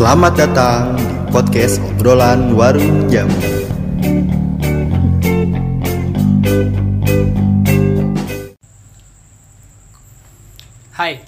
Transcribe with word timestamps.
Selamat 0.00 0.32
datang 0.32 0.96
di 0.96 1.04
podcast 1.28 1.76
obrolan 1.92 2.56
warung 2.56 3.12
jamu. 3.12 3.36
Hai, 10.96 11.20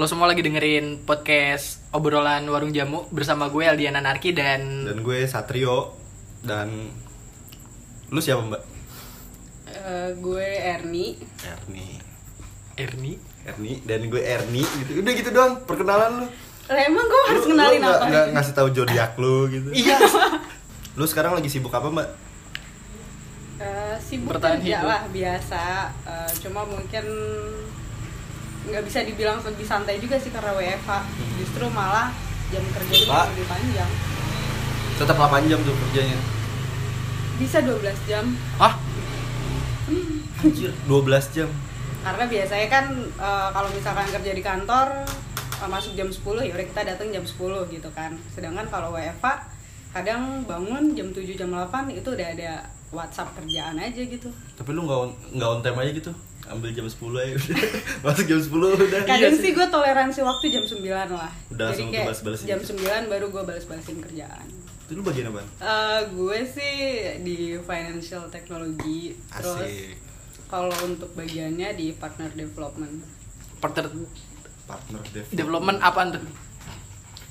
lo 0.00 0.08
semua 0.08 0.24
lagi 0.24 0.40
dengerin 0.40 1.04
podcast 1.04 1.84
obrolan 1.92 2.48
warung 2.48 2.72
jamu 2.72 3.04
bersama 3.12 3.52
gue 3.52 3.68
Aldiana 3.68 4.00
Narki 4.00 4.32
dan 4.32 4.88
Dan 4.88 5.04
gue 5.04 5.28
Satrio 5.28 5.92
dan 6.40 6.72
lu 8.08 8.24
siapa 8.24 8.40
mbak? 8.40 8.62
Eh, 9.68 10.16
gue 10.16 10.48
Erni 10.64 11.20
Erni. 11.44 12.00
Erni. 12.72 13.20
Erni 13.44 13.84
dan 13.84 14.00
gue 14.08 14.22
Erni 14.24 14.64
gitu. 14.64 15.04
Udah 15.04 15.12
gitu 15.12 15.28
doang 15.28 15.60
perkenalan 15.68 16.24
lu. 16.24 16.28
Lah 16.64 16.80
emang 16.80 17.04
gue 17.04 17.20
harus 17.28 17.44
kenalin 17.44 17.80
apa? 17.80 18.04
nggak 18.04 18.26
ngasih 18.32 18.52
tahu 18.52 18.68
zodiak 18.70 19.12
lu 19.16 19.48
gitu. 19.48 19.68
Iya. 19.70 19.98
Lu 20.98 21.04
sekarang 21.04 21.34
lagi 21.34 21.46
sibuk 21.46 21.68
apa 21.68 21.90
mbak? 21.90 22.08
Eh, 23.56 23.96
sibuk 23.98 24.30
Bertahan 24.30 24.58
kerja 24.58 24.78
hidup. 24.78 24.88
lah 24.88 25.02
biasa 25.08 25.62
Eh, 26.04 26.30
Cuma 26.38 26.62
mungkin 26.64 27.04
nggak 28.64 28.82
bisa 28.82 29.02
dibilang 29.02 29.38
lebih 29.40 29.62
santai 29.62 29.98
juga 29.98 30.16
sih 30.16 30.30
karena 30.30 30.50
WFH 30.52 30.90
Justru 31.36 31.68
malah 31.68 32.08
jam 32.48 32.64
kerja 32.64 32.94
lebih 33.28 33.44
panjang 33.44 33.90
Tetap 34.94 35.16
8 35.16 35.44
jam 35.44 35.58
tuh 35.60 35.74
kerjanya. 35.76 36.18
Bisa 37.36 37.58
12 37.60 37.78
jam 38.06 38.24
Hah? 38.56 38.74
Anjir, 40.36 40.70
12 40.86 40.96
jam. 41.30 41.50
Karena 42.00 42.24
biasanya 42.24 42.66
kan 42.68 42.84
eh, 43.02 43.48
kalau 43.50 43.68
misalkan 43.70 44.06
kerja 44.08 44.30
di 44.30 44.40
kantor 44.40 44.88
Masuk 45.66 45.92
jam 45.92 46.06
10 46.06 46.20
ya 46.40 46.52
udah 46.52 46.66
kita 46.66 46.82
datang 46.84 47.08
jam 47.08 47.22
10 47.22 47.34
gitu 47.68 47.88
kan 47.90 48.12
Sedangkan 48.28 48.66
kalau 48.66 48.90
WFH 48.90 49.26
kadang 49.90 50.42
bangun 50.42 50.90
jam 50.92 51.08
7 51.08 51.22
jam 51.30 51.48
8 51.48 51.70
itu 51.90 52.08
udah 52.08 52.28
ada 52.28 52.50
WhatsApp 52.90 53.34
kerjaan 53.34 53.74
aja 53.76 54.00
gitu 54.00 54.28
Tapi 54.54 54.70
lu 54.70 54.82
nggak 54.82 54.98
on, 55.00 55.10
nggak 55.32 55.48
on 55.48 55.60
time 55.60 55.78
aja 55.78 55.92
gitu. 55.92 56.12
Ambil 56.44 56.70
jam 56.70 56.84
10 56.84 56.94
aja 57.16 57.32
udah. 57.32 57.58
Masuk 58.04 58.24
jam 58.26 58.36
10 58.38 58.52
udah. 58.52 59.00
Kadang 59.02 59.34
sih 59.34 59.50
gue 59.50 59.66
toleransi 59.66 60.20
waktu 60.20 60.46
jam 60.50 60.62
9 60.62 60.84
lah 61.08 61.32
Udah 61.48 61.72
Jadi 61.72 61.88
kayak 61.88 62.06
balas-balasin 62.06 62.46
jam 62.46 62.60
gitu. 62.60 62.72
9 62.76 63.08
baru 63.08 63.26
gue 63.28 63.42
balas-balasin 63.42 63.96
kerjaan 64.00 64.46
Itu 64.84 64.92
lu 64.92 65.02
bagian 65.02 65.32
apa? 65.32 65.40
Eh, 65.40 66.00
Gue 66.12 66.38
sih 66.44 66.74
di 67.20 67.38
financial 67.58 68.28
technology 68.28 69.16
Terus 69.32 69.64
Asik. 69.64 69.96
kalau 70.46 70.76
untuk 70.84 71.08
bagiannya 71.14 71.72
di 71.72 71.94
partner 71.94 72.28
development 72.30 73.00
Partner 73.58 73.88
Partner 74.64 75.00
dev. 75.12 75.26
development 75.28 75.78
apaan 75.84 76.16
tuh? 76.16 76.24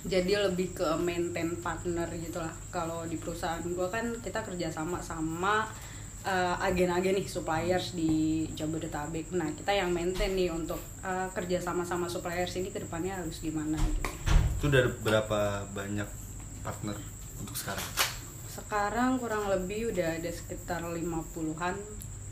Jadi 0.03 0.35
lebih 0.35 0.75
ke 0.75 0.83
maintain 0.99 1.55
partner 1.63 2.03
gitu 2.19 2.43
lah 2.43 2.51
Kalau 2.67 3.07
di 3.07 3.15
perusahaan 3.15 3.63
gue 3.63 3.87
kan 3.87 4.11
kita 4.19 4.43
kerjasama 4.43 4.99
sama 4.99 5.63
eh, 6.27 6.55
agen-agen 6.59 7.15
nih 7.15 7.23
suppliers 7.23 7.95
di 7.95 8.43
Jabodetabek 8.51 9.31
Nah 9.31 9.47
kita 9.55 9.71
yang 9.71 9.95
maintain 9.95 10.35
nih 10.35 10.51
untuk 10.51 10.77
eh, 11.01 11.27
kerjasama 11.31 11.87
sama 11.87 12.11
suppliers 12.11 12.51
ini 12.59 12.67
ke 12.67 12.83
depannya 12.83 13.15
harus 13.15 13.39
gimana 13.39 13.79
gitu 13.79 14.11
Itu 14.59 14.67
udah 14.67 14.85
berapa 15.01 15.39
banyak 15.71 16.09
partner 16.67 16.95
untuk 17.39 17.55
sekarang? 17.55 17.87
Sekarang 18.51 19.17
kurang 19.17 19.47
lebih 19.49 19.95
udah 19.95 20.19
ada 20.19 20.31
sekitar 20.31 20.83
50-an 20.83 21.75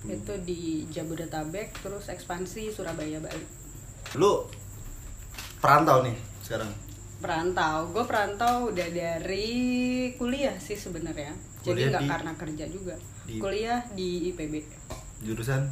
itu 0.08 0.34
di 0.42 0.86
Jabodetabek 0.90 1.78
terus 1.84 2.10
ekspansi 2.10 2.74
Surabaya 2.74 3.22
Bali. 3.22 3.46
Lu 4.18 4.50
perantau 5.62 6.02
nih 6.02 6.14
sekarang. 6.42 6.70
Perantau, 7.18 7.86
gue 7.88 8.02
perantau 8.02 8.56
udah 8.68 8.88
dari 8.90 9.50
kuliah 10.16 10.58
sih 10.58 10.74
sebenarnya. 10.74 11.32
Jadi 11.62 11.88
nggak 11.88 12.04
karena 12.04 12.32
kerja 12.34 12.66
juga. 12.68 12.98
di- 13.22 13.38
Kuliah 13.38 13.86
di 13.92 14.28
IPB. 14.28 14.66
Jurusan 15.22 15.70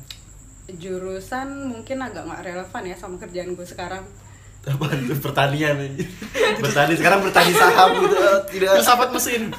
Jurusan 0.69 1.47
mungkin 1.66 1.97
agak 1.97 2.24
nggak 2.24 2.41
relevan 2.46 2.84
ya 2.86 2.94
sama 2.94 3.18
kerjaan 3.18 3.52
gue 3.52 3.66
sekarang. 3.66 4.06
apa 4.62 4.86
tuh 4.86 5.18
pertanian. 5.18 5.74
Bertani 6.62 6.94
sekarang 6.94 7.25
bertani 7.25 7.50
saham 7.52 7.90
gitu. 7.97 8.13
Tidak 8.53 8.69
Filsafat 8.72 9.09
mesin. 9.09 9.50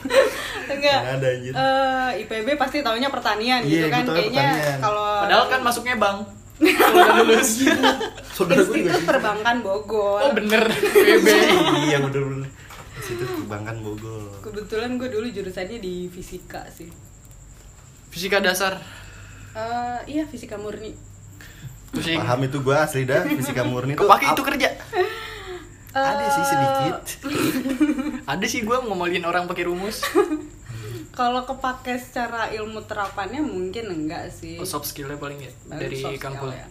Enggak. 0.70 1.00
Nggak 1.02 1.14
ada, 1.16 1.28
anjir. 1.28 1.52
Eh, 1.52 2.10
IPB 2.22 2.48
pasti 2.54 2.78
taunya 2.78 3.08
pertanian 3.08 3.58
Iya, 3.60 3.66
gitu 3.66 3.86
kan. 3.90 4.04
Kayaknya 4.06 4.44
pertanian. 4.46 4.78
kalau 4.78 5.08
Padahal 5.26 5.44
kan 5.48 5.60
masuknya 5.64 5.96
bank. 5.98 6.18
Udah 6.60 7.08
lulus. 7.18 7.64
saudara 8.36 8.60
gue 8.62 8.76
sih. 8.78 9.02
Perbankan 9.02 9.56
Bogor. 9.60 10.20
Oh 10.20 10.32
bener. 10.32 10.68
PB. 10.68 11.26
Iya 11.86 11.98
bener-bener. 12.00 12.48
Situ 13.00 13.24
Kebangkan 13.24 13.80
Bogor. 13.80 14.28
Kebetulan 14.40 14.94
gue 14.94 15.08
dulu 15.08 15.26
jurusannya 15.26 15.76
di 15.76 16.06
fisika 16.06 16.68
sih. 16.68 16.92
Fisika 18.08 18.38
dasar. 18.38 18.76
Eh, 19.50 19.98
iya 20.10 20.24
fisika 20.24 20.54
murni. 20.54 20.92
Pusing. 21.90 22.20
Paham 22.20 22.44
itu 22.44 22.60
gue 22.60 22.76
asli 22.76 23.02
dah 23.02 23.24
fisika 23.24 23.64
murni 23.64 23.96
tuh. 23.96 24.04
Kepake 24.04 24.24
ap- 24.24 24.32
itu 24.32 24.42
kerja. 24.44 24.68
Ada 25.90 26.24
sih 26.28 26.44
sedikit. 26.46 26.96
Ada 28.30 28.46
sih 28.46 28.62
gue 28.62 28.76
ngomongin 28.80 29.24
orang 29.24 29.48
pakai 29.48 29.66
rumus. 29.66 30.04
Kalau 31.20 31.44
kepake 31.44 32.00
secara 32.00 32.48
ilmu 32.48 32.80
terapannya 32.88 33.44
mungkin 33.44 33.92
enggak 33.92 34.32
sih. 34.32 34.56
Oh, 34.56 34.64
soft 34.64 34.88
skillnya 34.88 35.20
paling 35.20 35.36
ya 35.36 35.52
Baru 35.68 35.80
dari 35.84 36.00
kampung. 36.16 36.48
ya. 36.48 36.64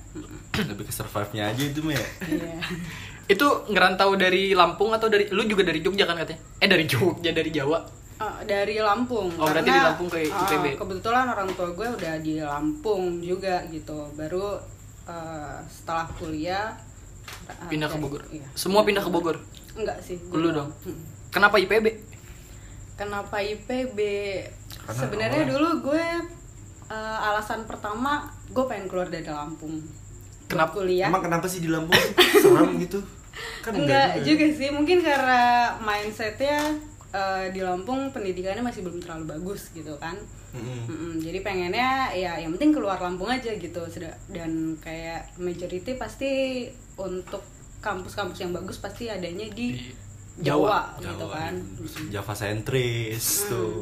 Lebih 0.65 0.89
ke 0.89 0.93
survive-nya 0.93 1.53
aja 1.53 1.63
itu 1.69 1.85
mah 1.85 1.93
ya. 1.93 2.07
Iya. 2.25 2.57
Itu 3.37 3.45
ngerantau 3.69 4.17
dari 4.17 4.57
Lampung 4.57 4.89
atau 4.89 5.05
dari 5.05 5.29
lu 5.29 5.45
juga 5.45 5.61
dari 5.61 5.85
Jogja 5.85 6.09
kan 6.09 6.17
katanya? 6.17 6.41
Eh 6.57 6.65
dari 6.65 6.89
Jogja 6.89 7.29
dari 7.29 7.53
Jawa. 7.53 7.77
Eh, 8.17 8.37
dari 8.49 8.81
Lampung. 8.81 9.29
Oh, 9.37 9.45
berarti 9.45 9.69
di 9.69 9.81
Lampung 9.85 10.09
ke 10.09 10.17
eh, 10.25 10.33
IPB. 10.33 10.81
kebetulan 10.81 11.29
orang 11.29 11.53
tua 11.53 11.69
gue 11.69 11.87
udah 11.93 12.17
di 12.17 12.41
Lampung 12.41 13.21
juga 13.21 13.61
gitu. 13.69 14.09
Baru 14.17 14.57
eh, 15.05 15.57
setelah 15.69 16.09
kuliah 16.17 16.73
Pindah 17.69 17.85
ke 17.85 17.97
Bogor. 18.01 18.25
Iya. 18.33 18.49
Semua 18.57 18.81
pindah 18.81 19.05
ke 19.05 19.13
Bogor. 19.13 19.37
Enggak 19.77 20.01
sih. 20.01 20.17
Lu 20.33 20.49
dong. 20.49 20.73
Kenapa 21.29 21.61
IPB? 21.61 21.85
Kenapa 22.99 23.39
IPB? 23.39 23.97
Sebenarnya 24.91 25.47
dulu 25.47 25.87
gue 25.87 26.05
eh, 26.91 27.17
alasan 27.31 27.63
pertama 27.63 28.27
gue 28.51 28.65
pengen 28.67 28.91
keluar 28.91 29.07
dari 29.07 29.23
Lampung. 29.23 29.79
Kenapa? 30.51 30.75
kuliah? 30.75 31.07
Emang 31.07 31.23
kenapa 31.23 31.47
sih 31.47 31.63
di 31.63 31.71
Lampung 31.71 31.95
seram 32.43 32.75
gitu? 32.75 32.99
Kan 33.63 33.71
Enggak 33.71 34.19
juga 34.27 34.45
sih, 34.51 34.67
mungkin 34.75 34.99
karena 34.99 35.71
mindsetnya 35.79 36.75
eh, 37.15 37.45
di 37.55 37.63
Lampung 37.63 38.11
pendidikannya 38.11 38.67
masih 38.67 38.83
belum 38.83 38.99
terlalu 38.99 39.39
bagus 39.39 39.71
gitu 39.71 39.95
kan. 39.95 40.19
Mm-mm. 40.49 40.89
Mm-mm, 40.89 41.13
jadi 41.21 41.45
pengennya 41.45 42.09
ya 42.17 42.41
yang 42.41 42.51
penting 42.57 42.73
keluar 42.73 42.97
Lampung 42.97 43.29
aja 43.29 43.53
gitu 43.53 43.85
dan 44.33 44.51
kayak 44.81 45.29
majority 45.37 45.93
pasti 45.93 46.65
untuk 46.97 47.45
kampus-kampus 47.79 48.43
yang 48.43 48.51
bagus 48.51 48.81
pasti 48.81 49.07
adanya 49.07 49.45
di, 49.53 49.77
Di 49.77 50.08
Jawa, 50.39 50.95
Jawa. 50.95 50.99
gitu 50.99 51.15
Jawa, 51.21 51.35
kan. 51.35 51.53
Java 52.09 52.33
sentris 52.33 53.25
Hmm. 53.41 53.49
tuh. 53.49 53.79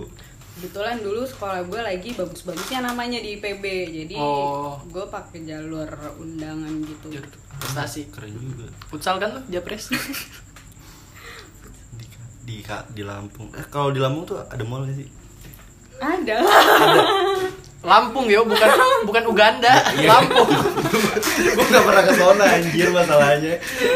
Kebetulan 0.57 0.97
dulu 0.97 1.21
sekolah 1.21 1.61
gue 1.63 1.77
lagi 1.77 2.09
bagus-bagusnya 2.11 2.81
namanya 2.81 3.17
di 3.17 3.37
IPB 3.37 3.63
jadi 3.93 4.17
Oh. 4.17 4.81
gue 4.83 5.05
pakai 5.05 5.45
jalur 5.45 5.85
undangan 6.17 6.73
gitu. 6.81 7.13
Prestasi. 7.55 8.09
Keren 8.09 8.33
juga. 8.33 8.65
Futsal 8.87 9.17
kan 9.17 9.29
lu 9.31 9.41
Japres. 9.47 9.89
Di 11.93 12.05
di, 12.47 12.63
di 12.63 13.03
Lampung. 13.03 13.51
Eh 13.53 13.65
kalau 13.67 13.91
di 13.91 13.99
Lampung 13.99 14.23
tuh 14.25 14.39
ada 14.39 14.63
mall 14.63 14.81
gak 14.83 14.95
sih? 14.95 15.07
Ada. 15.99 16.37
Lampung 17.79 18.25
yo, 18.25 18.41
bukan 18.43 18.67
bukan 19.07 19.23
Uganda. 19.25 19.73
Iya. 19.93 20.09
Lampung. 20.11 20.49
gue 21.55 21.65
gak 21.67 21.83
pernah 21.83 22.03
ke 22.03 22.13
sana 22.13 22.43
anjir 22.51 22.87
masalahnya. 22.89 23.53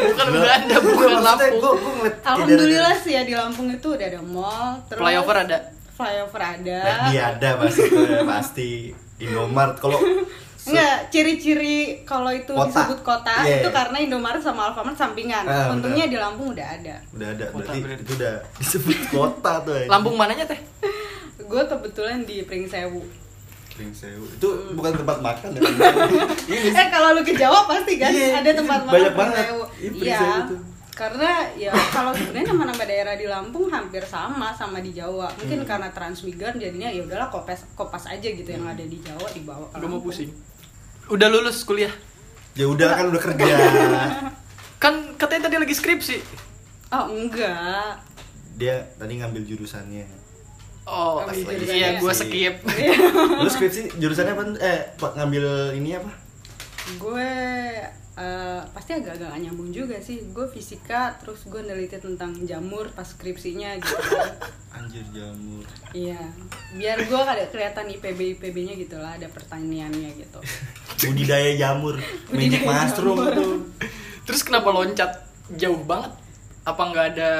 Bukan 0.08 0.26
Uganda, 0.32 0.76
bukan 0.78 1.08
Lampung. 1.18 1.54
Gue 1.58 1.72
gue 1.74 1.92
ngeliat 1.98 2.16
Alhamdulillah 2.24 2.94
sih 2.96 3.12
ya 3.12 3.22
di 3.22 3.34
Lampung 3.34 3.68
itu 3.68 3.88
udah 3.88 4.06
ada 4.06 4.20
mall. 4.20 4.78
Terus 4.86 5.00
Flyover 5.00 5.36
ada. 5.40 5.58
Flyover 5.92 6.42
ada. 6.42 6.78
Nah, 6.80 7.08
dia 7.08 7.22
ada 7.32 7.50
pasti 7.60 7.84
pasti 8.24 8.70
Indomart 9.18 9.76
kalau 9.76 9.98
Enggak, 10.62 11.10
ciri-ciri 11.10 12.06
kalau 12.06 12.30
itu 12.30 12.54
Kota. 12.54 12.70
disebut 12.70 13.02
kota 13.02 13.34
Iya, 13.42 13.58
itu 13.58 13.66
iya. 13.66 13.74
karena 13.74 13.98
Indomaret 13.98 14.38
sama 14.38 14.70
Alfamart 14.70 14.94
sampingan. 14.94 15.42
Ah, 15.42 15.74
Untungnya 15.74 16.06
di 16.06 16.14
Lampung 16.14 16.54
udah 16.54 16.62
ada. 16.62 17.02
udah 17.10 17.28
ada 17.28 17.44
Kota 17.50 17.66
berarti 17.66 17.78
berarti. 17.82 18.02
itu 18.06 18.12
udah 18.14 18.34
disebut 18.62 18.98
kota 19.10 19.52
tuh. 19.66 19.74
Lampung 19.90 20.14
mananya 20.14 20.46
teh? 20.46 20.60
Gue 21.42 21.66
kebetulan 21.66 22.22
di 22.22 22.46
Pringsewu. 22.46 23.02
Kering 23.82 23.90
Sewu. 23.92 24.24
Itu 24.30 24.48
bukan 24.72 24.94
tempat 24.94 25.18
makan 25.18 25.48
ya. 25.52 25.60
Iya? 26.46 26.70
Eh 26.72 26.86
kalau 26.88 27.08
lu 27.12 27.22
ke 27.22 27.34
Jawa 27.34 27.66
pasti 27.66 27.98
kan 27.98 28.08
Iya, 28.08 28.38
ada 28.38 28.50
tempat 28.54 28.80
makan 28.80 28.94
banyak 28.94 29.14
banget. 29.14 29.44
Iya, 29.82 29.90
Iya. 29.90 30.22
Karena 30.92 31.30
ya 31.56 31.72
kalau 31.88 32.12
sebenarnya 32.12 32.52
nama-nama 32.52 32.84
daerah 32.84 33.16
di 33.16 33.24
Lampung 33.24 33.66
hampir 33.66 34.04
sama 34.04 34.52
sama 34.52 34.78
di 34.78 34.92
Jawa. 34.92 35.26
Mungkin 35.34 35.64
Hmm. 35.64 35.68
karena 35.68 35.88
transmigran 35.90 36.54
jadinya 36.54 36.86
ya 36.86 37.02
udahlah 37.02 37.26
kopas 37.26 37.66
kopas 37.74 38.06
aja 38.06 38.22
gitu 38.22 38.46
yang 38.46 38.62
ada 38.62 38.84
di 38.84 39.00
Jawa 39.00 39.26
dibawa 39.28 39.66
ke 39.66 39.80
Gue 39.80 39.88
mau 39.88 39.98
pusing. 39.98 40.30
Udah 41.08 41.26
lulus 41.26 41.64
kuliah. 41.64 41.90
Ya 42.54 42.68
udah 42.68 42.92
kan 42.92 43.10
udah 43.10 43.18
kerja. 43.18 43.44
Kan 44.78 45.14
katanya 45.14 45.46
tadi 45.46 45.56
lagi 45.58 45.74
skripsi. 45.74 46.16
Oh 46.90 47.06
enggak. 47.08 47.98
dia 48.52 48.76
tadi 48.94 49.16
ngambil 49.16 49.48
jurusannya 49.48 50.04
Oh, 50.82 51.22
Ambil 51.22 51.62
iya 51.62 52.02
gue 52.02 52.12
skip. 52.14 52.58
lu 53.42 53.46
skripsi 53.46 54.02
jurusannya 54.02 54.34
apa? 54.34 54.42
Eh 54.58 54.78
ngambil 54.98 55.78
ini 55.78 55.94
apa? 55.94 56.10
Gue 56.98 57.30
eh, 58.18 58.60
pasti 58.74 58.90
agak-agak 58.98 59.30
gak 59.30 59.42
nyambung 59.46 59.70
juga 59.70 60.02
sih. 60.02 60.26
Gue 60.34 60.50
fisika 60.50 61.14
terus 61.22 61.46
gue 61.46 61.62
neliti 61.62 62.02
tentang 62.02 62.34
jamur 62.42 62.90
pas 62.90 63.06
skripsinya 63.06 63.78
gitu 63.78 63.94
kan. 63.94 64.34
anjir 64.82 65.06
jamur. 65.14 65.62
Iya. 65.94 66.18
Biar 66.74 66.98
gue 67.06 67.20
ada 67.22 67.46
kelihatan 67.46 67.86
IPB 67.86 68.42
IPB 68.42 68.56
nya 68.66 68.74
gitu 68.74 68.98
lah 68.98 69.14
ada 69.14 69.30
pertaniannya 69.30 70.18
gitu. 70.18 70.40
Budidaya 71.06 71.54
jamur. 71.54 71.94
Magic 72.34 72.66
mushroom 72.66 73.18
tuh. 73.30 73.54
Terus 74.26 74.42
kenapa 74.42 74.74
loncat? 74.74 75.30
Jauh 75.54 75.78
banget? 75.86 76.10
Apa 76.66 76.82
nggak 76.90 77.06
ada 77.14 77.30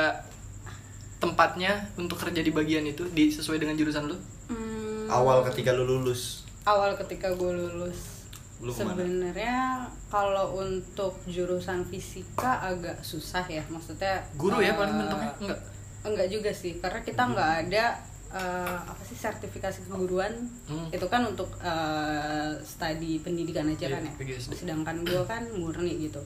tempatnya 1.22 1.72
untuk 1.94 2.18
kerja 2.18 2.38
di 2.38 2.50
bagian 2.50 2.82
itu 2.82 3.06
di 3.08 3.30
sesuai 3.30 3.56
dengan 3.56 3.74
jurusan 3.74 4.04
lu? 4.04 4.18
Hmm, 4.48 5.06
awal 5.06 5.46
ketika 5.46 5.70
lu 5.70 5.86
lulus 5.86 6.42
awal 6.64 6.92
ketika 6.96 7.30
gue 7.30 7.52
lulus 7.52 8.26
Lu 8.58 8.70
sebenarnya 8.70 9.82
kalau 10.06 10.54
untuk 10.56 11.18
jurusan 11.26 11.82
fisika 11.84 12.58
agak 12.60 12.98
susah 13.00 13.42
ya 13.44 13.62
maksudnya 13.66 14.22
Guru 14.36 14.58
ya 14.58 14.70
eh, 14.70 14.76
paling 14.76 14.96
bentuknya? 14.96 15.30
Enggak. 15.40 15.60
enggak 16.02 16.28
juga 16.28 16.50
sih 16.52 16.78
karena 16.78 17.00
kita 17.00 17.22
nggak 17.24 17.50
ada 17.60 17.84
eh, 18.30 18.78
apa 18.80 19.02
sih 19.02 19.14
sertifikasi 19.14 19.82
keguruan 19.84 20.46
Hmm. 20.64 20.86
itu 20.88 21.06
kan 21.06 21.22
untuk 21.24 21.50
eh, 21.58 22.54
studi 22.60 23.18
pendidikan 23.18 23.66
aja 23.66 23.82
Iya, 23.84 23.98
kan 23.98 24.02
ya 24.04 24.12
PGSD. 24.16 24.52
sedangkan 24.56 24.96
gue 25.02 25.22
kan 25.24 25.42
murni 25.52 25.98
gitu 26.00 26.22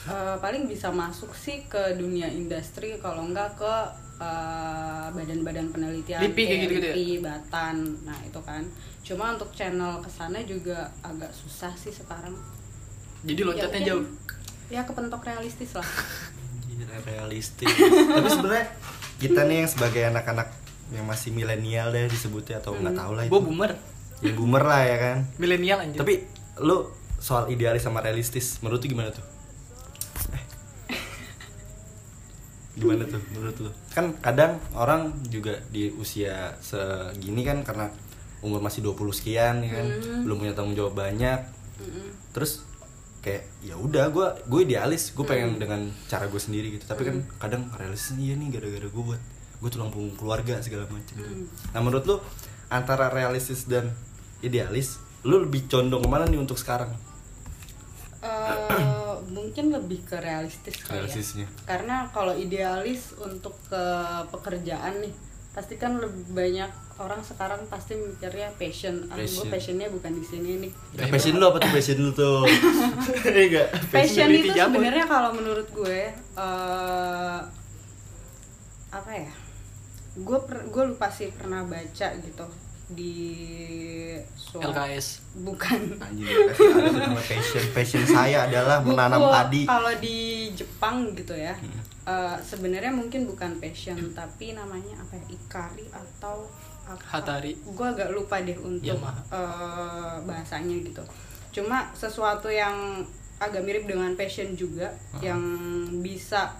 Eh, 0.00 0.36
paling 0.38 0.64
bisa 0.64 0.88
masuk 0.88 1.28
sih 1.34 1.68
ke 1.68 1.92
dunia 1.92 2.24
industri 2.26 2.96
kalau 2.96 3.20
enggak 3.22 3.52
ke 3.54 3.74
eh, 4.16 5.06
badan-badan 5.10 5.68
penelitian 5.70 6.20
LIPI 6.22 6.32
kayak 6.34 6.46
kayak 6.46 6.60
gitu-gitu 6.62 6.86
ya? 6.86 6.94
LIPI, 6.94 7.08
Batan 7.20 7.76
nah 8.02 8.18
itu 8.20 8.40
kan. 8.40 8.62
Cuma 9.00 9.32
untuk 9.32 9.52
channel 9.52 10.00
ke 10.00 10.08
sana 10.08 10.40
juga 10.42 10.88
agak 11.00 11.28
susah 11.30 11.72
sih 11.74 11.88
sekarang. 11.90 12.32
Jadi 13.20 13.40
loncatnya 13.42 13.80
Ya, 13.82 13.92
mungkin- 13.92 14.08
jauh. 14.08 14.72
ya 14.72 14.80
kepentok 14.84 15.20
realistis 15.22 15.72
lah. 15.74 15.88
Realistis. 17.00 17.68
Tapi 18.08 18.28
sebenarnya 18.28 18.66
kita 19.16 19.44
nih 19.44 19.56
yang 19.58 19.68
sebagai 19.68 20.02
anak-anak 20.06 20.48
yang 20.90 21.04
masih 21.04 21.30
milenial 21.30 21.88
deh 21.88 22.08
disebutnya 22.08 22.58
atau 22.58 22.72
nggak 22.74 22.92
tahu 22.94 23.12
lah 23.14 23.22
itu. 23.22 23.30
Gue 23.30 23.42
boomer, 23.42 23.72
ya 24.20 24.32
boomer 24.32 24.64
lah 24.64 24.80
ya 24.82 24.96
kan. 24.96 25.16
Milenial 25.36 25.78
anjir. 25.80 25.96
tapi 25.96 26.24
lu 26.58 26.88
soal 27.16 27.48
idealis 27.48 27.80
sama 27.80 28.00
realistis 28.00 28.58
menurut 28.60 28.80
lu 28.80 28.88
gimana 28.90 29.12
tuh 29.12 29.22
gimana 32.80 33.04
tuh 33.04 33.20
menurut 33.30 33.56
lu 33.58 33.70
kan 33.88 34.16
kadang 34.18 34.52
orang 34.72 35.02
juga 35.26 35.60
di 35.68 35.92
usia 35.92 36.56
segini 36.58 37.44
kan 37.44 37.60
karena 37.60 37.92
umur 38.40 38.58
masih 38.58 38.80
20 38.82 38.96
sekian 39.12 39.60
ya 39.60 39.70
kan 39.76 39.86
Hmm. 39.90 40.24
belum 40.24 40.36
punya 40.38 40.54
tanggung 40.54 40.72
jawab 40.72 40.96
banyak 40.96 41.40
Mm-mm. 41.76 42.08
terus 42.32 42.64
kayak 43.20 43.44
ya 43.60 43.76
udah 43.76 44.08
gue 44.08 44.26
gue 44.48 44.60
idealis 44.64 45.12
gue 45.12 45.22
pengen 45.22 45.56
dengan 45.56 45.80
cara 46.08 46.24
gue 46.24 46.40
sendiri 46.40 46.72
gitu 46.72 46.88
tapi 46.88 47.04
kan 47.04 47.20
kadang 47.36 47.68
realistis 47.70 48.16
iya 48.16 48.32
nih 48.32 48.48
gara-gara 48.50 48.88
gue 48.88 49.04
buat 49.04 49.20
gue 49.60 49.68
tulang 49.68 49.92
punggung 49.92 50.16
keluarga 50.16 50.56
segala 50.58 50.88
macam 50.88 51.14
gitu. 51.14 51.20
Hmm. 51.20 51.44
nah 51.70 51.80
menurut 51.80 52.04
lu 52.04 52.16
antara 52.68 53.12
realistis 53.12 53.68
dan 53.68 53.92
idealis 54.40 54.96
lu 55.20 55.36
lebih 55.38 55.68
condong 55.68 56.00
ke 56.00 56.08
mana 56.08 56.24
nih 56.24 56.40
untuk 56.40 56.56
sekarang 56.56 56.96
mungkin 59.50 59.66
lebih 59.74 60.06
ke 60.06 60.14
realistis 60.16 60.78
ya. 60.78 60.94
Realistisnya. 60.94 61.46
karena 61.66 62.06
kalau 62.14 62.38
idealis 62.38 63.18
untuk 63.18 63.58
ke 63.66 63.82
pekerjaan 64.30 65.02
nih 65.02 65.10
pasti 65.50 65.74
kan 65.74 65.98
lebih 65.98 66.30
banyak 66.30 66.70
orang 67.02 67.18
sekarang 67.26 67.66
pasti 67.66 67.98
mikirnya 67.98 68.54
passion. 68.54 69.10
Ah 69.10 69.18
gue 69.18 69.26
Passion. 69.26 69.50
passionnya 69.50 69.88
bukan 69.90 70.12
di 70.14 70.22
sini 70.22 70.50
nih. 70.62 70.72
Nah, 70.94 71.06
passion 71.10 71.34
lu 71.34 71.44
apa 71.50 71.58
tuh? 71.58 71.70
Passion 71.74 71.98
lu 71.98 72.14
tuh. 72.14 72.46
Iya 73.26 73.42
enggak 73.50 73.66
passion 73.90 74.30
peneliti 74.30 74.48
itu 74.52 74.62
sebenarnya 74.62 75.06
kalau 75.10 75.30
menurut 75.34 75.66
gue 75.74 75.98
eh 76.14 77.40
apa 78.94 79.10
ya? 79.10 79.32
Gue 80.22 80.38
gue 80.46 80.84
lupa 80.86 81.10
sih 81.10 81.34
pernah 81.34 81.66
baca 81.66 82.06
gitu 82.14 82.46
di 82.90 83.14
suatu 84.34 84.74
LKS. 84.74 85.22
bukan 85.46 85.94
nama 85.94 87.22
passion 87.22 87.64
passion 87.70 88.02
saya 88.02 88.50
adalah 88.50 88.82
menanam 88.82 89.22
Buku 89.22 89.30
padi 89.30 89.62
Kalau 89.62 89.92
di 90.02 90.18
Jepang 90.50 91.14
gitu 91.14 91.34
ya, 91.38 91.54
eh, 92.04 92.36
sebenarnya 92.42 92.90
mungkin 92.90 93.30
bukan 93.30 93.62
passion, 93.62 93.96
tapi 94.10 94.52
namanya 94.58 94.98
apa 94.98 95.14
ya, 95.14 95.26
ikari 95.30 95.86
atau 95.94 96.50
apa? 96.82 96.98
Hatari. 96.98 97.54
Gue 97.62 97.86
agak 97.86 98.10
lupa 98.10 98.42
deh 98.42 98.58
untuk 98.58 98.98
Yamaha. 98.98 99.22
eh, 99.30 100.16
bahasanya 100.26 100.74
gitu. 100.82 101.02
Cuma 101.54 101.86
sesuatu 101.94 102.50
yang 102.50 103.06
agak 103.38 103.62
mirip 103.62 103.86
dengan 103.86 104.12
passion 104.18 104.52
juga, 104.58 104.90
yang 105.22 105.40
bisa 106.02 106.50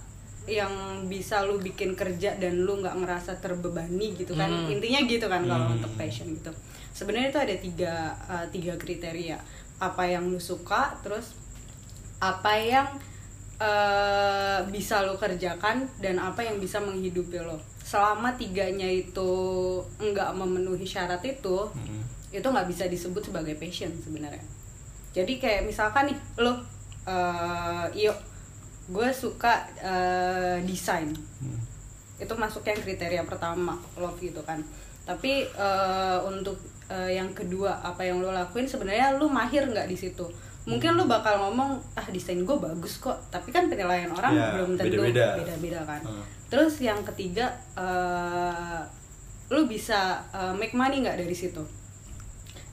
yang 0.44 0.72
bisa 1.04 1.42
lu 1.42 1.58
bikin 1.58 1.92
kerja 1.92 2.34
dan 2.34 2.64
lu 2.64 2.78
nggak 2.78 2.96
ngerasa 2.96 3.38
terbebani 3.38 4.14
gitu 4.14 4.32
kan 4.34 4.48
Hmm. 4.48 4.68
intinya 4.68 5.00
gitu 5.04 5.24
kan 5.24 5.44
kalau 5.44 5.66
Hmm. 5.66 5.76
untuk 5.76 5.92
passion 5.94 6.30
gitu 6.30 6.50
sebenarnya 6.90 7.28
itu 7.28 7.40
ada 7.40 7.56
tiga 7.56 7.92
eh, 8.26 8.46
tiga 8.50 8.74
kriteria 8.74 9.36
apa 9.78 10.02
yang 10.04 10.26
lu 10.26 10.36
suka 10.36 10.96
terus 11.00 11.36
apa 12.18 12.52
yang 12.54 12.88
eh, 13.58 14.60
bisa 14.66 15.02
lo 15.02 15.14
kerjakan 15.14 15.84
dan 15.98 16.16
apa 16.16 16.40
yang 16.40 16.56
bisa 16.56 16.78
menghidupi 16.78 17.36
lo 17.38 17.60
selama 17.80 18.32
tiganya 18.32 18.86
itu 18.86 19.30
nggak 19.98 20.30
memenuhi 20.32 20.84
syarat 20.84 21.20
itu 21.22 21.68
Mm. 21.70 22.02
itu 22.30 22.46
nggak 22.46 22.66
bisa 22.66 22.84
disebut 22.86 23.20
sebagai 23.22 23.54
passion 23.54 23.92
sebenarnya 23.98 24.40
jadi 25.10 25.32
kayak 25.36 25.62
misalkan 25.64 26.08
nih 26.08 26.18
lo 26.38 26.54
eh 27.02 27.86
iyo 27.94 28.12
gue 28.90 29.08
suka 29.10 29.52
eh, 29.76 30.58
desain 30.62 31.08
Hmm. 31.38 31.56
itu 32.18 32.34
masuk 32.34 32.60
yang 32.62 32.76
kriteria 32.76 33.22
pertama 33.22 33.72
love 33.94 34.18
gitu 34.18 34.42
kan 34.42 34.60
tapi 35.02 35.46
eh, 35.46 36.18
untuk 36.22 36.58
eh, 36.86 37.14
yang 37.14 37.30
kedua 37.30 37.80
apa 37.80 38.02
yang 38.02 38.18
lo 38.18 38.28
lakuin 38.30 38.66
sebenarnya 38.66 39.14
lo 39.14 39.24
mahir 39.26 39.64
nggak 39.64 39.86
di 39.86 39.96
situ 39.96 40.26
mungkin 40.62 40.92
lo 40.92 41.06
bakal 41.06 41.40
ngomong 41.40 41.80
ah 41.94 42.06
desain 42.06 42.36
gue 42.38 42.56
bagus 42.58 42.98
kok 42.98 43.16
tapi 43.28 43.48
kan 43.48 43.66
penilaian 43.66 44.10
orang 44.10 44.36
Ya, 44.36 44.52
belum 44.52 44.76
tentu 44.76 45.00
beda-beda. 45.00 45.80
kan 45.82 46.00
Hmm. 46.02 46.20
terus 46.46 46.76
yang 46.78 47.00
ketiga 47.02 47.48
eh, 47.74 48.80
lo 49.48 49.64
bisa 49.64 50.20
eh, 50.30 50.52
make 50.52 50.74
money 50.74 51.00
nggak 51.00 51.16
dari 51.16 51.32
situ 51.32 51.64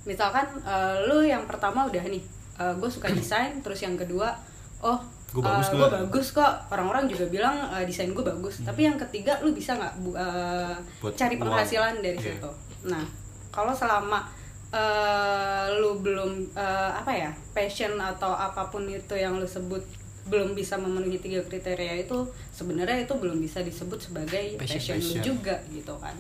misalkan 0.04 0.44
eh, 0.62 0.96
lo 1.06 1.22
yang 1.22 1.46
pertama 1.46 1.86
udah 1.86 2.04
nih 2.04 2.24
gue 2.58 2.90
suka 2.90 3.06
desain 3.12 3.62
terus 3.62 3.78
yang 3.80 3.94
kedua 3.94 4.34
oh 4.82 4.98
Gua 5.30 5.44
bagus 5.44 5.68
gue 5.68 5.78
nggak? 5.78 5.92
bagus 6.02 6.28
kok 6.32 6.52
orang-orang 6.68 7.04
juga 7.06 7.26
bilang 7.28 7.56
eh, 7.70 7.84
desain 7.84 8.10
gue 8.10 8.24
bagus 8.24 8.62
tapi 8.62 8.84
yang 8.84 8.96
ketiga 8.98 9.38
lu 9.40 9.52
bisa 9.52 9.74
nggak 9.74 9.94
Buat 10.00 11.14
cari 11.14 11.36
uang. 11.36 11.44
penghasilan 11.44 11.96
dari 11.98 12.16
Iya. 12.16 12.40
situ 12.40 12.52
nah 12.86 13.04
kalau 13.50 13.72
selama 13.72 14.24
eh, 14.70 15.66
lu 15.76 15.98
belum 15.98 16.32
eh, 16.54 16.92
apa 16.94 17.12
ya 17.12 17.32
passion 17.50 17.96
atau 17.96 18.32
apa 18.32 18.68
pun 18.68 18.86
itu 18.86 19.14
yang 19.14 19.36
lu 19.36 19.46
sebut 19.46 19.84
belum 20.26 20.52
bisa 20.52 20.76
memenuhi 20.76 21.16
tiga 21.18 21.40
kriteria 21.42 22.02
itu 22.02 22.18
sebenarnya 22.50 23.00
itu 23.02 23.14
belum 23.14 23.38
bisa 23.38 23.60
disebut 23.62 23.96
sebagai 24.02 24.56
Passion, 24.56 24.76
passion, 24.76 24.96
lu 24.98 25.04
passion. 25.10 25.24
juga 25.26 25.56
gitu 25.70 25.96
kan 25.98 26.16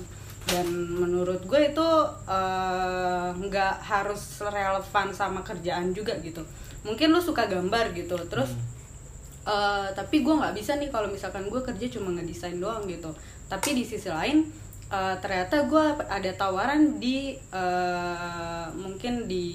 dan 0.47 0.63
menurut 0.89 1.43
gue 1.43 1.61
itu 1.65 1.87
nggak 3.37 3.75
harus 3.81 4.21
relevan 4.41 5.07
sama 5.11 5.39
kerjaan 5.41 5.91
juga 5.91 6.15
gitu 6.19 6.39
mungkin 6.83 7.11
lu 7.11 7.19
suka 7.19 7.45
gambar 7.45 7.91
gitu 7.91 8.15
terus 8.27 8.55
eh, 9.48 9.88
tapi 9.92 10.20
gue 10.20 10.34
nggak 10.34 10.51
bisa 10.54 10.75
nih 10.75 10.88
kalau 10.88 11.08
misalkan 11.08 11.48
gue 11.48 11.62
kerja 11.63 11.88
cuma 11.89 12.12
ngedesain 12.12 12.60
doang 12.60 12.84
gitu. 12.86 13.08
Tapi 13.48 13.70
di 13.72 13.84
sisi 13.84 14.12
lain 14.12 14.44
eh, 14.88 15.16
ternyata 15.18 15.63
gue 15.63 15.84
ada 16.04 16.32
tawaran 16.34 17.00
di 17.00 17.32
eh, 17.34 18.66
mungkin 18.74 19.25
di 19.25 19.48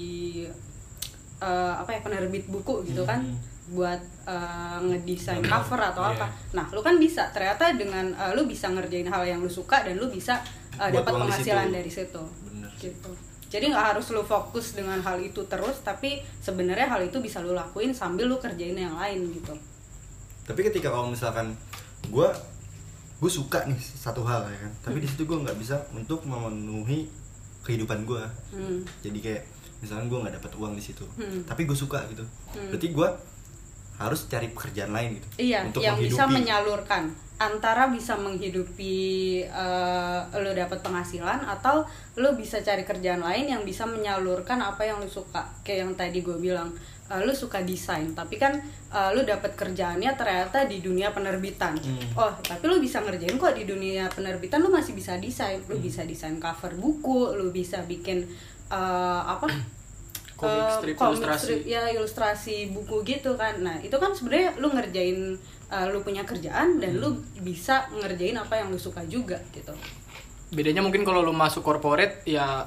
eh, 1.39 1.73
apa 1.73 1.89
ya 1.89 1.99
penerbit 2.01 2.45
buku 2.47 2.83
gitu 2.85 3.03
kan 3.03 3.21
buat 3.69 4.01
eh, 4.25 4.77
ngedesain 4.81 5.39
cover 5.41 5.79
atau 5.79 6.03
Iya. 6.03 6.11
apa. 6.17 6.27
Nah 6.51 6.65
lu 6.69 6.81
kan 6.81 6.97
bisa. 6.97 7.29
Ternyata 7.29 7.73
dengan 7.73 8.11
eh, 8.11 8.31
lu 8.33 8.43
bisa 8.43 8.67
ngerjain 8.67 9.07
hal 9.07 9.23
yang 9.23 9.39
lu 9.39 9.49
suka 9.49 9.81
dan 9.81 9.95
lu 9.95 10.09
bisa 10.09 10.41
Buat 10.73 10.89
dapat 10.99 11.13
penghasilan 11.15 11.69
situ. 11.69 11.75
dari 11.77 11.91
situ. 11.91 12.23
Bener 12.43 12.71
gitu. 12.81 13.11
Jadi 13.47 13.69
nggak 13.69 13.85
harus 13.93 14.09
lu 14.09 14.25
fokus 14.25 14.73
dengan 14.73 14.97
hal 14.97 15.21
itu 15.21 15.45
terus 15.45 15.77
tapi 15.79 16.17
sebenarnya 16.41 16.89
hal 16.89 17.05
itu 17.05 17.21
bisa 17.21 17.37
lu 17.37 17.53
lakuin 17.53 17.93
sambil 17.93 18.25
lu 18.25 18.41
kerjain 18.41 18.73
yang 18.73 18.97
lain 18.97 19.29
gitu 19.29 19.53
tapi 20.43 20.59
ketika 20.61 20.87
kalau 20.87 21.07
misalkan 21.07 21.55
gue 22.05 22.27
gue 23.17 23.31
suka 23.31 23.63
nih 23.63 23.79
satu 23.79 24.21
hal 24.21 24.43
ya 24.43 24.57
kan 24.59 24.71
tapi 24.83 24.99
di 24.99 25.07
situ 25.07 25.23
gue 25.23 25.37
nggak 25.37 25.55
bisa 25.55 25.79
untuk 25.91 26.23
memenuhi 26.23 27.07
kehidupan 27.63 28.03
gue 28.03 28.23
hmm. 28.51 28.79
jadi 28.99 29.19
kayak 29.19 29.43
misalkan 29.79 30.07
gue 30.07 30.19
nggak 30.19 30.35
dapat 30.37 30.51
uang 30.55 30.73
di 30.73 30.83
situ 30.83 31.07
Hmm. 31.15 31.43
tapi 31.43 31.63
gue 31.63 31.75
suka 31.75 32.03
gitu 32.07 32.23
Hmm. 32.51 32.67
berarti 32.69 32.87
gue 32.89 33.09
harus 33.93 34.25
cari 34.25 34.47
pekerjaan 34.49 34.91
lain 34.91 35.15
gitu 35.15 35.27
iya 35.39 35.63
untuk 35.63 35.79
yang 35.79 35.95
bisa 35.95 36.23
menghidupi. 36.23 36.35
menyalurkan 36.35 37.03
antara 37.33 37.87
bisa 37.87 38.13
menghidupi 38.15 38.95
eh, 39.43 40.19
lo 40.33 40.51
dapat 40.51 40.79
penghasilan 40.79 41.39
atau 41.45 41.83
lo 42.15 42.29
bisa 42.33 42.59
cari 42.59 42.83
kerjaan 42.83 43.19
lain 43.19 43.47
yang 43.47 43.61
bisa 43.63 43.83
menyalurkan 43.83 44.59
apa 44.59 44.83
yang 44.83 44.99
lo 44.99 45.07
suka 45.07 45.47
kayak 45.63 45.87
yang 45.87 45.93
tadi 45.93 46.19
gue 46.19 46.35
bilang 46.35 46.71
eh, 47.13 47.21
lo 47.21 47.29
suka 47.31 47.61
desain 47.61 48.09
tapi 48.11 48.35
kan 48.35 48.57
eh, 48.89 49.09
lo 49.13 49.21
dapat 49.21 49.53
kerjaannya 49.53 50.09
ternyata 50.13 50.65
di 50.65 50.81
dunia 50.81 51.09
penerbitan 51.09 51.77
Hmm. 51.77 52.17
oh 52.17 52.33
tapi 52.41 52.65
lo 52.65 52.77
bisa 52.77 52.99
ngerjain 52.99 53.37
kok 53.37 53.53
di 53.53 53.63
dunia 53.63 54.09
penerbitan 54.09 54.59
lo 54.59 54.67
masih 54.67 54.91
bisa 54.91 55.13
desain 55.15 55.61
lo 55.63 55.77
Hmm. 55.77 55.83
bisa 55.83 56.01
desain 56.03 56.35
cover 56.37 56.73
buku 56.73 57.31
lo 57.31 57.49
bisa 57.49 57.85
bikin 57.85 58.25
eh, 58.67 59.21
apa 59.23 59.45
Komik 60.33 60.65
strip, 60.75 60.95
komik 60.97 61.21
ilustrasi. 61.21 61.39
strip, 61.45 61.61
ya 61.63 61.81
ilustrasi 61.87 62.57
buku 62.73 63.05
gitu 63.05 63.37
kan 63.37 63.61
nah 63.61 63.77
itu 63.79 63.93
kan 63.93 64.11
sebenarnya 64.11 64.57
lu 64.57 64.73
ngerjain 64.73 65.37
uh, 65.69 65.85
lu 65.87 66.01
punya 66.01 66.25
kerjaan 66.25 66.81
dan 66.81 66.97
lu 66.97 67.15
bisa 67.39 67.85
ngerjain 67.93 68.35
apa 68.35 68.59
yang 68.59 68.67
lu 68.67 68.75
suka 68.75 69.05
juga 69.05 69.37
gitu 69.53 69.71
bedanya 70.49 70.81
mungkin 70.81 71.01
kalau 71.01 71.21
lu 71.21 71.31
masuk 71.31 71.61
corporate 71.61 72.25
ya 72.27 72.65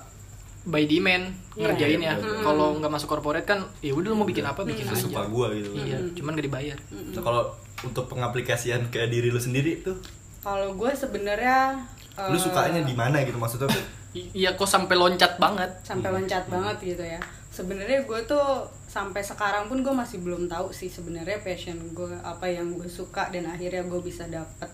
by 0.67 0.83
demand 0.85 1.31
Iya. 1.57 1.73
ngerjain 1.73 2.01
ya. 2.03 2.15
Iya, 2.19 2.43
kalau 2.45 2.77
nggak 2.77 2.93
masuk 2.93 3.09
corporate 3.09 3.47
kan 3.49 3.65
ya 3.81 3.97
udah 3.97 4.13
lu 4.13 4.17
mau 4.19 4.29
bikin 4.29 4.45
apa 4.45 4.61
bikin 4.67 4.85
aja. 4.91 4.99
Sesuka 4.99 5.25
gua 5.31 5.49
gitu. 5.55 5.73
Iya 5.73 6.03
cuman 6.13 6.37
gak 6.37 6.47
dibayar. 6.53 6.79
Nah, 6.93 7.23
kalau 7.23 7.43
untuk 7.81 8.05
pengaplikasian 8.11 8.91
ke 8.93 9.09
diri 9.09 9.31
lu 9.33 9.41
sendiri 9.41 9.81
tuh? 9.81 9.97
Kalau 10.43 10.77
gue 10.77 10.91
sebenarnya 10.93 11.81
uh, 12.19 12.29
lu 12.29 12.39
sukanya 12.39 12.85
di 12.85 12.93
mana 12.93 13.25
gitu 13.25 13.41
maksudnya? 13.41 13.73
Iya 14.13 14.53
kok 14.57 14.69
sampai 14.69 14.97
loncat 14.97 15.41
banget. 15.41 15.71
Sampai 15.81 16.13
loncat 16.13 16.45
banget 16.49 16.77
gitu 16.83 17.05
ya. 17.05 17.21
Sebenarnya 17.53 18.05
gue 18.05 18.21
tuh 18.29 18.69
sampai 18.85 19.25
sekarang 19.25 19.69
pun 19.73 19.81
gue 19.81 19.93
masih 19.93 20.21
belum 20.21 20.45
tahu 20.49 20.73
sih 20.73 20.89
sebenarnya 20.93 21.41
passion 21.41 21.77
gue 21.93 22.17
apa 22.21 22.49
yang 22.49 22.77
gue 22.77 22.89
suka 22.89 23.29
dan 23.33 23.49
akhirnya 23.49 23.85
gue 23.85 24.01
bisa 24.01 24.25
dapet 24.29 24.69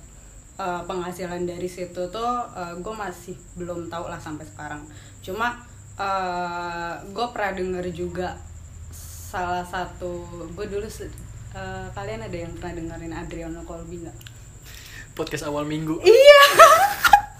uh, 0.59 0.83
penghasilan 0.87 1.43
dari 1.47 1.67
situ 1.67 2.11
tuh 2.11 2.33
gue 2.79 2.95
masih 2.95 3.35
belum 3.55 3.87
tahu 3.87 4.11
lah 4.11 4.19
sampai 4.19 4.47
sekarang. 4.47 4.83
Cuma 5.23 5.59
gue 7.05 7.27
pernah 7.29 7.53
denger 7.53 7.85
juga 7.91 8.41
salah 8.91 9.63
satu 9.63 10.25
gue 10.51 10.67
dulu 10.67 10.85
uh, 10.85 11.87
kalian 11.91 12.21
ada 12.23 12.37
yang 12.39 12.53
pernah 12.55 12.73
dengerin 12.75 13.15
Adriano 13.15 13.61
Colby 13.63 14.01
nggak? 14.01 14.17
podcast 15.13 15.45
awal 15.45 15.63
minggu 15.63 16.01
Iya. 16.01 16.43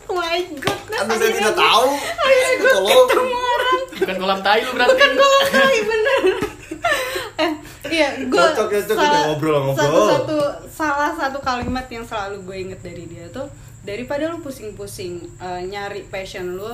Oh 0.03 0.21
my 0.21 0.45
god. 0.61 0.77
Anda 0.93 1.17
saya 1.17 1.33
tidak 1.33 1.57
tahu 1.57 1.89
Akhirnya 1.97 2.55
gue 2.59 2.73
ketemu 3.09 3.33
orang. 3.33 3.79
bukan 3.95 4.17
kolam 4.19 4.41
tai 4.43 4.61
lu 4.61 4.71
berarti 4.71 4.93
Bukan 4.93 5.11
gue 5.15 5.31
kali 5.49 5.79
bener. 5.83 6.21
eh 7.39 7.51
iya 7.89 8.09
gue 8.21 8.37
Cocok 8.37 8.67
cocok. 8.69 8.97
Udah 8.99 9.21
ngobrol, 9.25 9.59
ngobrol. 9.63 9.81
satu 9.81 10.01
satu 10.05 10.37
salah 10.69 11.13
satu 11.17 11.39
kalimat 11.41 11.89
yang 11.89 12.05
selalu 12.05 12.45
gue 12.45 12.57
inget 12.61 12.81
dari 12.83 13.09
dia 13.09 13.25
tuh 13.33 13.49
daripada 13.81 14.29
lu 14.29 14.39
pusing-pusing 14.39 15.25
eh, 15.41 15.61
nyari 15.65 16.05
passion 16.05 16.61
lu 16.61 16.69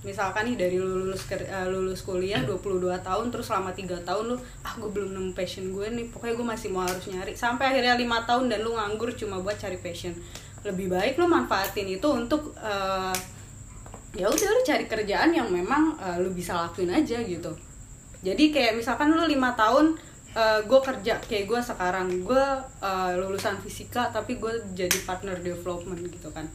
misalkan 0.00 0.48
nih 0.48 0.56
dari 0.56 0.76
lu 0.80 1.04
lulus 1.04 1.28
eh, 1.28 1.68
lulus 1.68 2.00
kuliah 2.00 2.40
22 2.48 2.88
tahun 3.04 3.26
terus 3.28 3.52
selama 3.52 3.76
tiga 3.76 4.00
tahun 4.00 4.32
lu 4.32 4.36
ah 4.64 4.72
gue 4.80 4.88
belum 4.88 5.12
nemu 5.12 5.30
passion 5.36 5.68
gue 5.76 5.86
nih 5.92 6.08
pokoknya 6.08 6.34
gue 6.40 6.46
masih 6.46 6.68
mau 6.72 6.88
harus 6.88 7.04
nyari. 7.12 7.36
Sampai 7.36 7.76
akhirnya 7.76 8.00
lima 8.00 8.24
tahun 8.24 8.48
dan 8.48 8.64
lu 8.64 8.72
nganggur 8.72 9.12
cuma 9.12 9.44
buat 9.44 9.60
cari 9.60 9.76
passion. 9.76 10.16
Lebih 10.64 10.88
baik 10.88 11.20
lu 11.20 11.28
manfaatin 11.28 11.84
itu 11.84 12.08
untuk 12.08 12.56
eh, 12.56 13.16
ya 14.16 14.26
udah 14.26 14.48
lu 14.56 14.60
cari 14.64 14.84
kerjaan 14.88 15.36
yang 15.36 15.52
memang 15.52 16.00
eh, 16.00 16.16
lu 16.24 16.32
bisa 16.32 16.56
lakuin 16.56 16.88
aja 16.88 17.20
gitu. 17.20 17.52
Jadi 18.24 18.52
kayak 18.52 18.80
misalkan 18.80 19.12
lu 19.12 19.24
lima 19.28 19.52
tahun 19.52 19.96
gue 20.40 20.80
kerja 20.86 21.18
kayak 21.26 21.50
gue 21.50 21.58
sekarang 21.58 22.22
gue 22.22 22.44
lulusan 23.18 23.58
fisika 23.66 24.14
tapi 24.14 24.38
gue 24.38 24.62
jadi 24.78 25.02
partner 25.02 25.42
development 25.42 26.06
gitu 26.06 26.30
kan 26.30 26.46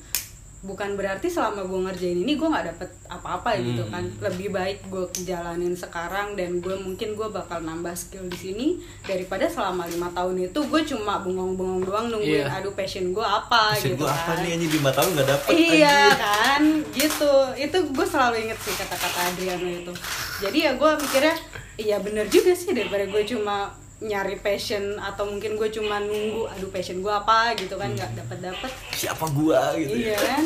bukan 0.66 0.94
berarti 0.94 1.28
selama 1.28 1.62
gue 1.62 1.80
ngerjain 1.80 2.18
ini 2.18 2.34
gue 2.34 2.44
nggak 2.44 2.68
dapet 2.68 2.90
apa-apa 3.06 3.54
gitu 3.60 3.82
Hmm. 3.82 3.92
kan. 3.92 4.04
Lebih 4.20 4.50
baik 4.50 4.78
gue 4.86 5.06
jalanin 5.22 5.72
sekarang 5.72 6.34
dan 6.34 6.58
gue 6.58 6.74
mungkin 6.76 7.14
gue 7.14 7.28
bakal 7.30 7.62
nambah 7.62 7.94
skill 7.94 8.26
di 8.26 8.36
sini 8.36 8.68
daripada 9.02 9.46
selama 9.46 9.86
lima 9.86 10.10
tahun 10.10 10.42
itu 10.44 10.60
gue 10.60 10.82
cuma 10.84 11.20
bengong-bengong 11.20 11.82
doang 11.82 12.08
nungguin 12.10 12.44
Iya. 12.44 12.58
aduh 12.58 12.74
passion 12.74 13.10
gue 13.12 13.22
apa? 13.22 13.72
Passion 13.72 13.94
gitu 13.94 14.04
apa 14.04 14.26
kan. 14.28 14.42
nih 14.42 14.52
anjing? 14.52 14.72
5 14.76 14.90
tahun 14.92 15.10
gak 15.14 15.28
dapet 15.30 15.50
iya 15.54 15.70
anjing. 15.88 16.18
kan? 16.18 16.64
Gitu. 16.92 17.32
Itu 17.62 17.78
gue 17.88 18.08
selalu 18.08 18.36
inget 18.42 18.60
sih 18.60 18.74
kata-kata 18.74 19.20
Adriano 19.28 19.70
itu. 19.70 19.94
Jadi 20.40 20.58
ya 20.60 20.72
gue 20.74 20.92
mikirnya 20.98 21.36
iya 21.76 21.98
bener 21.98 22.26
juga 22.26 22.52
sih 22.52 22.72
daripada 22.72 23.06
gue 23.06 23.22
cuma 23.24 23.70
nyari 24.04 24.36
passion 24.44 25.00
atau 25.00 25.24
mungkin 25.24 25.56
gue 25.56 25.72
cuma 25.72 26.04
nunggu 26.04 26.52
aduh 26.52 26.68
passion 26.68 27.00
gue 27.00 27.14
apa? 27.14 27.56
gitu 27.56 27.80
kan 27.80 27.88
nggak 27.96 28.12
dapat 28.20 28.52
dapat 28.52 28.72
Siapa 28.92 29.26
gua? 29.32 29.72
Gitu. 29.76 30.08
Iya 30.08 30.20
kan? 30.20 30.44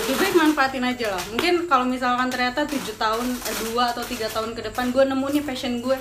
Lebih 0.00 0.16
baik 0.16 0.34
manfaatin 0.36 0.84
aja 0.84 1.16
lah. 1.16 1.24
Mungkin 1.32 1.64
kalau 1.64 1.88
misalkan 1.88 2.28
ternyata 2.28 2.68
tujuh 2.68 2.96
tahun 3.00 3.26
eh, 3.32 3.56
dua 3.68 3.96
atau 3.96 4.04
tiga 4.04 4.28
tahun 4.28 4.52
ke 4.52 4.72
depan 4.72 4.92
gue 4.92 5.04
nemu 5.08 5.26
nih 5.40 5.44
passion 5.44 5.80
gue 5.80 5.96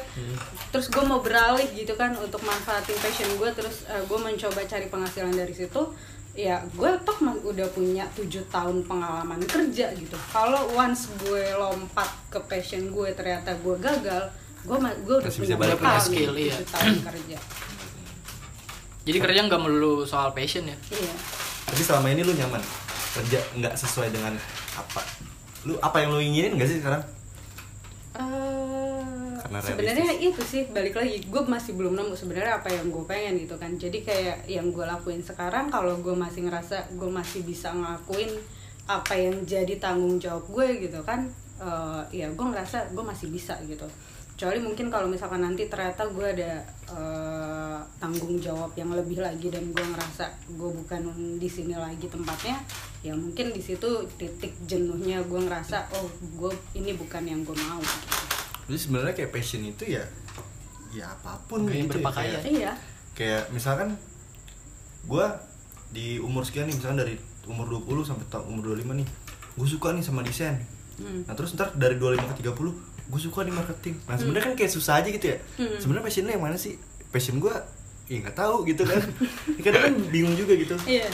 terus 0.69 0.91
gue 0.91 1.03
mau 1.03 1.23
beralih 1.23 1.65
gitu 1.73 1.95
kan 1.95 2.11
untuk 2.19 2.43
manfaatin 2.43 2.95
passion 2.99 3.31
gue 3.39 3.49
terus 3.55 3.87
eh, 3.87 4.03
gue 4.03 4.19
mencoba 4.19 4.59
cari 4.67 4.91
penghasilan 4.91 5.31
dari 5.31 5.55
situ 5.55 5.81
ya 6.37 6.61
gue 6.75 6.91
toh 7.03 7.17
udah 7.43 7.67
punya 7.75 8.07
tujuh 8.15 8.43
tahun 8.51 8.83
pengalaman 8.83 9.39
kerja 9.47 9.91
gitu. 9.95 10.15
Kalau 10.31 10.75
once 10.75 11.07
gue 11.23 11.55
lompat 11.55 12.07
ke 12.31 12.39
passion 12.47 12.91
gue 12.91 13.11
ternyata 13.15 13.55
gue 13.59 13.75
gagal 13.79 14.27
gue 14.65 14.77
gue 14.77 15.15
udah 15.23 15.31
Masih 15.31 15.41
bisa 15.43 15.55
punya 15.55 15.59
balik 15.59 15.79
bekal 15.79 15.95
nih, 15.95 16.03
Skill, 16.03 16.33
iya. 16.35 16.55
tahun 16.67 16.97
kerja. 17.05 17.37
Jadi 19.09 19.17
kerja 19.17 19.39
nggak 19.47 19.61
melulu 19.61 20.03
soal 20.03 20.29
passion 20.35 20.67
ya? 20.67 20.77
Iya. 20.91 21.13
Tapi 21.71 21.81
selama 21.81 22.07
ini 22.11 22.21
lu 22.21 22.33
nyaman? 22.35 22.61
Kerja 23.15 23.39
nggak 23.57 23.73
sesuai 23.73 24.09
dengan 24.11 24.35
apa? 24.75 25.01
Lu 25.65 25.79
apa 25.79 25.97
yang 26.03 26.13
lu 26.13 26.21
inginin 26.21 26.59
gak 26.59 26.69
sih 26.69 26.77
sekarang? 26.79 27.03
Eh, 28.19 29.61
sebenarnya 29.63 30.13
itu 30.19 30.41
sih 30.43 30.67
balik 30.69 30.99
lagi 30.99 31.23
gue 31.25 31.41
masih 31.47 31.73
belum 31.73 31.95
nemu 31.95 32.13
sebenarnya 32.13 32.61
apa 32.61 32.69
yang 32.69 32.91
gue 32.91 33.03
pengen 33.07 33.39
gitu 33.39 33.55
kan. 33.55 33.71
Jadi 33.79 34.03
kayak 34.03 34.45
yang 34.45 34.69
gue 34.69 34.85
lakuin 34.85 35.23
sekarang 35.23 35.71
kalau 35.71 35.97
gue 36.03 36.13
masih 36.13 36.45
ngerasa 36.45 36.93
gue 36.99 37.09
masih 37.09 37.41
bisa 37.47 37.71
ngelakuin 37.73 38.29
apa 38.89 39.13
yang 39.13 39.45
jadi 39.45 39.77
tanggung 39.77 40.17
jawab 40.17 40.49
gue 40.49 40.89
gitu 40.89 40.99
kan 41.05 41.29
eh, 41.61 42.01
ya 42.09 42.27
gue 42.33 42.45
ngerasa 42.49 42.89
gue 42.89 43.03
masih 43.05 43.29
bisa 43.29 43.53
gitu 43.69 43.85
kecuali 44.39 44.63
mungkin 44.63 44.87
kalau 44.87 45.11
misalkan 45.11 45.43
nanti 45.43 45.67
ternyata 45.67 46.07
gue 46.15 46.23
ada 46.23 46.63
eh, 46.95 47.79
tanggung 47.99 48.39
jawab 48.39 48.71
yang 48.79 48.87
lebih 48.95 49.19
lagi 49.19 49.51
dan 49.51 49.67
gue 49.75 49.83
ngerasa 49.83 50.31
gue 50.55 50.69
bukan 50.79 51.11
di 51.35 51.49
sini 51.51 51.75
lagi 51.75 52.07
tempatnya 52.07 52.55
ya 53.03 53.11
mungkin 53.19 53.51
di 53.51 53.59
situ 53.59 54.07
titik 54.15 54.55
jenuhnya 54.63 55.19
gue 55.27 55.43
ngerasa 55.43 55.91
oh 55.91 56.07
gue 56.39 56.55
ini 56.71 56.95
bukan 56.95 57.27
yang 57.27 57.43
gue 57.43 57.51
mau 57.67 57.83
gitu. 57.83 58.07
jadi 58.71 58.79
sebenarnya 58.79 59.13
kayak 59.19 59.31
passion 59.35 59.59
itu 59.67 59.83
ya 59.99 60.07
ya 60.95 61.11
apa 61.11 61.35
pun 61.43 61.67
Gaya 61.67 61.83
gitu 61.83 61.99
berpakaian. 61.99 62.31
ya, 62.31 62.39
kayak, 62.39 62.55
iya 62.55 62.71
kayak 63.19 63.43
misalkan 63.51 63.99
gua 65.03 65.35
di 65.91 66.15
umur 66.15 66.47
sekian 66.47 66.71
nih 66.71 66.79
misalkan 66.79 67.03
dari 67.03 67.19
umur 67.43 67.67
20 67.83 68.07
sampai 68.07 68.23
umur 68.47 68.71
25 68.71 69.03
nih 69.03 69.07
gue 69.59 69.67
suka 69.67 69.91
nih 69.91 69.99
sama 69.99 70.23
desain 70.23 70.55
Hmm. 70.99 71.23
nah 71.23 71.31
terus 71.31 71.55
ntar 71.55 71.71
dari 71.79 71.95
25 71.95 72.27
ke 72.27 72.43
30 72.43 72.75
gue 73.09 73.19
suka 73.19 73.41
nih 73.41 73.51
marketing. 73.51 73.95
Nah 74.05 74.15
sebenarnya 74.15 74.45
kan 74.45 74.55
kayak 74.55 74.69
susah 74.69 74.93
aja 74.97 75.09
gitu 75.09 75.25
ya. 75.27 75.37
Hmm. 75.55 75.75
sebenarnya 75.75 76.05
passion 76.05 76.23
lu 76.23 76.31
yang 76.31 76.43
mana 76.43 76.55
sih? 76.55 76.77
Passion 77.09 77.37
gua 77.37 77.57
ya 78.05 78.17
nggak 78.19 78.33
tahu 78.33 78.63
gitu 78.63 78.83
kan. 78.83 79.01
Kadang 79.65 79.81
kan 79.83 79.93
bingung 80.07 80.33
juga 80.33 80.53
gitu. 80.53 80.77
Iya. 80.83 81.09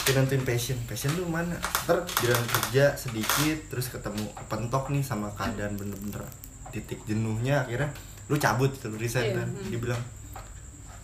Kayak 0.00 0.14
nentuin 0.20 0.44
passion. 0.44 0.78
Passion 0.84 1.10
lu 1.12 1.26
mana? 1.26 1.58
Ntar 1.84 2.02
jalan 2.18 2.44
kerja 2.44 2.94
sedikit 2.94 3.58
terus 3.66 3.88
ketemu 3.88 4.20
pentok 4.46 4.88
nih 4.88 5.00
sama 5.00 5.32
keadaan 5.32 5.74
bener-bener 5.74 6.22
titik 6.70 7.02
jenuhnya 7.04 7.62
akhirnya 7.62 7.90
lu 8.24 8.34
cabut 8.34 8.66
gitu 8.68 8.88
lu 8.88 8.96
resign 8.96 9.26
Iya, 9.28 9.34
kan. 9.36 9.48
hmm. 9.48 9.68
dia 9.68 9.78
bilang 9.80 10.02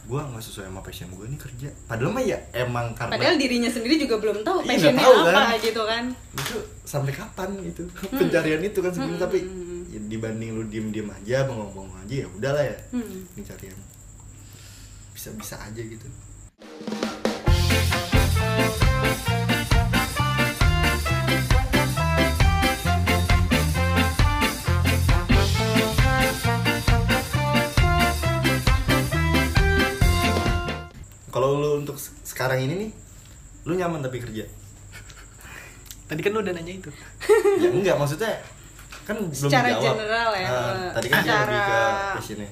gua 0.02 0.26
nggak 0.26 0.42
sesuai 0.42 0.66
sama 0.66 0.80
passion 0.80 1.06
gue 1.08 1.22
nih 1.24 1.38
kerja. 1.38 1.68
Padahal 1.84 2.10
mah 2.10 2.24
ya 2.24 2.34
emang 2.52 2.90
karena 2.92 3.12
padahal 3.12 3.36
dirinya 3.36 3.68
sendiri 3.68 3.94
juga 3.96 4.16
belum 4.16 4.42
tahu 4.42 4.58
Iya, 4.60 4.68
passionnya 4.68 4.96
nggak 4.96 5.06
tahu, 5.06 5.20
apa 5.20 5.30
kan. 5.46 5.58
gitu 5.60 5.82
kan. 5.84 6.04
Itu 6.34 6.54
sampai 6.82 7.12
kapan 7.12 7.48
gitu? 7.62 7.82
Pencarian 8.10 8.60
itu 8.60 8.78
kan 8.78 8.90
sebenarnya 8.90 9.14
Hmm, 9.14 9.22
tapi 9.22 9.38
hmm, 9.38 9.52
hmm. 9.52 9.59
Dibanding 10.10 10.58
lu 10.58 10.66
diem-diem 10.66 11.06
aja 11.08 11.46
bengong-bengong 11.46 11.94
aja 12.02 12.14
ya 12.22 12.28
udahlah 12.34 12.64
ya. 12.66 12.76
Hmm. 12.90 13.22
pencarian 13.38 13.78
bisa-bisa 15.14 15.54
aja 15.62 15.78
gitu. 15.78 16.08
Kalau 31.30 31.56
lu 31.56 31.70
untuk 31.78 31.94
se- 31.96 32.14
sekarang 32.26 32.66
ini 32.66 32.74
nih 32.86 32.90
lu 33.64 33.78
nyaman 33.78 34.02
tapi 34.02 34.18
kerja? 34.18 34.44
Tadi 36.10 36.20
kan 36.26 36.34
lu 36.34 36.42
udah 36.42 36.50
nanya 36.50 36.74
itu. 36.74 36.90
Ya 37.62 37.70
enggak 37.70 37.94
maksudnya 37.94 38.34
kan 39.10 39.16
belum 39.18 39.34
Secara 39.34 39.66
dijawab. 39.68 39.84
general 39.92 40.30
ya, 40.32 40.46
Ah, 40.46 40.54
eh, 40.54 40.90
tadi 40.92 41.06
kan 41.06 41.18
lebih 41.18 41.26
ke 41.26 41.34
secara- 41.50 42.14
passionnya 42.14 42.50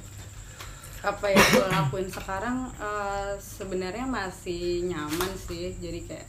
apa 0.99 1.27
yang 1.27 1.47
gue 1.49 1.67
lakuin 1.71 2.09
sekarang 2.09 2.57
eh, 2.75 3.31
sebenarnya 3.39 4.03
masih 4.05 4.63
nyaman 4.85 5.31
sih. 5.39 5.71
Jadi 5.75 6.01
kayak 6.05 6.27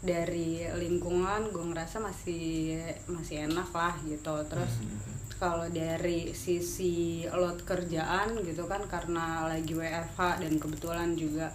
dari 0.00 0.50
lingkungan 0.72 1.50
gue 1.50 1.64
ngerasa 1.66 1.98
masih 1.98 2.78
masih 3.06 3.44
enak 3.44 3.68
lah 3.70 3.92
gitu. 4.02 4.32
Terus 4.44 4.72
kalau 5.36 5.68
dari 5.68 6.32
sisi 6.32 6.94
load 7.28 7.62
kerjaan 7.62 8.40
gitu 8.42 8.64
kan 8.64 8.80
karena 8.86 9.46
lagi 9.46 9.70
WFH 9.72 10.18
dan 10.40 10.56
kebetulan 10.56 11.12
juga 11.12 11.52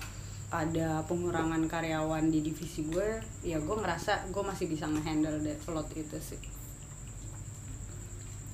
ada 0.48 1.02
pengurangan 1.04 1.66
karyawan 1.66 2.30
di 2.30 2.40
divisi 2.40 2.86
gue 2.86 3.18
ya 3.42 3.58
gue 3.58 3.76
ngerasa 3.76 4.30
gue 4.30 4.44
masih 4.46 4.70
bisa 4.70 4.86
ngehandle 4.86 5.42
load 5.68 5.90
itu 5.92 6.16
sih 6.22 6.38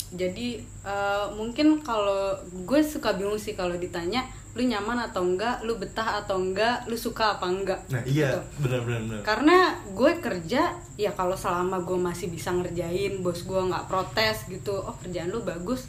jadi 0.10 0.58
eh, 0.64 1.26
mungkin 1.38 1.86
kalau 1.86 2.34
gue 2.66 2.82
suka 2.82 3.14
bingung 3.14 3.38
sih 3.38 3.54
kalau 3.54 3.78
ditanya 3.78 4.26
lu 4.58 4.66
nyaman 4.66 4.98
atau 4.98 5.22
enggak 5.22 5.62
lu 5.62 5.78
betah 5.78 6.26
atau 6.26 6.42
enggak 6.42 6.82
lu 6.90 6.98
suka 6.98 7.38
apa 7.38 7.46
enggak 7.46 7.80
nah 7.94 8.02
iya. 8.02 8.34
Gitu. 8.34 8.66
benar 8.66 8.82
benar 8.82 9.02
benar. 9.06 9.22
Karena 9.22 9.58
gue 9.94 10.12
kerja 10.18 10.62
ya 10.98 11.12
kalau 11.14 11.38
selama 11.38 11.86
gue 11.86 11.96
masih 11.96 12.34
bisa 12.34 12.50
ngerjain 12.50 13.22
bos 13.22 13.46
gue 13.46 13.62
nggak 13.62 13.86
protes 13.86 14.50
gitu 14.50 14.74
oh 14.74 14.96
kerjaan 15.06 15.30
lu 15.30 15.46
bagus. 15.46 15.86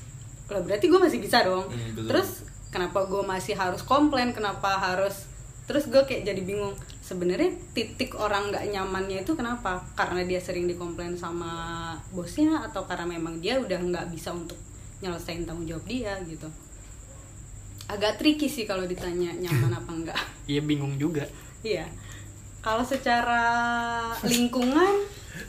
Lah 0.52 0.60
berarti 0.60 0.92
gue 0.92 1.00
masih 1.00 1.24
bisa 1.24 1.40
dong. 1.40 1.72
Hmm, 1.72 1.96
betul. 1.96 2.08
terus 2.12 2.44
kenapa 2.68 3.08
gue 3.08 3.22
masih 3.24 3.56
harus 3.56 3.80
komplain? 3.80 4.36
Kenapa 4.36 4.76
harus 4.76 5.24
terus 5.64 5.88
gue 5.88 6.02
kayak 6.04 6.28
jadi 6.28 6.42
bingung 6.44 6.76
sebenarnya 7.10 7.50
titik 7.74 8.14
orang 8.14 8.54
nggak 8.54 8.70
nyamannya 8.70 9.26
itu 9.26 9.34
kenapa 9.34 9.82
karena 9.98 10.22
dia 10.22 10.38
sering 10.38 10.70
dikomplain 10.70 11.18
sama 11.18 11.90
bosnya 12.14 12.62
atau 12.70 12.86
karena 12.86 13.18
memang 13.18 13.42
dia 13.42 13.58
udah 13.58 13.82
nggak 13.82 14.06
bisa 14.14 14.30
untuk 14.30 14.54
nyelesain 15.02 15.42
tanggung 15.42 15.66
jawab 15.66 15.82
dia 15.90 16.14
gitu 16.22 16.46
agak 17.90 18.22
tricky 18.22 18.46
sih 18.46 18.62
kalau 18.62 18.86
ditanya 18.86 19.34
nyaman 19.34 19.74
apa 19.74 19.90
enggak 19.90 20.20
Iya 20.50 20.62
bingung 20.66 20.98
juga. 20.98 21.22
Iya. 21.62 21.86
Kalau 22.58 22.82
secara 22.82 23.38
lingkungan, 24.26 24.94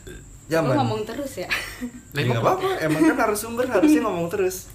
gue 0.05 0.53
Nyaman. 0.53 0.77
ngomong 0.77 1.01
terus 1.09 1.41
ya. 1.41 1.49
Ya 2.13 2.21
nggak 2.21 2.37
apa-apa, 2.37 2.69
emang 2.85 3.01
kan 3.01 3.17
harus 3.17 3.41
sumber 3.41 3.65
harusnya 3.65 4.05
ngomong 4.05 4.29
terus. 4.29 4.69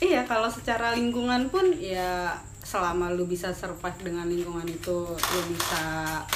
iya, 0.00 0.24
kalau 0.24 0.48
secara 0.48 0.96
lingkungan 0.96 1.52
pun 1.52 1.76
ya 1.76 2.32
selama 2.64 3.12
lu 3.12 3.28
bisa 3.28 3.52
survive 3.52 4.00
dengan 4.00 4.24
lingkungan 4.24 4.64
itu, 4.64 5.04
lu 5.12 5.40
bisa 5.52 5.82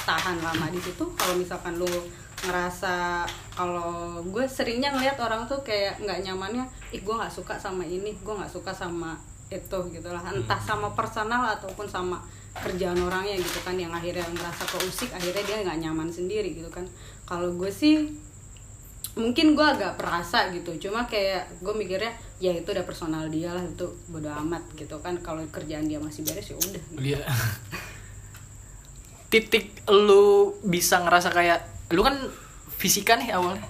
tahan 0.04 0.38
lama 0.44 0.68
di 0.68 0.78
situ. 0.78 1.08
Kalau 1.16 1.34
misalkan 1.40 1.80
lu 1.80 1.88
ngerasa 2.38 3.26
kalau 3.50 4.22
gue 4.22 4.46
seringnya 4.46 4.94
ngeliat 4.94 5.18
orang 5.18 5.48
tuh 5.48 5.58
kayak 5.64 5.98
nggak 5.98 6.22
nyamannya, 6.22 6.68
ih 6.94 7.00
gue 7.02 7.14
nggak 7.16 7.32
suka 7.32 7.56
sama 7.58 7.82
ini, 7.82 8.14
gue 8.14 8.34
nggak 8.36 8.52
suka 8.52 8.70
sama 8.70 9.16
itu 9.48 9.78
gitu 9.90 10.08
lah. 10.12 10.22
Entah 10.28 10.60
sama 10.60 10.92
personal 10.92 11.58
ataupun 11.58 11.88
sama 11.88 12.20
kerjaan 12.58 12.98
orangnya 12.98 13.38
gitu 13.38 13.60
kan 13.62 13.78
yang 13.78 13.94
akhirnya 13.94 14.26
ngerasa 14.34 14.64
keusik 14.66 15.10
akhirnya 15.14 15.42
dia 15.46 15.56
nggak 15.62 15.78
nyaman 15.78 16.10
sendiri 16.10 16.58
gitu 16.58 16.66
kan 16.72 16.82
kalau 17.22 17.54
gue 17.54 17.70
sih 17.70 18.10
mungkin 19.14 19.54
gue 19.54 19.66
agak 19.66 19.98
perasa 19.98 20.50
gitu 20.54 20.88
cuma 20.88 21.06
kayak 21.06 21.46
gue 21.62 21.74
mikirnya 21.74 22.10
ya 22.38 22.52
itu 22.52 22.66
udah 22.66 22.82
personal 22.82 23.26
dia 23.26 23.50
lah 23.50 23.60
itu 23.60 23.82
bodo 24.06 24.30
amat 24.32 24.62
gitu 24.72 24.94
kan 24.98 25.18
kalau 25.18 25.42
kerjaan 25.48 25.84
dia 25.84 25.98
masih 25.98 26.22
beres 26.22 26.46
ya 26.46 26.56
udah 26.56 26.82
Iya. 26.96 27.18
Titik 29.28 29.84
lu 29.86 30.24
bisa 30.64 30.98
ngerasa 30.98 31.28
kayak 31.28 31.60
lu 31.90 32.00
kan 32.00 32.16
fisika 32.72 33.12
nih 33.12 33.28
awalnya. 33.30 33.60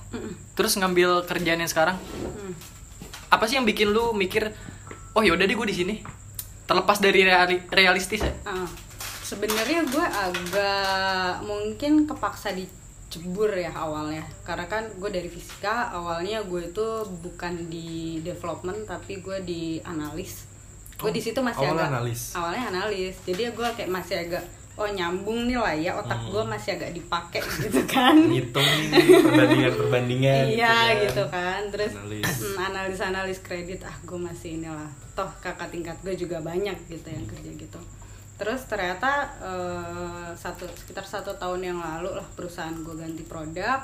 Terus 0.55 0.79
ngambil 0.79 1.25
kerjaan 1.25 1.59
yang 1.59 1.67
sekarang. 1.67 1.99
Hmm. 2.15 2.55
Apa 3.29 3.45
sih 3.45 3.59
yang 3.59 3.67
bikin 3.67 3.91
lu 3.91 4.15
mikir 4.15 4.55
oh 5.13 5.23
yaudah 5.23 5.45
deh 5.45 5.57
gue 5.57 5.67
di 5.67 5.77
sini. 5.77 5.95
Terlepas 6.63 7.01
dari 7.01 7.25
reali- 7.25 7.67
realistis 7.69 8.23
ya. 8.23 8.31
Ah, 8.45 8.69
sebenarnya 9.25 9.83
gue 9.85 10.07
agak 10.07 11.43
mungkin 11.43 12.07
kepaksa 12.07 12.55
dicebur 13.09 13.49
ya 13.51 13.73
awalnya 13.73 14.21
karena 14.43 14.67
kan 14.67 14.85
gue 14.93 15.09
dari 15.09 15.27
fisika 15.27 15.89
awalnya 15.91 16.39
gue 16.43 16.61
itu 16.63 16.87
bukan 17.19 17.67
di 17.67 17.89
development 18.21 18.85
tapi 18.85 19.19
gue 19.19 19.41
di 19.43 19.63
analis 19.83 20.45
gue 20.95 21.09
Oh, 21.09 21.09
di 21.09 21.17
situ 21.19 21.41
masih 21.41 21.65
awalnya 21.65 21.79
agak 21.81 21.95
analis. 21.97 22.21
awalnya 22.35 22.63
analis 22.69 23.17
jadi 23.23 23.49
gue 23.49 23.69
kayak 23.73 23.89
masih 23.89 24.17
agak 24.21 24.45
oh 24.75 24.87
nyambung 24.87 25.49
nih 25.49 25.57
lah 25.57 25.73
ya 25.73 25.93
otak 25.95 26.21
gue 26.23 26.39
Hmm. 26.39 26.53
masih 26.53 26.71
agak 26.73 26.93
dipakai 26.93 27.41
gitu 27.65 27.81
kan 27.85 28.15
Ngitung 28.15 28.69
perbandingan 29.25 29.73
perbandingan. 29.75 30.45
iya 30.47 30.77
gitu 31.01 31.25
kan 31.27 31.65
terus 31.69 31.97
Analis. 31.97 32.29
mm, 32.45 32.57
analis 32.61 32.99
analis 33.01 33.39
kredit 33.41 33.81
ah 33.83 33.97
gue 33.99 34.19
masih 34.19 34.61
inilah 34.61 34.87
toh 35.15 35.31
kakak 35.39 35.73
tingkat 35.73 35.97
gue 35.99 36.15
juga 36.15 36.39
banyak 36.39 36.77
gitu 36.87 37.09
yang 37.09 37.25
kerja 37.25 37.51
gitu 37.57 37.81
terus 38.39 38.65
ternyata 38.71 39.27
eh, 39.43 40.31
satu 40.39 40.65
sekitar 40.71 41.03
satu 41.03 41.35
tahun 41.35 41.75
yang 41.75 41.79
lalu 41.83 42.15
lah 42.15 42.27
perusahaan 42.39 42.73
gue 42.73 42.95
ganti 42.95 43.27
produk 43.27 43.83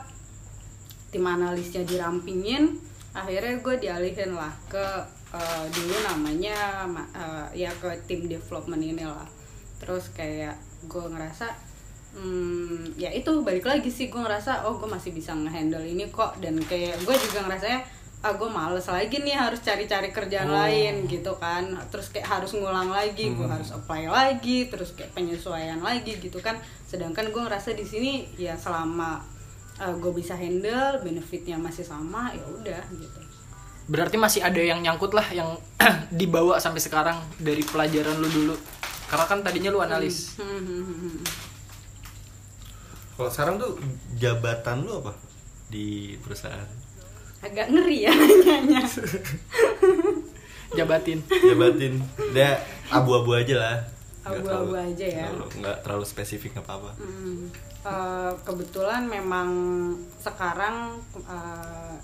tim 1.10 1.26
analisnya 1.26 1.82
dirampingin 1.82 2.78
akhirnya 3.14 3.62
gue 3.62 3.74
dialihin 3.78 4.34
lah 4.34 4.50
ke 4.66 4.82
eh, 5.34 5.64
dulu 5.70 5.94
namanya 6.02 6.82
ma- 6.86 7.10
eh, 7.14 7.66
ya 7.66 7.70
ke 7.70 7.90
tim 8.10 8.26
development 8.26 8.82
ini 8.82 9.06
lah. 9.06 9.26
Terus 9.78 10.10
kayak 10.10 10.58
gue 10.90 11.04
ngerasa 11.06 11.46
hmm, 12.18 12.98
ya 12.98 13.10
itu 13.14 13.30
balik 13.46 13.66
lagi 13.66 13.90
sih 13.90 14.10
gue 14.10 14.18
ngerasa 14.18 14.66
oh 14.66 14.78
gue 14.78 14.90
masih 14.90 15.14
bisa 15.14 15.30
ngehandle 15.34 15.86
ini 15.86 16.10
kok. 16.10 16.38
Dan 16.42 16.58
kayak 16.58 16.98
gue 17.06 17.14
juga 17.30 17.46
ngerasanya 17.46 17.86
ah 18.24 18.32
gue 18.32 18.48
males 18.48 18.88
lagi 18.88 19.20
nih 19.20 19.36
harus 19.36 19.60
cari-cari 19.60 20.08
kerjaan 20.08 20.48
Oh. 20.48 20.56
lain 20.56 21.04
gitu 21.04 21.36
kan 21.36 21.60
terus 21.86 22.08
kayak 22.08 22.24
harus 22.24 22.50
ngulang 22.52 22.88
lagi 22.88 23.28
gue 23.30 23.38
Hmm. 23.38 23.52
harus 23.52 23.68
apply 23.70 24.08
lagi 24.08 24.66
terus 24.66 24.92
kayak 24.92 25.12
penyesuaian 25.12 25.76
lagi 25.78 26.16
gitu 26.16 26.40
kan 26.40 26.56
sedangkan 26.84 27.28
gue 27.28 27.42
ngerasa 27.42 27.72
di 27.72 27.84
sini 27.84 28.12
ya 28.34 28.56
selama 28.56 29.20
gue 29.76 30.12
bisa 30.12 30.32
handle 30.32 31.02
benefitnya 31.02 31.54
masih 31.54 31.82
sama 31.82 32.30
ya 32.30 32.44
udah 32.44 32.82
gitu 32.90 33.20
Berarti 33.84 34.16
masih 34.16 34.40
ada 34.40 34.56
yang 34.56 34.80
nyangkut 34.80 35.12
lah 35.12 35.28
yang 35.28 35.60
dibawa 36.10 36.56
sampai 36.56 36.80
sekarang 36.80 37.20
dari 37.36 37.60
pelajaran 37.60 38.16
lu 38.16 38.24
dulu. 38.26 38.56
Karena 39.04 39.28
kan 39.28 39.44
tadinya 39.44 39.68
lu 39.68 39.84
analis. 39.84 40.40
Hmm, 40.40 40.56
hmm, 40.56 40.84
hmm. 40.88 41.16
Kalau 43.14 43.28
sekarang 43.28 43.60
tuh 43.60 43.76
jabatan 44.16 44.88
lu 44.88 44.98
apa 44.98 45.12
di 45.68 46.16
perusahaan? 46.16 46.64
Agak 47.44 47.66
ngeri 47.68 48.08
ya 48.08 48.12
nanyanya 48.18 48.82
Jabatin. 50.74 51.22
Jabatin, 51.30 52.02
dia 52.34 52.58
abu-abu 52.90 53.30
aja 53.38 53.54
lah. 53.54 53.76
Abu-abu 54.26 54.74
aja 54.74 55.06
ya. 55.06 55.30
nggak 55.30 55.86
terlalu 55.86 56.02
spesifik 56.02 56.58
nggak 56.58 56.66
apa-apa. 56.66 56.90
Hmm, 56.98 57.46
eh, 57.86 58.32
kebetulan 58.42 59.06
memang 59.06 59.48
sekarang 60.18 60.98
eh, 61.14 61.94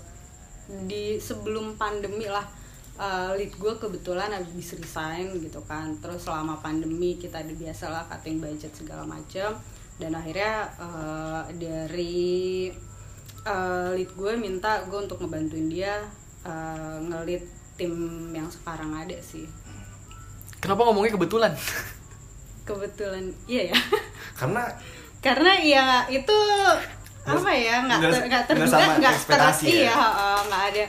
di 0.87 1.19
sebelum 1.19 1.75
pandemi 1.75 2.31
lah 2.31 2.47
eh, 2.95 3.35
lead 3.35 3.51
gue 3.59 3.73
kebetulan 3.75 4.31
habis 4.31 4.77
resign 4.79 5.35
gitu 5.41 5.59
kan 5.67 5.97
terus 5.99 6.23
selama 6.23 6.61
pandemi 6.63 7.19
kita 7.19 7.43
ada 7.43 7.51
biasalah 7.51 8.07
cutting 8.07 8.39
budget 8.39 8.71
segala 8.71 9.03
macam 9.03 9.59
dan 9.99 10.11
akhirnya 10.15 10.71
eh, 10.79 11.43
dari 11.59 12.31
eh, 13.43 13.89
lead 13.93 14.11
gue 14.11 14.33
minta 14.35 14.83
gue 14.83 14.99
untuk 14.99 15.17
ngebantuin 15.17 15.67
dia 15.67 15.95
eh, 16.43 16.97
ngelit 17.03 17.43
tim 17.73 17.93
yang 18.29 18.47
sekarang 18.47 18.91
ada 18.95 19.17
sih 19.19 19.45
Kenapa 20.57 20.81
ngomongnya 20.83 21.11
kebetulan? 21.11 21.53
kebetulan 22.61 23.25
iya 23.45 23.73
ya 23.73 23.77
Karena 24.39 24.63
karena 25.19 25.51
ya 25.55 25.85
itu 26.07 26.37
apa 27.21 27.49
ya 27.51 27.75
nggak 27.83 27.99
Nggak- 27.99 28.11
ter, 28.11 28.21
nggak 28.21 28.27
nggak 28.27 28.43
terduga 28.47 28.77
nggak 28.97 28.97
ter, 28.97 29.13
ekspektasi 29.15 29.65
ya? 29.65 29.73
iya 29.75 29.93
heeh, 29.93 30.37
nggak 30.43 30.63
ada 30.67 30.83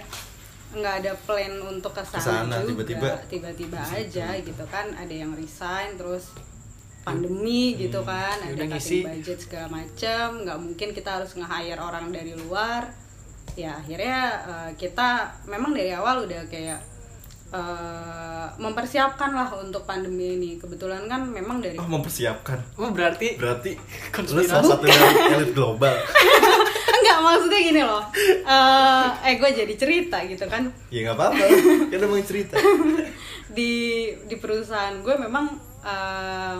nggak 0.72 0.94
ada 0.98 1.12
plan 1.22 1.52
untuk 1.62 1.92
ke 1.92 2.00
sana, 2.02 2.16
Ke 2.16 2.20
sana, 2.22 2.54
juga 2.58 2.68
tiba-tiba. 2.80 3.08
tiba-tiba 3.28 3.76
aja 3.78 4.26
gitu 4.34 4.64
kan 4.66 4.86
ada 4.90 5.12
yang 5.12 5.32
resign 5.32 5.92
terus 5.94 6.32
pandemi 7.02 7.74
gitu 7.76 8.00
kan 8.00 8.38
Ya 8.38 8.46
ada 8.46 8.54
udah 8.54 8.66
cutting 8.68 8.78
ngisi. 8.78 8.98
budget 9.02 9.38
segala 9.40 9.66
macem 9.68 10.26
nggak 10.40 10.54
mungkin 10.56 10.88
kita 10.90 11.10
harus 11.12 11.34
nge-hire 11.34 11.76
orang 11.76 12.08
dari 12.08 12.32
luar 12.32 12.94
ya 13.52 13.74
akhirnya 13.74 14.18
eh, 14.44 14.70
kita 14.76 15.08
memang 15.44 15.70
dari 15.70 15.90
awal 15.90 16.22
udah 16.22 16.46
kayak 16.46 16.80
eh, 17.50 18.46
mempersiapkan 18.56 19.30
lah 19.30 19.50
untuk 19.56 19.82
pandemi 19.82 20.36
ini 20.36 20.50
kebetulan 20.56 21.04
kan 21.04 21.26
memang 21.26 21.58
dari 21.58 21.76
oh 21.76 21.84
mempersiapkan. 21.84 22.58
Oh, 22.76 22.88
berarti 22.90 23.34
Berarti 23.34 23.76
lu 24.28 24.40
salah 24.42 24.64
satu 24.64 24.84
dari 24.84 25.04
elit 25.32 25.52
global. 25.52 25.92
Enggak 26.92 27.18
maksudnya 27.20 27.60
gini 27.60 27.82
loh 27.82 28.02
Eh, 28.44 29.06
eh 29.24 29.34
gue 29.34 29.50
jadi 29.52 29.74
cerita 29.74 30.22
gitu 30.22 30.46
kan 30.46 30.70
Ya 30.88 31.02
nggak 31.02 31.16
apa-apa. 31.18 31.44
Kan 31.90 31.98
emang 32.00 32.22
cerita. 32.22 32.54
di 33.50 33.72
di 34.24 34.36
perusahaan 34.36 34.96
gue 34.96 35.14
memang 35.18 35.50
eh, 35.82 36.56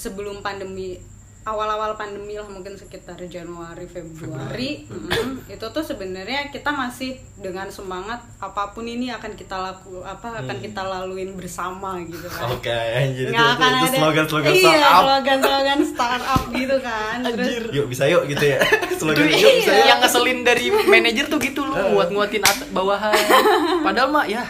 sebelum 0.00 0.40
pandemi 0.40 0.96
awal-awal 1.40 1.96
pandemi 1.96 2.36
lah 2.36 2.44
mungkin 2.44 2.76
sekitar 2.76 3.16
Januari 3.24 3.88
Februari, 3.88 4.84
mm, 4.84 5.48
itu 5.48 5.66
tuh 5.72 5.80
sebenarnya 5.80 6.52
kita 6.52 6.68
masih 6.68 7.16
dengan 7.40 7.64
semangat 7.72 8.20
apa 8.44 8.76
pun 8.76 8.84
ini 8.84 9.08
akan 9.08 9.32
kita 9.32 9.56
laku 9.56 10.04
apa 10.04 10.44
akan 10.44 10.60
kita 10.60 10.84
laluin 10.84 11.32
bersama 11.32 11.96
gitu 12.04 12.28
kan. 12.28 12.44
Oke, 12.52 12.68
anjir 12.68 13.32
itu, 13.32 13.32
nggak 13.32 13.48
itu, 13.48 13.56
akan 13.56 13.70
itu 13.72 13.80
ada 13.80 13.98
slogan-slogan 14.04 14.52
iya, 14.52 14.60
startup. 14.60 15.00
slogan-slogan 15.00 15.80
startup 15.88 16.42
gitu 16.52 16.76
kan. 16.84 17.16
Terus 17.24 17.48
Yuk 17.72 17.86
bisa 17.88 18.04
yuk 18.04 18.22
gitu 18.28 18.44
ya. 18.44 18.58
Slogan 19.00 19.24
Itu 19.24 19.40
yuk 19.40 19.54
bisa 19.64 19.72
yuk. 19.72 19.86
yang 19.88 20.00
ngeselin 20.04 20.38
dari 20.44 20.66
manajer 20.68 21.24
tuh 21.32 21.40
gitu 21.40 21.64
loh, 21.64 21.96
buat 21.96 22.12
nguatin 22.12 22.44
at- 22.44 22.68
bawahan. 22.68 23.16
Padahal 23.80 24.12
mah 24.12 24.28
ya 24.28 24.44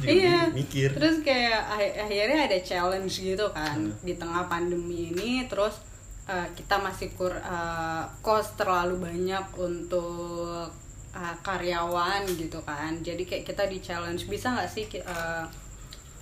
juga 0.00 0.10
iya 0.10 0.38
Mikir. 0.48 0.88
terus 0.92 1.20
kayak 1.20 1.60
akhir- 1.68 1.96
akhirnya 2.00 2.40
ada 2.46 2.58
challenge 2.60 3.14
gitu 3.14 3.46
kan 3.52 3.76
Hmm. 3.78 3.94
di 4.00 4.14
tengah 4.14 4.44
pandemi 4.46 5.12
ini 5.12 5.44
terus 5.46 5.78
uh, 6.24 6.48
kita 6.52 6.76
masih 6.76 7.12
kur 7.12 7.30
uh, 7.30 8.02
cost 8.20 8.56
terlalu 8.56 8.98
banyak 8.98 9.44
untuk 9.54 10.72
uh, 11.10 11.34
karyawan 11.40 12.24
gitu 12.30 12.58
kan 12.62 12.96
jadi 12.98 13.20
kayak 13.20 13.44
kita 13.44 13.64
di 13.66 13.78
challenge 13.78 14.24
bisa 14.26 14.50
nggak 14.50 14.66
sih 14.66 14.84
uh, 15.00 15.44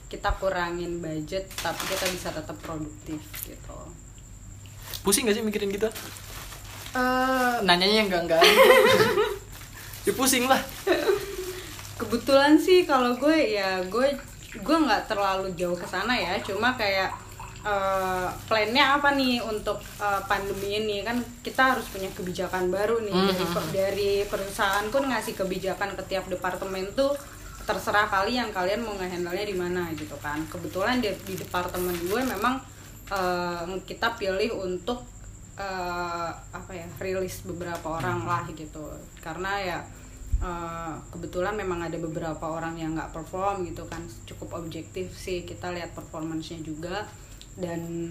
kita 0.08 0.32
kurangin 0.36 0.98
budget 0.98 1.46
tapi 1.54 1.84
kita 1.86 2.08
bisa 2.08 2.28
tetap 2.32 2.56
produktif 2.58 3.20
gitu 3.42 3.78
pusing 4.98 5.24
gak 5.24 5.36
sih 5.36 5.44
mikirin 5.44 5.70
gitu? 5.70 5.86
Eh, 6.90 7.54
Nanyanya 7.62 8.02
yang 8.02 8.08
enggak 8.08 8.22
enggak. 8.24 8.42
ya 10.08 10.12
pusing 10.12 10.48
lah. 10.48 10.58
Kebetulan 11.98 12.54
sih 12.54 12.86
kalau 12.86 13.18
gue 13.18 13.58
ya 13.58 13.82
gue 13.82 14.14
gue 14.48 14.76
nggak 14.86 15.10
terlalu 15.10 15.52
jauh 15.58 15.74
ke 15.76 15.84
sana 15.84 16.14
ya. 16.14 16.38
Cuma 16.40 16.72
kayak 16.78 17.10
eh, 17.66 18.28
plannya 18.46 18.96
apa 18.96 19.12
nih 19.18 19.42
untuk 19.42 19.82
eh, 20.00 20.22
pandemi 20.30 20.78
ini? 20.80 21.02
Kan 21.02 21.20
kita 21.42 21.74
harus 21.74 21.84
punya 21.90 22.08
kebijakan 22.14 22.70
baru 22.70 23.02
nih. 23.02 23.12
Dari 23.34 23.46
per- 23.50 23.70
dari 23.74 24.12
perusahaanku 24.24 24.98
ngasih 25.10 25.34
kebijakan 25.34 25.98
ke 25.98 26.02
tiap 26.06 26.30
departemen 26.30 26.86
tuh 26.94 27.12
terserah 27.68 28.08
kalian 28.08 28.48
kalian 28.48 28.80
mau 28.80 28.96
ngehandle-nya 28.96 29.44
di 29.44 29.56
mana 29.58 29.92
gitu 29.92 30.16
kan. 30.24 30.40
Kebetulan 30.48 31.04
di, 31.04 31.12
di 31.26 31.34
departemen 31.36 31.92
gue 32.08 32.20
memang 32.24 32.62
eh, 33.12 33.76
kita 33.84 34.16
pilih 34.16 34.56
untuk 34.56 35.04
eh, 35.60 36.30
apa 36.32 36.70
ya 36.72 36.88
rilis 37.02 37.44
beberapa 37.44 38.00
orang 38.00 38.24
lah 38.24 38.42
gitu. 38.54 38.86
Karena 39.20 39.60
ya 39.60 39.78
eh, 40.38 40.94
kebetulan 41.10 41.54
memang 41.54 41.82
ada 41.82 41.98
beberapa 41.98 42.46
orang 42.46 42.78
yang 42.78 42.94
nggak 42.94 43.10
perform 43.10 43.66
gitu 43.66 43.86
kan. 43.86 44.02
Cukup 44.26 44.58
objektif 44.58 45.10
sih 45.14 45.42
kita 45.42 45.74
lihat 45.74 45.94
performancenya 45.94 46.62
juga. 46.62 47.06
Dan 47.58 48.10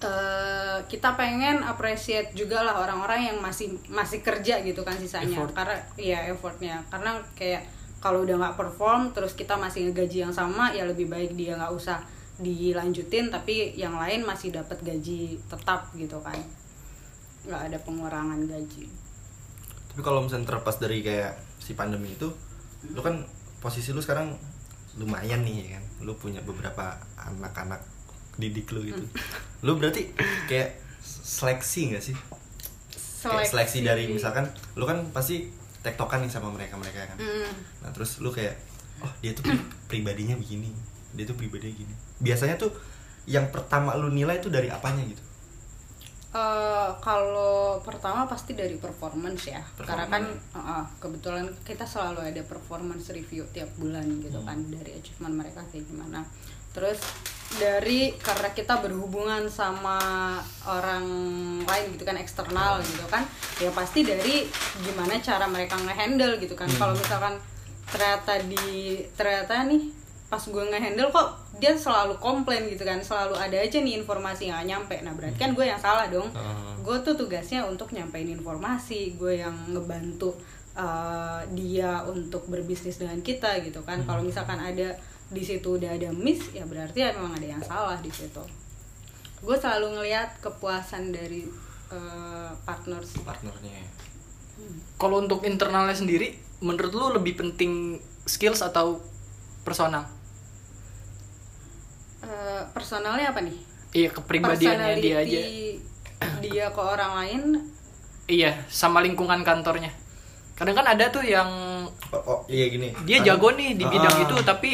eh, 0.00 0.78
kita 0.86 1.18
pengen 1.18 1.66
appreciate 1.66 2.32
juga 2.32 2.62
lah 2.62 2.82
orang-orang 2.82 3.34
yang 3.34 3.38
masih 3.42 3.74
masih 3.90 4.22
kerja 4.22 4.62
gitu 4.62 4.86
kan 4.86 4.96
sisanya. 4.96 5.34
Effort. 5.34 5.52
karena 5.54 5.76
ya 5.98 6.18
effortnya. 6.30 6.76
Karena 6.88 7.18
kayak 7.34 7.66
kalau 8.00 8.24
udah 8.24 8.36
nggak 8.40 8.56
perform 8.56 9.12
terus 9.12 9.36
kita 9.36 9.60
masih 9.60 9.90
ngegaji 9.90 10.24
yang 10.24 10.32
sama 10.32 10.72
ya 10.72 10.88
lebih 10.88 11.10
baik 11.10 11.36
dia 11.36 11.52
nggak 11.58 11.74
usah 11.74 12.00
dilanjutin 12.40 13.28
tapi 13.28 13.76
yang 13.76 14.00
lain 14.00 14.24
masih 14.24 14.48
dapat 14.48 14.80
gaji 14.80 15.36
tetap 15.36 15.90
gitu 15.98 16.16
kan. 16.24 16.38
Nggak 17.44 17.62
ada 17.72 17.78
pengurangan 17.84 18.40
gaji 18.48 18.99
Tapi 19.90 20.00
kalau 20.06 20.22
misalnya 20.22 20.46
terlepas 20.46 20.78
dari 20.78 21.02
kayak 21.02 21.34
si 21.58 21.74
pandemi 21.74 22.14
itu, 22.14 22.30
lu 22.94 23.00
kan 23.02 23.26
posisi 23.58 23.90
lu 23.90 24.00
sekarang 24.00 24.32
lumayan 24.96 25.42
nih 25.42 25.54
ya 25.66 25.66
kan. 25.78 25.84
Lu 26.06 26.14
punya 26.16 26.40
beberapa 26.42 26.96
anak-anak 27.18 27.82
didik 28.38 28.72
lu 28.72 28.86
gitu. 28.86 29.04
Lu 29.66 29.76
berarti 29.76 30.08
kayak 30.48 30.80
seleksi 31.04 31.92
gak 31.92 32.00
sih? 32.00 32.16
Kayak 33.20 33.52
seleksi 33.52 33.84
dari 33.84 34.08
misalkan 34.08 34.48
lu 34.80 34.88
kan 34.88 35.04
pasti 35.12 35.52
tektokan 35.84 36.24
nih 36.24 36.32
sama 36.32 36.48
mereka-mereka 36.48 37.04
kan. 37.04 37.18
Mm. 37.20 37.52
Nah, 37.84 37.90
terus 37.92 38.24
lu 38.24 38.32
kayak 38.32 38.56
oh, 39.04 39.12
dia 39.20 39.36
tuh 39.36 39.44
pri- 39.44 39.68
pribadinya 39.92 40.32
begini. 40.40 40.72
Dia 41.12 41.28
tuh 41.28 41.36
pribadinya 41.36 41.76
gini. 41.76 41.94
Biasanya 42.16 42.56
tuh 42.56 42.72
yang 43.28 43.52
pertama 43.52 43.92
lu 44.00 44.08
nilai 44.08 44.40
tuh 44.40 44.48
dari 44.48 44.72
apanya 44.72 45.04
gitu? 45.04 45.20
Eh, 46.30 46.90
kalau 47.02 47.82
pertama 47.82 48.22
pasti 48.24 48.54
dari 48.54 48.78
performance 48.78 49.50
ya. 49.50 49.58
Karena 49.76 50.06
kan 50.06 50.22
Performance. 50.22 50.70
eh, 50.78 50.84
kebetulan 50.96 51.46
kita 51.66 51.82
selalu 51.82 52.22
ada 52.22 52.42
performance 52.44 53.10
review 53.10 53.42
tiap 53.50 53.66
bulan 53.74 54.06
gitu 54.22 54.38
Hmm. 54.38 54.46
kan 54.46 54.58
dari 54.70 54.94
achievement 54.94 55.34
mereka 55.36 55.66
kayak 55.66 55.90
gimana. 55.90 56.22
Terus 56.70 57.02
dari 57.50 58.14
karena 58.16 58.54
kita 58.54 58.78
berhubungan 58.78 59.50
sama 59.50 59.98
orang 60.62 61.02
lain 61.60 61.86
gitu 61.90 62.06
kan 62.06 62.14
eksternal 62.14 62.78
gitu 62.78 63.02
kan 63.10 63.26
ya 63.58 63.74
pasti 63.74 64.06
dari 64.06 64.46
gimana 64.80 65.18
cara 65.18 65.50
mereka 65.50 65.74
ngehandle 65.76 66.38
gitu 66.38 66.54
kan. 66.54 66.70
Kalau 66.70 66.94
misalkan 66.94 67.42
ternyata 67.90 68.38
di 68.46 69.02
ternyata 69.18 69.66
nih 69.66 69.82
pas 70.30 70.38
gue 70.38 70.64
ngehandle 70.70 71.10
kok 71.10 71.28
dia 71.58 71.74
selalu 71.74 72.14
komplain 72.22 72.70
gitu 72.70 72.86
kan 72.86 73.02
selalu 73.02 73.34
ada 73.34 73.58
aja 73.58 73.82
nih 73.82 73.98
informasi 73.98 74.46
yang 74.46 74.62
nggak 74.62 74.68
nyampe. 74.70 74.96
Nah 75.02 75.12
berarti 75.18 75.38
kan 75.42 75.50
gue 75.58 75.66
yang 75.66 75.80
salah 75.82 76.06
dong. 76.06 76.30
Ah. 76.38 76.78
gue 76.80 76.96
tuh 77.02 77.18
tugasnya 77.18 77.66
untuk 77.66 77.90
nyampein 77.90 78.30
informasi 78.30 79.18
gue 79.18 79.42
yang 79.42 79.52
ngebantu 79.68 80.32
uh, 80.78 81.42
dia 81.50 82.06
untuk 82.06 82.46
berbisnis 82.46 83.02
dengan 83.02 83.18
kita 83.26 83.58
gitu 83.66 83.82
kan. 83.82 84.06
Kalau 84.06 84.22
misalkan 84.22 84.62
ada 84.62 84.94
di 85.30 85.42
situ 85.42 85.82
udah 85.82 85.98
ada 85.98 86.14
miss 86.14 86.54
ya 86.54 86.62
berarti 86.62 87.02
ya 87.02 87.10
memang 87.18 87.34
ada 87.34 87.46
yang 87.50 87.62
salah 87.66 87.98
di 87.98 88.14
situ. 88.14 88.40
Gue 89.42 89.58
selalu 89.58 89.98
ngelihat 89.98 90.38
kepuasan 90.38 91.10
dari 91.10 91.42
uh, 91.90 92.54
partners. 92.62 93.18
Partnernya. 93.26 93.82
Kalau 94.94 95.26
untuk 95.26 95.42
internalnya 95.42 95.96
sendiri, 95.96 96.36
menurut 96.62 96.92
lu 96.92 97.06
lebih 97.18 97.34
penting 97.40 97.98
skills 98.28 98.62
atau 98.62 99.00
personal? 99.64 100.19
Uh, 102.20 102.60
personalnya 102.70 103.28
apa 103.28 103.40
nih 103.40 103.56
Iya, 103.90 104.08
kepribadiannya 104.10 104.96
dia 104.96 105.16
aja. 105.18 105.40
dia 106.38 106.64
ke 106.68 106.78
orang 106.78 107.12
lain 107.16 107.42
Iya, 108.26 108.54
sama 108.66 109.00
lingkungan 109.00 109.40
kantornya. 109.40 109.90
Kadang 110.52 110.76
kan 110.76 110.86
ada 110.86 111.08
tuh 111.08 111.20
yang 111.20 111.48
Oh, 112.08 112.22
oh, 112.22 112.40
iya 112.46 112.68
gini. 112.68 112.92
dia 113.02 113.18
Kan- 113.18 113.26
jago 113.26 113.48
nih 113.52 113.74
di 113.74 113.82
bidang 113.82 114.14
Ah. 114.14 114.22
itu 114.22 114.36
tapi 114.40 114.70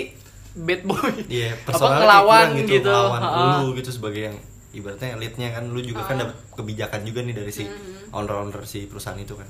bad 0.55 0.83
boy. 0.83 1.13
Iya, 1.27 1.55
Apa 1.55 1.63
personalnya 1.67 1.99
ngelawan 1.99 2.47
kurang 2.53 2.69
gitu. 2.69 2.91
ngelawan 2.91 3.21
Ha-ha. 3.23 3.41
lu 3.57 3.67
gitu 3.73 3.91
sebagai 3.91 4.23
yang 4.25 4.37
ibaratnya 4.71 5.15
leadnya 5.15 5.49
kan 5.51 5.65
lu 5.67 5.81
juga 5.81 6.03
kan 6.03 6.19
dapat 6.19 6.37
kebijakan 6.53 7.01
juga 7.03 7.21
nih 7.23 7.35
dari 7.35 7.49
si 7.51 7.65
Mm-hmm. 7.65 8.13
owner-owner 8.13 8.63
si 8.65 8.85
perusahaan 8.85 9.17
itu 9.17 9.33
kan. 9.33 9.49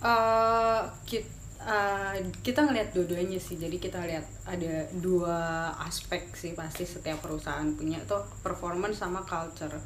eh 0.00 0.80
kita, 1.02 1.26
kita 2.44 2.60
ngelihat 2.68 2.92
dua-duanya 2.92 3.40
sih. 3.40 3.56
Jadi 3.56 3.80
kita 3.80 4.04
lihat 4.04 4.28
ada 4.44 4.84
dua 5.00 5.72
aspek 5.80 6.28
sih 6.36 6.52
pasti 6.52 6.84
setiap 6.84 7.24
perusahaan 7.24 7.64
punya 7.72 8.00
tuh 8.04 8.20
performance 8.44 9.00
sama 9.00 9.24
culture. 9.24 9.80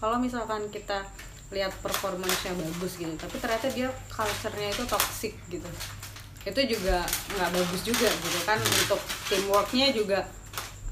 Kalau 0.00 0.20
misalkan 0.20 0.68
kita 0.68 1.04
lihat 1.52 1.70
performance-nya 1.84 2.56
bagus 2.56 2.98
gitu 2.98 3.14
tapi 3.14 3.36
ternyata 3.38 3.70
dia 3.70 3.88
culture-nya 4.10 4.68
itu 4.74 4.84
toxic 4.84 5.32
gitu. 5.48 5.68
Itu 6.44 6.60
juga 6.68 7.04
nggak 7.36 7.50
bagus 7.56 7.80
juga 7.86 8.08
gitu 8.10 8.38
kan 8.44 8.58
untuk 8.60 9.00
teamworknya 9.32 9.86
juga 9.96 10.20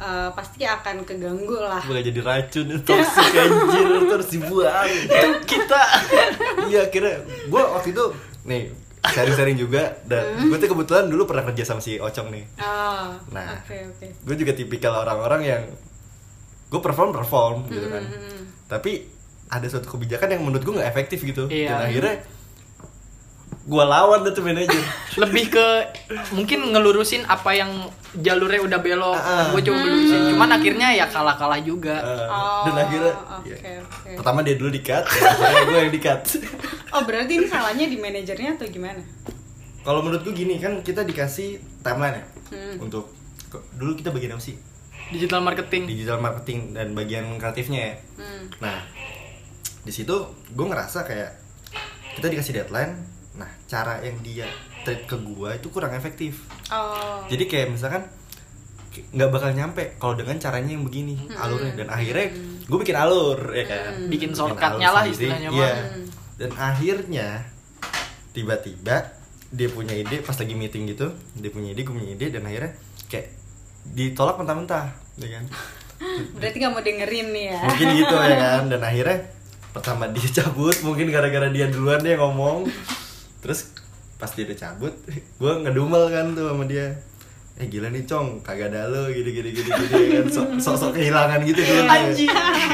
eh, 0.00 0.30
pasti 0.32 0.64
akan 0.64 1.04
keganggu 1.04 1.60
lah. 1.60 1.82
Gue 1.84 2.00
jadi 2.00 2.20
racun 2.24 2.72
toxic 2.88 3.32
anjir 3.36 3.84
itu 4.00 4.12
harus 4.12 4.30
dibuang. 4.32 4.88
Kita. 5.44 5.82
Iya 6.62 6.88
kira 6.88 7.20
gue 7.26 7.62
waktu 7.62 7.90
itu 7.90 8.04
nih 8.46 8.70
sharing-sharing 9.02 9.58
juga 9.58 9.98
dan 10.06 10.46
gue 10.46 10.56
tuh 10.62 10.70
kebetulan 10.70 11.10
dulu 11.10 11.26
pernah 11.26 11.42
kerja 11.42 11.66
sama 11.66 11.82
si 11.82 11.98
Ocong 11.98 12.30
nih. 12.30 12.44
ah 12.62 13.18
Nah. 13.34 13.58
oke 13.58 13.74
oke 13.98 14.06
Gue 14.22 14.34
juga 14.38 14.54
tipikal 14.54 14.94
orang-orang 15.02 15.42
yang 15.42 15.62
gue 16.70 16.80
perform 16.80 17.10
perform 17.10 17.66
gitu 17.66 17.90
kan. 17.90 18.02
Hmm. 18.06 18.42
Tapi 18.70 19.10
ada 19.52 19.66
suatu 19.68 19.90
kebijakan 19.90 20.38
yang 20.38 20.42
menurut 20.46 20.62
gue 20.62 20.74
nggak 20.78 20.88
efektif 20.88 21.26
gitu. 21.26 21.50
Iya. 21.50 21.68
Dan 21.74 21.78
akhirnya 21.90 22.14
gue 23.62 23.84
lawan 23.84 24.22
tuh 24.22 24.32
tuh 24.32 24.42
manajer. 24.42 24.82
lebih 25.22 25.44
ke 25.48 25.66
mungkin 26.30 26.66
ngelurusin 26.68 27.22
apa 27.24 27.52
yang 27.52 27.70
jalurnya 28.16 28.60
udah 28.60 28.78
belok. 28.78 29.14
Ah. 29.14 29.50
Gue 29.50 29.62
coba 29.62 29.78
lurusin. 29.80 30.20
Cuman 30.28 30.50
akhirnya 30.50 30.88
ya 30.92 31.06
kalah-kalah 31.06 31.60
juga. 31.60 31.96
Uh, 31.98 32.26
Oh, 32.26 32.64
dan 32.64 32.74
akhirnya 32.80 33.12
oke, 33.12 33.54
ya, 33.54 33.78
oke. 33.80 34.10
pertama 34.14 34.38
dia 34.40 34.54
dulu 34.54 34.70
di 34.70 34.80
cut 34.80 35.04
dan 35.04 35.30
akhirnya 35.32 35.64
gue 35.64 35.78
yang 35.80 35.92
di 35.92 36.00
cut 36.00 36.20
Oh 36.94 37.02
berarti 37.02 37.32
ini 37.34 37.46
salahnya 37.46 37.86
di 37.86 37.96
manajernya 37.96 38.50
atau 38.54 38.66
gimana? 38.66 39.02
kalau 39.80 39.98
menurut 39.98 40.22
gue 40.22 40.30
gini 40.32 40.56
kan 40.56 40.78
kita 40.78 41.02
dikasih 41.02 41.58
timeline 41.80 42.14
ya 42.14 42.24
Hmm. 42.52 42.76
untuk 42.78 43.10
dulu 43.72 43.96
kita 43.96 44.08
bagian 44.08 44.32
apa 44.32 44.42
sih 44.42 44.54
Digital 45.08 45.40
marketing. 45.40 45.88
digital 45.88 46.18
marketing 46.18 46.70
dan 46.70 46.92
bagian 46.92 47.34
kreatifnya 47.34 47.80
ya 47.82 47.94
Hmm. 48.14 48.44
nah 48.58 48.78
di 49.80 49.90
situ 49.90 50.14
gue 50.48 50.62
ngerasa 50.62 51.02
kayak 51.02 51.34
kita 52.14 52.26
dikasih 52.28 52.52
deadline 52.54 52.94
nah 53.32 53.48
cara 53.64 54.04
yang 54.04 54.20
dia 54.20 54.44
treat 54.84 55.08
ke 55.08 55.16
gue 55.16 55.50
itu 55.56 55.68
kurang 55.72 55.92
efektif. 55.96 56.44
Oh. 56.68 57.24
jadi 57.30 57.44
kayak 57.48 57.68
misalkan 57.72 58.04
nggak 58.92 59.30
bakal 59.32 59.50
nyampe 59.56 59.96
kalau 59.96 60.12
dengan 60.12 60.36
caranya 60.36 60.76
yang 60.76 60.84
begini 60.84 61.16
alurnya. 61.32 61.72
Dan 61.72 61.88
akhirnya 61.88 62.28
gue 62.68 62.78
bikin 62.78 62.96
alur 62.96 63.40
ya 63.56 63.64
kan? 63.64 63.92
Bikin 64.12 64.30
Bikin 64.30 64.30
shortcutnya 64.36 64.88
lah 64.92 65.02
sendiri, 65.08 65.32
istilahnya, 65.32 65.48
iya. 65.48 65.72
Bang. 65.72 66.04
dan 66.36 66.50
akhirnya 66.60 67.28
tiba-tiba 68.36 68.96
dia 69.52 69.68
punya 69.68 69.92
ide 69.96 70.24
pas 70.24 70.36
lagi 70.36 70.56
meeting 70.56 70.88
gitu 70.88 71.12
dia 71.36 71.52
punya 71.52 71.76
ide 71.76 71.84
gue 71.84 71.92
punya 71.92 72.10
ide 72.16 72.26
dan 72.32 72.42
akhirnya 72.48 72.72
kayak 73.08 73.32
ditolak 73.96 74.36
mentah-mentah 74.36 74.92
ya 75.20 75.28
kan? 75.40 75.44
Berarti 76.38 76.56
nggak 76.58 76.72
mau 76.72 76.82
dengerin 76.82 77.26
nih 77.30 77.44
ya. 77.54 77.60
Mungkin 77.62 77.88
gitu 77.94 78.14
ya 78.18 78.36
kan? 78.36 78.62
Dan 78.72 78.82
akhirnya 78.82 79.18
pertama 79.72 80.04
dia 80.10 80.28
cabut 80.28 80.76
mungkin 80.84 81.08
gara-gara 81.08 81.48
dia 81.48 81.70
duluan 81.72 82.04
dia 82.04 82.20
ngomong 82.20 82.68
terus 83.42 83.74
pas 84.16 84.30
dia 84.30 84.46
udah 84.46 84.54
cabut 84.54 84.94
gue 85.42 85.52
ngedumel 85.66 86.04
kan 86.08 86.30
tuh 86.32 86.46
sama 86.48 86.64
dia. 86.64 86.94
Eh 87.60 87.68
gila 87.68 87.92
nih 87.92 88.08
cong 88.08 88.40
kagak 88.40 88.72
ada 88.72 88.88
lo 88.88 89.12
gini 89.12 89.28
gini 89.28 89.50
gini 89.52 89.68
gini 89.68 90.06
kan. 90.16 90.24
Sok 90.30 90.48
sok 90.56 90.76
sok 90.78 90.90
kehilangan 90.96 91.42
gitu 91.44 91.60
dulu 91.60 91.84
Anjing. 91.84 92.30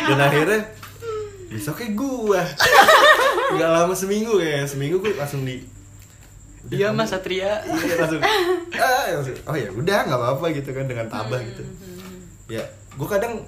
dan 0.06 0.20
akhirnya 0.22 0.60
besoknya 1.48 1.88
gue 1.96 2.42
nggak 3.56 3.70
lama 3.74 3.94
seminggu 3.96 4.38
ya. 4.38 4.62
Seminggu 4.62 5.00
gue 5.00 5.16
langsung 5.16 5.42
di 5.42 5.58
"Udah, 6.68 6.76
Iya 6.76 6.88
Mas 6.92 7.10
Satria. 7.10 7.64
iya 7.64 7.94
langsung 7.96 8.20
ah, 8.76 9.04
langsung, 9.18 9.36
oh 9.48 9.56
ya 9.56 9.72
udah 9.72 9.98
nggak 10.04 10.20
apa-apa 10.20 10.46
gitu 10.52 10.70
kan 10.76 10.84
dengan 10.84 11.08
tabah 11.08 11.40
gitu. 11.42 11.64
Ya 12.46 12.62
gue 12.94 13.08
kadang 13.08 13.40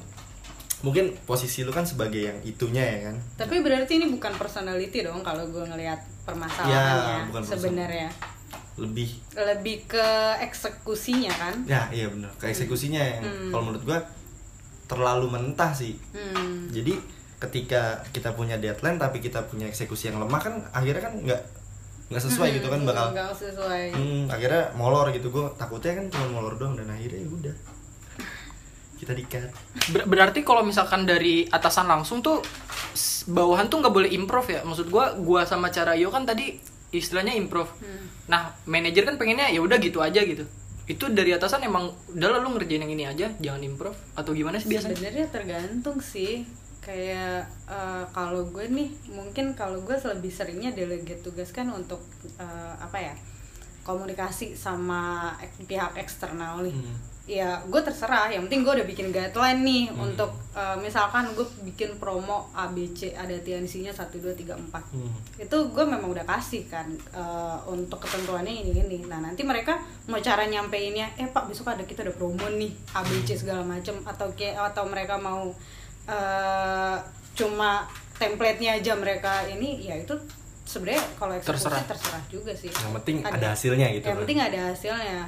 mungkin 0.81 1.13
posisi 1.29 1.61
lu 1.61 1.71
kan 1.71 1.85
sebagai 1.85 2.33
yang 2.33 2.39
itunya 2.43 2.81
ya 2.81 2.99
kan. 3.13 3.17
Tapi 3.37 3.61
berarti 3.61 4.01
ini 4.01 4.09
bukan 4.09 4.33
personality 4.35 5.05
dong 5.05 5.21
kalau 5.21 5.45
gue 5.47 5.61
ngelihat 5.63 6.01
permasalahannya 6.31 7.13
Ya, 7.13 7.27
bukan 7.27 7.43
sebenarnya. 7.45 8.09
Lebih. 8.77 9.11
Lebih 9.33 9.77
ke 9.87 10.07
eksekusinya 10.41 11.33
kan? 11.33 11.55
Ya 11.67 11.91
iya 11.91 12.07
bener 12.07 12.31
ke 12.35 12.49
eksekusinya 12.49 12.97
yang 12.99 13.21
Hmm. 13.21 13.51
kalau 13.51 13.63
menurut 13.67 13.85
gue 13.85 13.99
terlalu 14.87 15.27
mentah 15.29 15.71
sih. 15.71 15.95
Hmm. 16.11 16.67
jadi 16.69 16.95
ketika 17.41 17.83
kita 18.11 18.33
punya 18.33 18.57
deadline 18.57 18.97
tapi 18.97 19.17
kita 19.19 19.41
punya 19.45 19.65
eksekusi 19.65 20.09
yang 20.09 20.19
lemah 20.19 20.39
kan 20.39 20.55
akhirnya 20.71 21.03
kan 21.03 21.15
nggak 21.17 21.41
nggak 22.11 22.21
sesuai 22.21 22.49
gitu 22.53 22.67
kan 22.67 22.83
bakal 22.83 23.07
nggak 23.11 23.31
sesuai. 23.33 23.85
Hmm, 23.93 24.23
akhirnya 24.27 24.75
molor 24.75 25.09
gitu. 25.11 25.31
Gue 25.31 25.47
takutnya 25.55 25.95
kan 25.95 26.07
cuma 26.09 26.27
molor 26.33 26.55
doang 26.57 26.75
dan 26.75 26.89
akhirnya 26.89 27.21
ya 27.21 27.29
udah 27.29 27.55
kita 29.01 29.17
dikat. 29.17 29.49
Ber- 29.89 30.05
berarti 30.05 30.45
kalau 30.45 30.61
misalkan 30.61 31.09
dari 31.09 31.49
atasan 31.49 31.89
langsung 31.89 32.21
tuh 32.21 32.45
bawahan 33.33 33.73
tuh 33.73 33.81
nggak 33.81 33.95
boleh 33.97 34.11
improve 34.13 34.49
ya? 34.53 34.61
Maksud 34.61 34.93
gua 34.93 35.17
gua 35.17 35.49
sama 35.49 35.73
cara 35.73 35.97
Yo 35.97 36.13
kan 36.13 36.29
tadi 36.29 36.61
istilahnya 36.93 37.33
improve 37.39 37.71
nah 38.29 38.51
manajer 38.67 39.07
kan 39.07 39.15
pengennya 39.17 39.49
ya 39.51 39.59
udah 39.65 39.79
gitu 39.81 40.05
aja 40.05 40.21
gitu. 40.23 40.45
Itu 40.91 41.07
dari 41.11 41.31
atasan 41.33 41.65
emang 41.65 41.91
udah 42.15 42.39
lu 42.43 42.51
ngerjain 42.55 42.83
yang 42.83 42.93
ini 42.93 43.05
aja 43.09 43.27
jangan 43.41 43.63
improve 43.63 43.97
atau 44.15 44.31
gimana 44.37 44.61
sih 44.61 44.69
biasanya? 44.69 44.95
Sebenarnya 44.95 45.27
tergantung 45.33 45.99
sih. 46.05 46.45
Kayak 46.81 47.47
eh, 47.69 48.05
kalau 48.11 48.49
gue 48.49 48.65
nih 48.69 48.89
mungkin 49.13 49.53
kalau 49.55 49.85
gue 49.85 49.97
lebih 49.97 50.33
seringnya 50.33 50.73
delegate 50.73 51.21
tugas 51.21 51.53
kan 51.53 51.69
untuk 51.71 52.03
eh, 52.41 52.75
apa 52.81 52.99
ya 52.99 53.15
komunikasi 53.85 54.57
sama 54.57 55.33
ek- 55.41 55.67
pihak 55.69 55.97
eksternal 55.97 56.65
nih. 56.65 56.75
Hmm. 56.75 56.97
Ya 57.31 57.63
gue 57.63 57.79
terserah 57.79 58.27
yang 58.27 58.43
penting 58.45 58.61
gue 58.61 58.75
udah 58.75 58.83
bikin 58.85 59.09
guideline 59.09 59.63
nih 59.63 59.85
Hmm. 59.87 60.03
untuk 60.05 60.27
eh, 60.51 60.75
misalkan 60.77 61.31
gue 61.31 61.47
bikin 61.65 61.95
promo 61.95 62.51
ABC 62.53 63.15
ada 63.15 63.31
TNC-nya 63.37 63.91
1 63.91 64.11
2 64.13 64.35
3 64.35 64.59
4 64.59 64.67
Hmm. 64.91 65.15
itu 65.39 65.57
gue 65.69 65.85
memang 65.85 66.11
udah 66.11 66.27
kasih 66.27 66.67
kan 66.67 66.85
eh, 66.91 67.59
untuk 67.67 68.01
ketentuannya 68.01 68.51
ini 68.51 68.75
ini 68.77 68.99
nah 69.05 69.21
nanti 69.21 69.41
mereka 69.43 69.79
mau 70.05 70.19
cara 70.19 70.43
nyampeinnya 70.45 71.15
eh 71.15 71.27
pak 71.27 71.47
besok 71.47 71.71
ada 71.71 71.83
kita 71.83 72.03
ada 72.03 72.11
promo 72.11 72.51
nih 72.51 72.75
ABC 72.93 73.39
segala 73.39 73.63
macem 73.63 73.95
atau 74.03 74.27
kayak 74.33 74.59
atau 74.69 74.85
mereka 74.85 75.15
mau 75.17 75.55
eh, 76.07 76.97
cuma 77.33 77.87
template-nya 78.17 78.77
aja 78.77 78.93
mereka 78.95 79.47
ini 79.47 79.81
ya 79.83 79.95
itu 79.95 80.13
sebenarnya 80.63 81.03
kalau 81.15 81.33
eksekusi 81.33 81.63
Terserah. 81.63 81.85
terserah. 81.85 82.23
juga 82.27 82.53
sih 82.53 82.69
Yang 82.69 82.93
penting 82.97 83.17
ada 83.23 83.47
hasilnya 83.49 83.87
gitu 83.93 84.05
yang 84.05 84.13
kan. 84.13 84.23
penting 84.23 84.39
ada 84.41 84.61
hasilnya 84.69 85.21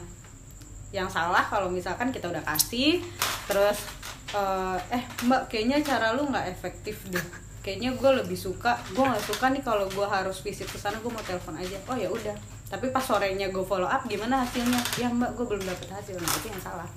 yang 0.92 1.09
salah 1.09 1.42
kalau 1.48 1.72
misalkan 1.72 2.12
kita 2.12 2.28
udah 2.28 2.44
kasih 2.44 3.00
terus 3.48 3.88
eh, 4.31 4.78
eh 4.92 5.02
mbak 5.24 5.48
kayaknya 5.48 5.81
cara 5.81 6.12
lu 6.12 6.28
nggak 6.28 6.52
efektif 6.52 7.09
deh 7.09 7.24
kayaknya 7.62 7.94
gue 7.96 8.11
lebih 8.22 8.37
suka 8.37 8.76
gue 8.92 9.00
nggak 9.00 9.24
suka 9.24 9.50
nih 9.50 9.62
kalau 9.64 9.88
gue 9.88 10.07
harus 10.07 10.44
visit 10.44 10.68
ke 10.68 10.76
sana 10.76 11.00
gue 11.00 11.09
mau 11.09 11.22
telepon 11.24 11.57
aja 11.57 11.78
oh 11.88 11.96
ya 11.96 12.11
udah 12.11 12.37
tapi 12.68 12.88
pas 12.88 13.05
sorenya 13.05 13.48
gue 13.48 13.64
follow 13.64 13.87
up 13.87 14.05
gimana 14.05 14.44
hasilnya 14.44 14.81
ya 14.98 15.09
mbak 15.09 15.33
gue 15.37 15.44
belum 15.48 15.64
dapet 15.64 15.88
hasil 15.88 16.16
nah 16.16 16.31
itu 16.40 16.46
yang 16.50 16.62
salah 16.62 16.88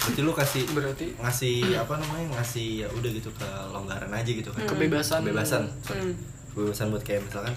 berarti 0.00 0.20
lu 0.24 0.32
kasih 0.32 0.64
Berarti? 0.72 1.06
ngasih 1.20 1.56
apa 1.76 1.94
namanya 2.00 2.40
ngasih 2.40 2.84
ya 2.84 2.88
udah 2.88 3.10
gitu 3.12 3.30
kelonggaran 3.36 4.10
aja 4.10 4.30
gitu 4.32 4.48
kan 4.50 4.64
Kebebasan. 4.64 5.20
kebebasan 5.22 5.62
sorry. 5.84 6.00
Hmm. 6.02 6.14
kebebasan 6.52 6.86
buat 6.90 7.04
kayak 7.04 7.20
misalkan 7.28 7.54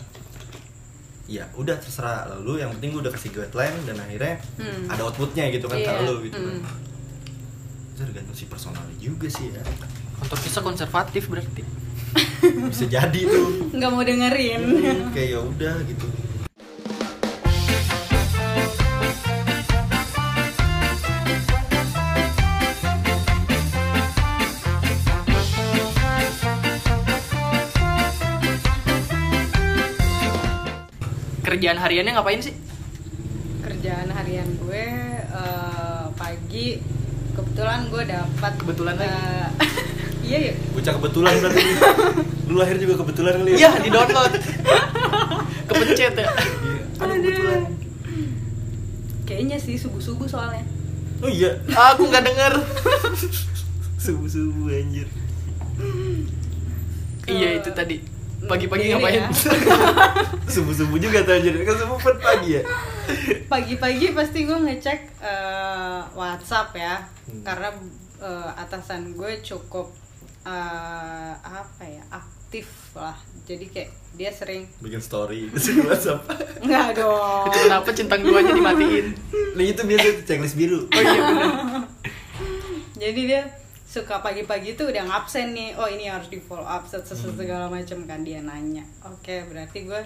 ya 1.25 1.47
udah 1.53 1.75
terserah. 1.75 2.27
Lalu 2.29 2.59
yang 2.59 2.71
penting 2.71 2.89
gue 2.91 3.01
udah 3.01 3.13
kasih 3.13 3.29
guideline 3.31 3.77
dan 3.83 3.95
akhirnya 3.97 4.35
Hmm. 4.55 4.87
ada 4.87 5.01
outputnya 5.03 5.47
gitu 5.49 5.65
kan 5.65 5.77
Iya, 5.77 5.87
kalau 5.89 6.01
lu 6.09 6.15
gitu 6.23 6.35
kan. 6.35 6.55
Hmm. 6.57 6.81
itu 7.89 8.01
tergantung 8.01 8.33
si 8.33 8.45
personalnya 8.45 8.97
juga 8.97 9.27
sih 9.27 9.47
ya. 9.49 9.61
Kantor 10.17 10.39
bisa 10.39 10.59
konservatif 10.59 11.23
berarti. 11.27 11.63
Bisa 12.65 12.85
jadi 12.85 13.19
tuh. 13.23 13.47
Nggak 13.75 13.89
mau 13.89 14.01
dengerin. 14.01 14.61
Kayak 15.11 15.27
ya 15.29 15.39
udah 15.39 15.75
gitu 15.83 16.05
kerjaan 31.53 31.77
hariannya 31.77 32.17
ngapain 32.17 32.41
sih? 32.41 32.55
Kerjaan 33.61 34.09
harian 34.09 34.49
gue 34.57 34.85
eh, 35.21 36.05
pagi 36.17 36.81
kebetulan 37.33 37.85
gue 37.87 38.03
dapat 38.03 38.51
Kebetulan 38.57 38.95
lagi. 38.97 39.13
eh, 39.13 39.47
iya 40.25 40.37
ya 40.49 40.53
bocah 40.73 40.93
kebetulan 40.97 41.33
berarti. 41.37 41.61
Lu 42.49 42.55
lahir 42.57 42.77
juga 42.77 42.97
kebetulan 42.99 43.37
kali 43.37 43.53
iya 43.53 43.71
di 43.77 43.89
download. 43.89 44.33
Kepencet 45.69 46.15
ya. 46.17 46.25
Iya, 46.25 46.29
aduh 46.99 47.15
kebetulan. 47.15 47.61
Kayaknya 49.23 49.57
sih 49.61 49.77
subuh 49.77 50.01
subuh 50.01 50.25
soalnya. 50.25 50.65
Oh 51.23 51.29
iya. 51.29 51.55
Aku 51.69 52.09
nggak 52.09 52.25
denger. 52.25 52.53
Subuh 54.03 54.27
subuh 54.27 54.67
anjir. 54.67 55.07
Iya 57.23 57.49
itu 57.55 57.71
tadi 57.71 58.03
pagi-pagi 58.49 58.85
ngapain? 58.93 59.23
ya. 59.23 59.27
subuh 60.53 60.73
subuh 60.75 60.97
juga 60.99 61.23
tuh 61.23 61.33
anjir. 61.39 61.53
Kan 61.63 61.75
subuh 61.79 61.97
per 61.99 62.15
pagi 62.19 62.59
ya? 62.59 62.63
Pagi-pagi 63.47 64.11
pasti 64.11 64.45
gue 64.45 64.57
ngecek 64.57 64.99
eh, 65.23 66.01
WhatsApp 66.13 66.69
ya. 66.75 66.95
Hmm. 67.23 67.39
karena 67.39 67.69
eh, 68.19 68.51
atasan 68.59 69.15
gue 69.15 69.39
cukup 69.41 69.91
eh, 70.43 71.33
apa 71.39 71.83
ya 71.83 72.03
aktif 72.11 72.67
lah. 72.95 73.15
Jadi 73.43 73.65
kayak 73.71 73.91
dia 74.13 74.29
sering 74.29 74.69
bikin 74.77 75.01
story 75.01 75.49
di 75.49 75.81
WhatsApp. 75.81 76.21
Nggak 76.61 77.01
dong. 77.01 77.49
Kenapa 77.49 77.89
centang 77.91 78.21
duanya 78.21 78.53
dimatiin? 78.53 79.07
Nah 79.53 79.61
itu 79.61 79.85
biasa 79.85 80.25
checklist 80.25 80.57
biru. 80.57 80.89
Oh 80.97 81.01
iya 81.01 81.21
bener. 81.29 81.51
Jadi 82.97 83.21
dia 83.29 83.41
suka 83.93 84.25
pagi-pagi 84.25 84.73
tuh 84.73 84.89
udah 84.89 85.05
ngabsen 85.05 85.53
nih 85.53 85.77
oh 85.77 85.85
ini 85.85 86.09
harus 86.09 86.25
di 86.33 86.41
follow 86.41 86.65
up 86.65 86.89
set- 86.89 87.05
set- 87.05 87.37
segala 87.37 87.69
macam 87.69 88.09
kan 88.09 88.25
dia 88.25 88.41
nanya. 88.41 88.81
Oke 89.05 89.45
berarti 89.45 89.85
gue 89.85 90.01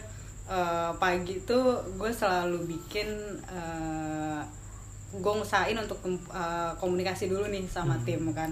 eh, 0.51 0.91
pagi 0.99 1.39
tuh 1.47 1.79
gue 1.95 2.11
selalu 2.11 2.67
bikin 2.67 3.07
eh, 3.47 4.43
gue 5.15 5.33
ngusahain 5.39 5.79
untuk 5.79 6.03
eh, 6.35 6.71
komunikasi 6.75 7.31
dulu 7.31 7.47
nih 7.47 7.63
sama 7.71 7.95
tim 8.03 8.27
kan. 8.35 8.51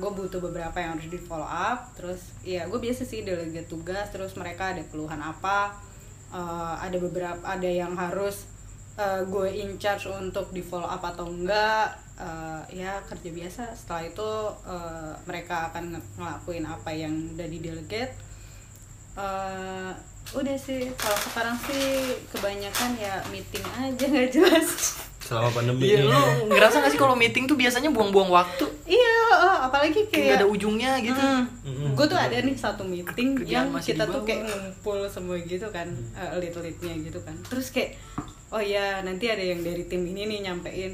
Gue 0.00 0.08
butuh 0.16 0.40
beberapa 0.40 0.80
yang 0.80 0.96
harus 0.96 1.12
di 1.12 1.20
follow 1.20 1.44
up 1.44 1.92
terus 1.92 2.32
ya 2.40 2.64
gue 2.64 2.80
biasa 2.80 3.04
sih 3.04 3.20
delegate 3.20 3.68
tugas 3.68 4.08
terus 4.08 4.32
mereka 4.40 4.72
ada 4.72 4.80
keluhan 4.88 5.20
apa 5.20 5.76
eh, 6.32 6.74
ada 6.80 6.96
beberapa 6.96 7.44
ada 7.44 7.68
yang 7.68 7.92
harus 8.00 8.48
eh, 9.00 9.22
gue 9.24 9.48
in 9.56 9.72
charge 9.76 10.06
untuk 10.06 10.52
di 10.52 10.60
follow 10.60 10.84
up 10.86 11.00
atau 11.02 11.24
enggak 11.24 11.88
eh, 12.16 12.62
ya 12.76 13.00
kerja 13.02 13.30
biasa. 13.30 13.62
Setelah 13.72 14.02
itu 14.04 14.30
eh, 14.66 15.12
mereka 15.24 15.72
akan 15.72 15.96
nge- 15.96 16.08
ngelakuin 16.14 16.64
apa 16.64 16.90
yang 16.92 17.14
udah 17.32 17.48
di 17.48 17.58
delegate. 17.58 18.12
Eh, 19.16 19.92
udah 20.30 20.54
sih 20.54 20.86
kalau 20.94 21.18
sekarang 21.18 21.56
sih 21.66 21.86
kebanyakan 22.30 22.94
ya 22.94 23.18
meeting 23.28 23.64
aja 23.72 24.04
nggak 24.12 24.30
jelas. 24.30 24.68
Selama 25.20 25.50
pandemi 25.52 25.86
iya 25.86 26.02
ini. 26.02 26.10
lu 26.10 26.22
ngerasa 26.50 26.82
gak 26.82 26.90
sih 26.90 26.98
kalau 26.98 27.14
meeting 27.14 27.46
tuh 27.46 27.54
biasanya 27.54 27.90
buang-buang 27.90 28.30
waktu? 28.30 28.66
Iya 28.84 29.16
apalagi 29.62 30.10
kayak 30.10 30.24
nggak 30.26 30.38
ada 30.42 30.48
ujungnya 30.48 30.98
gitu. 30.98 31.22
Mm-mm. 31.62 31.94
gue 31.94 32.06
tuh 32.06 32.18
ada 32.18 32.34
nih 32.34 32.56
satu 32.56 32.82
meeting 32.82 33.38
Kerjaan 33.38 33.46
yang 33.46 33.66
masih 33.70 33.94
kita 33.94 34.04
tuh 34.10 34.22
kayak 34.26 34.42
ngumpul 34.48 34.98
semua 35.06 35.36
gitu 35.38 35.66
kan 35.70 35.86
uh, 36.14 36.34
lead-leadnya 36.38 36.94
gitu 36.98 37.18
kan. 37.22 37.36
Terus 37.46 37.70
kayak 37.70 37.94
oh 38.50 38.58
ya 38.58 38.98
nanti 39.00 39.26
ada 39.26 39.40
yang 39.40 39.60
dari 39.60 39.84
tim 39.84 40.02
ini 40.02 40.26
nih 40.26 40.38
nyampein. 40.42 40.90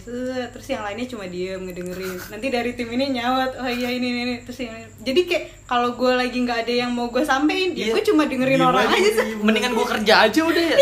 Terus 0.53 0.67
yang 0.67 0.83
lainnya 0.83 1.09
cuma 1.09 1.25
diem 1.25 1.57
ngedengerin. 1.59 2.21
Nanti 2.29 2.47
dari 2.49 2.71
tim 2.73 2.89
ini 2.91 3.13
nyawat. 3.13 3.57
Oh 3.57 3.67
iya 3.67 3.89
ini 3.89 4.07
ini, 4.07 4.21
ini. 4.23 4.35
terus 4.41 4.61
yang 4.61 4.77
jadi 5.01 5.21
kayak 5.23 5.45
kalau 5.65 5.93
gue 5.93 6.13
lagi 6.13 6.37
nggak 6.37 6.59
ada 6.63 6.75
yang 6.79 6.91
mau 6.91 7.09
gue 7.09 7.23
sampein 7.23 7.73
ya 7.73 7.89
Iya. 7.89 7.93
gue 7.93 8.03
cuma 8.05 8.23
dengerin 8.25 8.57
Diem 8.57 8.69
orang 8.69 8.87
aja, 8.87 9.11
diem. 9.17 9.41
mendingan 9.41 9.73
gue 9.73 9.87
kerja 9.89 10.15
aja 10.23 10.41
udah 10.43 10.65
ya. 10.67 10.77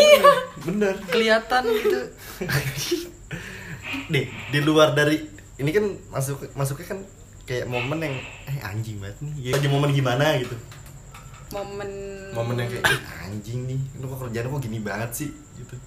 Bener. 0.61 0.93
Kelihatan 1.05 1.63
gitu. 1.65 1.99
Nih 4.11 4.23
di 4.51 4.59
luar 4.59 4.91
dari 4.91 5.17
ini 5.55 5.71
kan 5.71 5.85
masuk 6.09 6.51
masuknya 6.53 6.87
kan 6.87 6.99
kayak 7.45 7.65
momen 7.65 7.99
yang 8.01 8.15
eh 8.45 8.59
anjing 8.61 8.99
banget 8.99 9.15
nih. 9.21 9.55
Lagi 9.55 9.67
momen 9.67 9.89
gimana 9.89 10.35
gitu. 10.37 10.55
Momen 11.51 11.89
momen 12.35 12.55
yang 12.57 12.67
kayak 12.67 12.83
"Eh, 12.83 12.99
anjing 13.23 13.63
nih. 13.63 13.79
Lu 13.97 14.09
kok 14.09 14.27
kerjaan 14.27 14.49
kok 14.49 14.59
gini 14.59 14.79
banget 14.79 15.11
sih? 15.15 15.29
Gitu 15.55 15.77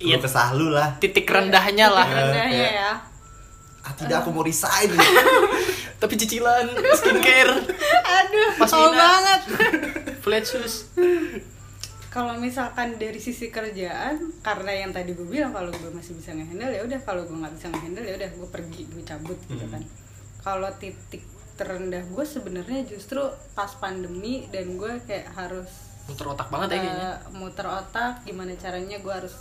Iya. 0.00 0.16
kesah 0.18 0.52
lu 0.52 0.68
lah. 0.68 0.94
Titik 0.96 1.26
rendahnya 1.26 1.86
lah. 1.88 2.06
Rendahnya 2.06 2.68
ya. 2.72 2.90
Ah 3.80 3.92
tidak 3.92 4.22
aku 4.22 4.30
mau 4.30 4.42
resign. 4.42 4.90
Tapi 6.00 6.14
cicilan 6.14 6.66
skincare. 6.94 7.50
Aduh 8.04 8.50
Pas 8.56 8.70
mau 8.70 8.86
Wina. 8.86 8.96
banget. 8.96 9.40
Flat 10.22 10.44
shoes. 10.44 10.86
Kalau 12.08 12.34
misalkan 12.36 12.96
dari 12.96 13.18
sisi 13.18 13.48
kerjaan 13.48 14.16
karena 14.40 14.72
yang 14.76 14.90
tadi 14.90 15.12
gue 15.12 15.24
bilang 15.24 15.50
kalau 15.50 15.68
gue 15.68 15.90
masih 15.90 16.14
bisa 16.14 16.32
ngehandle 16.32 16.70
ya 16.70 16.82
udah. 16.82 17.00
Kalau 17.00 17.22
gue 17.22 17.36
nggak 17.36 17.52
bisa 17.52 17.66
ngehandle 17.68 18.02
ya 18.02 18.14
udah 18.16 18.30
gue 18.32 18.48
pergi 18.48 18.82
gue 18.86 19.02
cabut 19.02 19.38
gitu 19.44 19.60
Hmm. 19.60 19.72
kan. 19.72 19.82
Kalau 20.40 20.70
titik 20.74 21.26
terendah 21.54 22.00
gue 22.04 22.24
sebenarnya 22.24 22.86
justru 22.86 23.18
pas 23.52 23.74
pandemi 23.74 24.46
dan 24.48 24.78
gue 24.78 24.92
kayak 25.02 25.26
harus 25.32 25.66
muter 26.06 26.24
otak 26.24 26.48
banget 26.48 26.68
ya 26.70 26.78
kayaknya. 26.78 26.94
eh, 27.04 27.16
muter 27.34 27.66
otak 27.66 28.12
gimana 28.22 28.54
caranya 28.54 28.96
gue 28.96 29.12
harus 29.12 29.34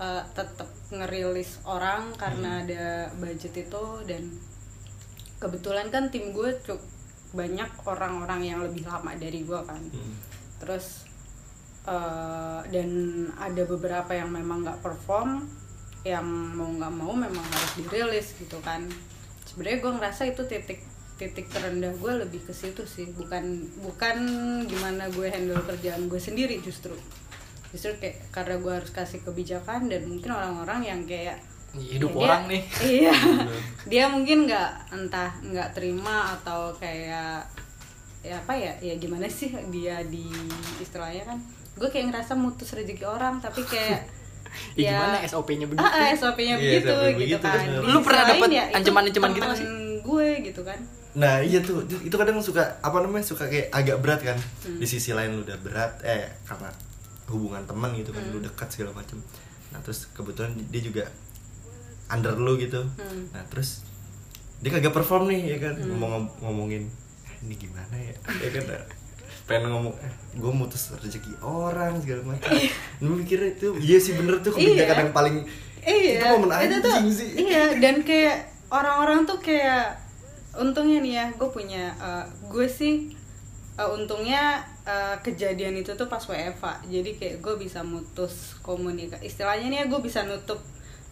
eh, 0.00 0.24
tetap 0.32 0.68
ngerilis 0.92 1.60
orang 1.66 2.12
karena 2.16 2.62
ada 2.64 2.84
budget 3.18 3.68
itu 3.68 3.84
dan 4.08 4.32
kebetulan 5.42 5.90
kan 5.90 6.08
tim 6.08 6.30
gue 6.30 6.54
cukup 6.62 6.80
banyak 7.32 7.70
orang-orang 7.88 8.40
yang 8.44 8.60
lebih 8.60 8.84
lama 8.84 9.16
dari 9.16 9.42
gue 9.42 9.60
kan. 9.64 9.80
Hmm. 9.80 10.16
terus 10.62 11.02
eh, 11.88 12.60
dan 12.70 12.90
ada 13.34 13.62
beberapa 13.66 14.14
yang 14.14 14.30
memang 14.30 14.62
nggak 14.62 14.78
perform 14.78 15.42
yang 16.06 16.26
mau 16.26 16.70
nggak 16.70 16.94
mau 16.94 17.14
memang 17.14 17.42
harus 17.42 17.72
dirilis 17.78 18.34
gitu 18.38 18.58
kan. 18.62 18.86
Sebenarnya 19.46 19.78
gue 19.82 19.92
ngerasa 19.98 20.22
itu 20.30 20.42
titik 20.46 20.80
titik 21.22 21.46
terendah 21.54 21.94
gue 21.94 22.12
lebih 22.26 22.42
ke 22.42 22.50
situ 22.50 22.82
sih 22.82 23.06
bukan 23.14 23.70
bukan 23.78 24.18
gimana 24.66 25.06
gue 25.12 25.30
handle 25.30 25.62
kerjaan 25.62 26.10
gue 26.10 26.18
sendiri 26.18 26.58
justru 26.58 26.98
justru 27.72 27.90
kayak 27.96 28.16
karena 28.30 28.54
gue 28.56 28.72
harus 28.74 28.90
kasih 28.90 29.20
kebijakan 29.20 29.88
dan 29.88 30.04
mungkin 30.04 30.28
orang-orang 30.28 30.80
yang 30.84 31.00
kayak 31.02 31.40
hidup 31.72 32.08
ya 32.08 32.14
dia- 32.14 32.22
orang 32.22 32.42
nih 32.46 32.62
iya 33.00 33.14
dia 33.86 34.04
mungkin 34.06 34.44
nggak 34.44 34.70
entah 34.92 35.30
nggak 35.42 35.68
terima 35.72 36.16
atau 36.34 36.68
kayak 36.76 37.40
ya 38.20 38.36
apa 38.36 38.52
ya 38.52 38.72
ya 38.78 38.94
gimana 38.94 39.24
sih 39.26 39.50
dia 39.68 40.04
di 40.04 40.28
istilahnya 40.78 41.24
kan 41.26 41.38
gue 41.74 41.88
kayak 41.88 42.12
ngerasa 42.12 42.32
mutus 42.34 42.70
rezeki 42.70 43.02
orang 43.02 43.38
tapi 43.38 43.64
kayak 43.64 44.04
Ya, 44.76 44.92
gimana 44.92 45.24
SOP-nya 45.24 45.64
begitu? 45.64 45.80
ah, 45.80 45.88
ah, 45.88 46.12
SOP-nya 46.12 46.54
Iya, 46.54 46.76
begitu 46.76 46.92
SOP 46.92 47.00
gitu 47.00 47.16
begitu, 47.16 47.40
kan 47.40 47.56
bener. 47.58 47.80
Di 47.80 47.88
Lu 47.88 47.98
pernah 48.04 48.24
lain 48.28 48.50
ya, 48.52 48.64
ancaman-ancaman 48.70 49.30
gitu 49.32 49.48
sih? 49.54 49.66
gue 50.02 50.28
gitu 50.44 50.60
kan 50.60 50.76
Nah 51.14 51.40
iya 51.40 51.56
tuh 51.58 51.80
itu 51.88 52.12
kadang 52.12 52.36
suka 52.38 52.60
apa 52.78 52.96
namanya 52.98 53.24
suka 53.24 53.44
kayak 53.46 53.68
agak 53.70 53.96
berat 53.98 54.20
kan 54.22 54.36
Hmm. 54.60 54.76
di 54.76 54.84
sisi 54.84 55.10
lain 55.10 55.32
lu 55.32 55.42
udah 55.42 55.56
berat 55.56 55.92
eh 56.02 56.28
karena 56.42 56.68
hubungan 57.32 57.64
teman 57.64 57.90
gitu 57.92 58.10
kan 58.10 58.20
Hmm. 58.20 58.30
lu 58.30 58.38
dekat 58.38 58.68
segala 58.68 58.92
macam. 58.92 59.16
Nah 59.70 59.80
terus 59.80 60.06
kebetulan 60.08 60.52
dia 60.68 60.80
juga 60.80 61.04
under 62.06 62.36
lu 62.36 62.54
gitu. 62.56 62.84
Hmm. 62.92 63.28
Nah 63.30 63.42
terus 63.46 63.80
dia 64.58 64.70
kagak 64.70 64.92
perform 64.92 65.26
nih 65.26 65.40
ya 65.50 65.58
kan 65.60 65.74
Hmm. 65.74 65.88
ngomong 65.90 66.12
ngomongin 66.38 66.86
"Eh, 67.24 67.34
ini 67.42 67.56
gimana 67.56 67.94
ya 67.94 68.14
ya 68.38 68.48
kan 68.52 68.62
nah, 68.68 68.84
pengen 69.42 69.68
ngomong 69.68 69.90
eh, 69.98 70.12
gue 70.34 70.52
mutus 70.52 70.92
rezeki 70.94 71.34
orang 71.40 71.98
segala 71.98 72.22
macam. 72.28 72.52
Lu 73.00 73.16
mikirnya 73.16 73.50
itu 73.52 73.74
iya 73.76 73.98
sih 73.98 74.14
bener 74.14 74.38
tuh 74.38 74.52
kebijakan 74.52 74.86
Iya. 74.88 75.02
yang 75.02 75.12
paling 75.12 75.36
iya 75.82 76.10
itu 76.14 76.24
momen 76.30 76.62
itu 76.62 76.76
tuh 76.78 76.92
anjing 76.92 77.10
sih. 77.12 77.28
iya 77.42 77.64
dan 77.76 78.00
kayak 78.00 78.36
orang-orang 78.68 79.26
tuh 79.26 79.36
kayak 79.36 79.98
untungnya 80.54 81.00
nih 81.00 81.12
ya 81.12 81.26
gue 81.32 81.48
punya 81.50 81.90
eh, 81.92 82.22
gue 82.46 82.66
sih 82.68 83.10
eh, 83.74 83.88
untungnya 83.90 84.62
eh, 84.84 85.16
kejadian 85.20 85.74
itu 85.76 85.92
tuh 85.92 86.06
pas 86.06 86.20
WFA 86.20 86.82
jadi 86.84 87.10
kayak 87.12 87.36
gue 87.38 87.54
bisa 87.56 87.80
mutus 87.82 88.34
komunikasi 88.60 89.22
istilahnya 89.24 89.66
nih 89.66 89.78
ya 89.78 89.86
gue 89.86 90.00
bisa 90.00 90.22
nutup 90.22 90.58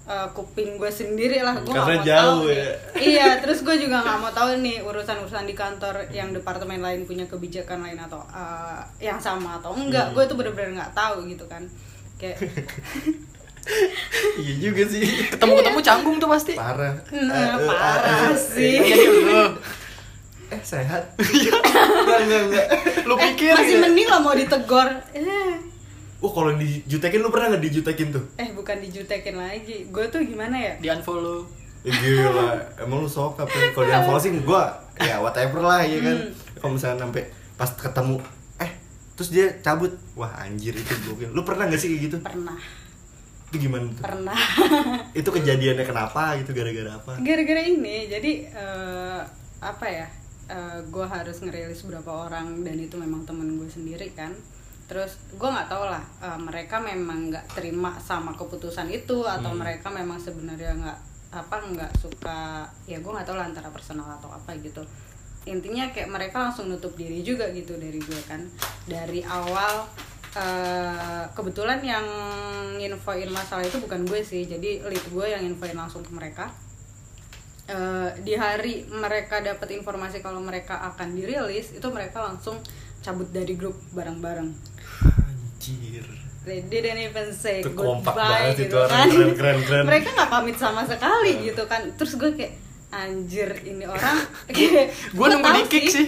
eh, 0.03 0.29
kuping 0.31 0.75
gue 0.75 0.91
sendiri 0.91 1.39
lah 1.39 1.55
gue 1.57 1.71
Karena 1.71 1.87
mau 1.93 2.03
jauh 2.03 2.19
tahu 2.41 2.41
ya. 2.49 2.67
nih. 2.97 3.03
iya 3.07 3.29
terus 3.39 3.61
gue 3.61 3.77
juga 3.77 4.01
nggak 4.01 4.19
mau 4.19 4.31
tahu 4.31 4.59
nih 4.59 4.81
urusan-urusan 4.81 5.45
di 5.45 5.55
kantor 5.55 5.95
yang 6.11 6.31
departemen 6.31 6.79
lain 6.79 7.05
punya 7.05 7.25
kebijakan 7.25 7.81
lain 7.81 7.99
atau 7.99 8.19
eh, 8.27 8.81
yang 9.01 9.19
sama 9.19 9.57
atau 9.57 9.71
enggak 9.73 10.07
Hmm. 10.07 10.15
gue 10.15 10.25
tuh 10.25 10.35
bener-bener 10.35 10.75
nggak 10.75 10.93
tahu 10.93 11.25
gitu 11.25 11.45
kan 11.45 11.63
kayak 12.17 12.37
iya 14.37 14.55
juga 14.59 14.83
sih. 14.85 15.05
Ketemu-ketemu 15.29 15.81
canggung 15.81 16.17
tuh 16.17 16.29
pasti. 16.29 16.53
Parah. 16.55 16.97
Nah, 17.13 17.37
Eh, 17.37 17.55
eh, 17.55 17.69
parah 17.69 18.01
eh, 18.01 18.27
eh, 18.27 18.35
sih. 18.35 18.75
eh, 18.81 19.51
Eh 20.51 20.63
sehat? 20.65 21.15
enggak 21.15 21.61
enggak 22.19 22.41
enggak. 22.43 22.67
lu 23.07 23.15
Eh, 23.15 23.30
masih 23.53 23.75
gitu. 23.75 23.83
mending 23.83 24.09
lah 24.09 24.21
mau 24.21 24.35
ditegor 24.35 24.89
eh 25.13 25.55
Wah 26.21 26.31
kalau 26.31 26.53
dijutekin 26.53 27.19
lu 27.19 27.29
pernah 27.29 27.47
nggak 27.49 27.65
dijutekin 27.65 28.09
tuh? 28.11 28.25
eh 28.37 28.53
bukan 28.53 28.77
dijutekin 28.79 29.35
lagi 29.35 29.89
gue 29.89 30.05
tuh 30.07 30.21
gimana 30.21 30.53
ya 30.53 30.73
di 30.77 30.87
unfollow. 30.87 31.49
Eh, 31.81 31.89
gila, 31.89 32.53
emang 32.77 33.01
lu 33.01 33.09
sok 33.09 33.41
apa? 33.41 33.49
Kalau 33.73 33.85
di 33.85 33.95
unfollow 33.95 34.21
sih 34.21 34.29
gua 34.41 34.69
ya 34.97 35.17
whatever 35.17 35.61
lah 35.61 35.81
ya 35.81 35.97
kan. 35.99 36.17
Kalau 36.55 36.77
misalnya 36.77 37.01
sampai 37.01 37.25
pas 37.57 37.73
ketemu 37.73 38.21
eh 38.59 38.71
terus 39.15 39.33
dia 39.33 39.49
cabut, 39.59 39.97
wah 40.13 40.29
anjir 40.37 40.77
itu 40.77 40.93
gokil. 41.05 41.33
Lu 41.33 41.41
pernah 41.41 41.65
nggak 41.65 41.81
sih 41.81 41.89
kayak 41.89 42.03
gitu? 42.05 42.17
pernah 42.21 42.61
Itu 43.49 43.57
gimana 43.59 43.89
tuh? 43.89 44.05
pernah 44.05 44.41
Itu 45.11 45.29
kejadiannya 45.33 45.83
kenapa 45.83 46.37
gitu 46.37 46.53
gara-gara 46.53 46.91
apa? 46.95 47.13
gara-gara 47.19 47.63
ini 47.65 48.07
jadi 48.07 48.33
eh, 48.47 49.21
apa 49.59 49.87
ya 49.89 50.05
gue 50.91 51.07
harus 51.07 51.37
ngerilis 51.41 51.87
beberapa 51.87 52.27
orang 52.27 52.67
dan 52.67 52.77
itu 52.77 52.99
memang 52.99 53.23
temen 53.25 53.59
gue 53.59 53.71
sendiri 53.71 54.11
kan. 54.13 54.35
Terus 54.91 55.23
gue 55.39 55.49
nggak 55.49 55.71
tahu 55.71 55.87
lah 55.87 56.03
eh, 56.19 56.39
mereka 56.43 56.83
memang 56.83 57.31
nggak 57.31 57.55
terima 57.55 57.95
sama 58.03 58.35
keputusan 58.35 58.91
itu 58.91 59.23
atau 59.23 59.55
Hmm. 59.55 59.63
mereka 59.63 59.87
memang 59.87 60.19
sebenarnya 60.19 60.75
nggak 60.75 60.99
apa 61.31 61.63
nggak 61.63 61.93
suka 61.95 62.67
ya 62.91 62.99
gue 62.99 63.07
nggak 63.15 63.23
tahu 63.23 63.39
lah 63.39 63.47
antara 63.47 63.71
personal 63.71 64.07
atau 64.19 64.31
apa 64.35 64.51
gitu. 64.59 64.83
Intinya 65.47 65.89
kayak 65.95 66.11
mereka 66.11 66.43
langsung 66.51 66.69
nutup 66.69 66.93
diri 66.99 67.23
juga 67.23 67.49
gitu 67.55 67.79
dari 67.79 68.03
gue 68.03 68.21
kan. 68.27 68.43
Dari 68.91 69.23
awal 69.23 69.87
eh, 70.35 71.25
kebetulan 71.35 71.79
yang 71.83 72.07
infoin 72.81 73.31
masalah 73.31 73.63
itu 73.63 73.79
bukan 73.79 74.03
gue 74.09 74.21
sih 74.25 74.47
jadi 74.47 74.83
lead 74.87 75.07
gue 75.11 75.27
yang 75.27 75.43
infoin 75.45 75.77
langsung 75.77 76.01
ke 76.03 76.11
mereka 76.11 76.51
Eh, 77.71 78.09
di 78.27 78.35
hari 78.35 78.83
mereka 78.85 79.39
dapat 79.39 79.71
informasi 79.71 80.19
kalau 80.19 80.43
mereka 80.43 80.75
akan 80.85 81.15
dirilis 81.15 81.71
itu 81.71 81.87
mereka 81.87 82.19
langsung 82.19 82.59
cabut 82.99 83.31
dari 83.31 83.55
grup 83.55 83.79
bareng-bareng. 83.95 84.51
Anjir. 85.07 86.03
they 86.41 86.65
didn't 86.65 86.99
even 86.99 87.31
say 87.31 87.61
Itu 87.61 87.77
kompak 87.77 88.11
goodbye 88.11 88.27
banget 88.49 88.55
itu 88.57 88.63
gitu 88.65 88.77
orang, 88.81 88.91
kan. 88.91 89.07
keren, 89.07 89.33
keren, 89.37 89.59
keren. 89.63 89.85
mereka 89.87 90.09
nggak 90.11 90.31
pamit 90.31 90.57
sama 90.57 90.83
sekali 90.83 91.33
gitu 91.45 91.63
kan. 91.65 91.83
Terus 91.95 92.13
gue 92.17 92.31
kayak 92.33 92.53
anjir 92.91 93.51
ini 93.63 93.85
orang. 93.87 94.19
Gua 95.15 95.27
nunggu 95.31 95.51
di 95.55 95.65
kick 95.71 95.87
sih. 95.87 96.07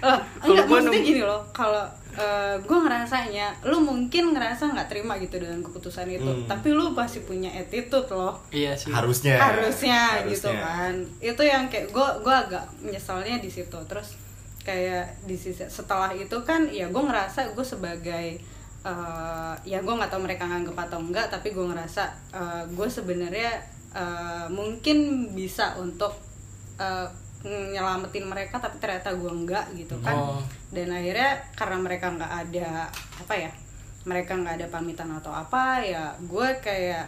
Loh, 0.00 0.18
Kalau 0.40 0.56
enggak 0.56 0.66
maksudnya 0.70 0.88
nunggu- 0.88 1.04
gini 1.04 1.20
loh. 1.20 1.40
Kalau 1.52 1.84
eh, 2.12 2.56
gue 2.58 2.78
ngerasanya 2.78 3.64
lu 3.64 3.80
mungkin 3.80 4.30
ngerasa 4.30 4.68
nggak 4.68 4.84
terima 4.86 5.16
gitu 5.16 5.36
dengan 5.36 5.60
keputusan 5.60 6.04
itu 6.06 6.22
Hmm. 6.22 6.44
tapi 6.44 6.68
lu 6.68 6.90
masih 6.90 7.22
punya 7.22 7.48
attitude 7.50 8.04
loh 8.08 8.36
Iya 8.50 8.72
sih. 8.74 8.88
Harusnya. 8.88 9.36
harusnya, 9.36 10.20
gitu 10.26 10.46
Harusnya. 10.46 10.60
kan 10.60 10.94
itu 11.20 11.42
yang 11.42 11.64
kayak 11.66 11.88
gue 11.88 12.08
gue 12.20 12.34
agak 12.38 12.64
menyesalnya 12.78 13.36
di 13.36 13.48
situ 13.48 13.78
terus 13.86 14.20
kayak 14.60 15.24
di 15.24 15.34
sisi 15.34 15.64
setelah 15.66 16.12
itu 16.12 16.36
kan 16.42 16.68
ya 16.68 16.86
gue 16.86 17.02
ngerasa 17.02 17.50
gue 17.50 17.64
sebagai 17.64 18.26
eh, 18.82 19.54
ya 19.64 19.78
gue 19.78 19.94
nggak 19.94 20.08
tahu 20.08 20.22
mereka 20.22 20.44
nganggep 20.44 20.76
atau 20.76 20.98
enggak 20.98 21.26
tapi 21.28 21.50
gue 21.50 21.64
ngerasa 21.64 22.04
gue 22.68 22.88
sebenarnya 22.88 23.52
eh, 23.92 24.46
mungkin 24.48 24.98
bisa 25.32 25.74
untuk 25.76 26.12
eh, 26.76 27.08
nyelamatin 27.46 28.24
mereka 28.26 28.62
tapi 28.62 28.78
ternyata 28.78 29.14
gue 29.14 29.30
enggak 29.30 29.66
gitu 29.74 29.98
kan. 29.98 30.14
Oh. 30.14 30.42
dan 30.70 30.88
akhirnya 30.94 31.42
karena 31.58 31.76
mereka 31.82 32.06
nggak 32.14 32.32
ada 32.48 32.88
apa 33.18 33.34
ya 33.34 33.50
mereka 34.02 34.34
nggak 34.34 34.54
ada 34.58 34.66
pamitan 34.66 35.10
atau 35.14 35.30
apa 35.30 35.82
ya 35.82 36.10
gue 36.18 36.48
kayak 36.58 37.06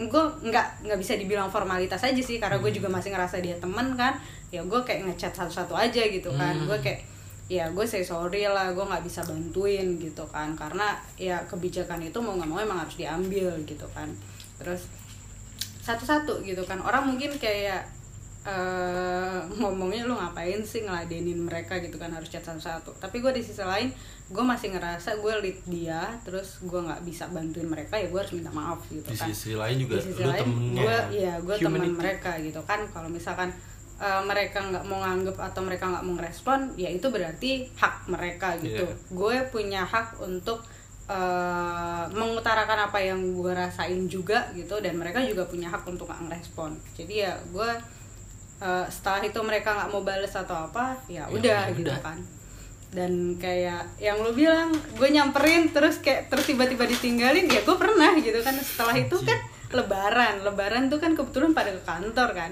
gue 0.00 0.22
nggak 0.48 0.86
nggak 0.86 0.98
bisa 1.00 1.20
dibilang 1.20 1.52
formalitas 1.52 2.00
aja 2.00 2.22
sih 2.22 2.40
karena 2.40 2.56
gue 2.56 2.72
juga 2.72 2.88
masih 2.88 3.12
ngerasa 3.12 3.42
dia 3.44 3.58
temen 3.60 3.92
kan. 3.98 4.16
Ya 4.48 4.64
gue 4.64 4.80
kayak 4.80 5.04
ngechat 5.06 5.36
satu-satu 5.36 5.76
aja 5.76 6.00
gitu 6.08 6.32
kan. 6.32 6.56
Hmm. 6.56 6.64
gue 6.64 6.78
kayak 6.80 7.04
ya 7.50 7.66
gue 7.66 7.82
say 7.82 8.06
sorry 8.06 8.46
lah 8.46 8.70
gue 8.72 8.80
nggak 8.80 9.04
bisa 9.04 9.20
bantuin 9.26 10.00
gitu 10.00 10.24
kan. 10.30 10.56
Karena 10.56 10.96
ya 11.20 11.44
kebijakan 11.44 12.00
itu 12.00 12.16
mau 12.22 12.38
nggak 12.38 12.48
mau 12.48 12.58
emang 12.62 12.80
harus 12.80 12.96
diambil 12.96 13.52
gitu 13.68 13.84
kan. 13.92 14.08
Terus 14.56 14.88
satu-satu 15.84 16.40
gitu 16.48 16.64
kan. 16.64 16.80
Orang 16.80 17.12
mungkin 17.12 17.36
kayak 17.36 17.84
eh 18.40 19.40
ngomongnya 19.60 20.08
lu 20.08 20.16
ngapain 20.16 20.64
sih 20.64 20.80
ngeladenin 20.80 21.44
mereka 21.44 21.76
gitu 21.76 22.00
kan 22.00 22.08
harus 22.08 22.32
chat 22.32 22.40
satu-satu. 22.40 22.96
Tapi 22.96 23.20
gue 23.20 23.32
di 23.36 23.44
sisi 23.44 23.60
lain 23.60 23.92
gue 24.32 24.44
masih 24.46 24.72
ngerasa 24.72 25.20
gue 25.20 25.34
lead 25.44 25.60
dia 25.68 26.06
terus 26.24 26.62
gue 26.64 26.80
nggak 26.80 27.02
bisa 27.04 27.28
bantuin 27.28 27.66
mereka 27.68 27.98
ya 27.98 28.06
gue 28.08 28.16
harus 28.16 28.32
minta 28.32 28.48
maaf 28.54 28.78
gitu 28.86 29.02
di 29.02 29.18
kan. 29.18 29.26
sisi 29.26 29.58
lain 29.58 29.74
juga 29.82 29.98
di 29.98 30.06
sisi 30.06 30.22
lu 30.22 30.30
lain 30.30 30.48
gue 30.78 30.96
iya 31.18 31.34
gue 31.42 31.54
teman 31.60 31.84
mereka 31.92 32.40
gitu 32.40 32.60
kan. 32.64 32.80
Kalau 32.88 33.12
misalkan 33.12 33.52
eh, 34.00 34.22
mereka 34.24 34.64
nggak 34.64 34.84
mau 34.88 35.04
nganggep 35.04 35.36
atau 35.36 35.60
mereka 35.60 35.84
nggak 35.92 36.04
mau 36.08 36.14
ngerespon 36.16 36.72
ya 36.80 36.88
itu 36.88 37.06
berarti 37.12 37.68
hak 37.76 38.08
mereka 38.08 38.56
gitu. 38.56 38.88
Iya. 38.88 38.96
gue 39.12 39.36
punya 39.52 39.82
hak 39.84 40.16
untuk 40.16 40.64
eh, 41.12 42.04
mengutarakan 42.08 42.88
apa 42.88 43.04
yang 43.04 43.20
gue 43.36 43.52
rasain 43.52 44.08
juga 44.08 44.48
gitu 44.56 44.80
dan 44.80 44.96
mereka 44.96 45.20
juga 45.20 45.44
punya 45.44 45.68
hak 45.68 45.84
untuk 45.84 46.08
nggak 46.08 46.24
ngerespon. 46.24 46.72
Jadi 46.96 47.28
ya 47.28 47.36
gue 47.52 47.99
eh, 48.60 48.86
setelah 48.86 49.20
itu 49.20 49.40
mereka 49.40 49.72
nggak 49.72 49.88
mau 49.88 50.00
bales 50.00 50.30
atau 50.30 50.66
apa 50.66 50.96
ya 51.06 51.24
Ya 51.24 51.24
udah 51.28 51.60
udah. 51.66 51.74
gitu 51.74 51.94
kan. 51.98 52.18
Dan 52.90 53.12
kayak 53.36 53.86
yang 53.96 54.18
lu 54.18 54.32
bilang 54.32 54.68
gue 54.72 55.08
nyamperin 55.08 55.70
terus 55.70 55.98
kayak 55.98 56.26
terus 56.26 56.44
tiba-tiba 56.44 56.84
ditinggalin 56.84 57.46
ya 57.46 57.60
gue 57.60 57.76
pernah 57.76 58.12
gitu 58.14 58.40
kan. 58.40 58.54
Setelah 58.56 58.94
itu 58.94 59.16
kan 59.20 59.38
lebaran 59.70 60.42
lebaran 60.42 60.82
tuh 60.86 60.98
kan 60.98 61.14
kebetulan 61.14 61.50
pada 61.50 61.70
ke 61.70 61.82
kantor 61.82 62.28
kan. 62.32 62.50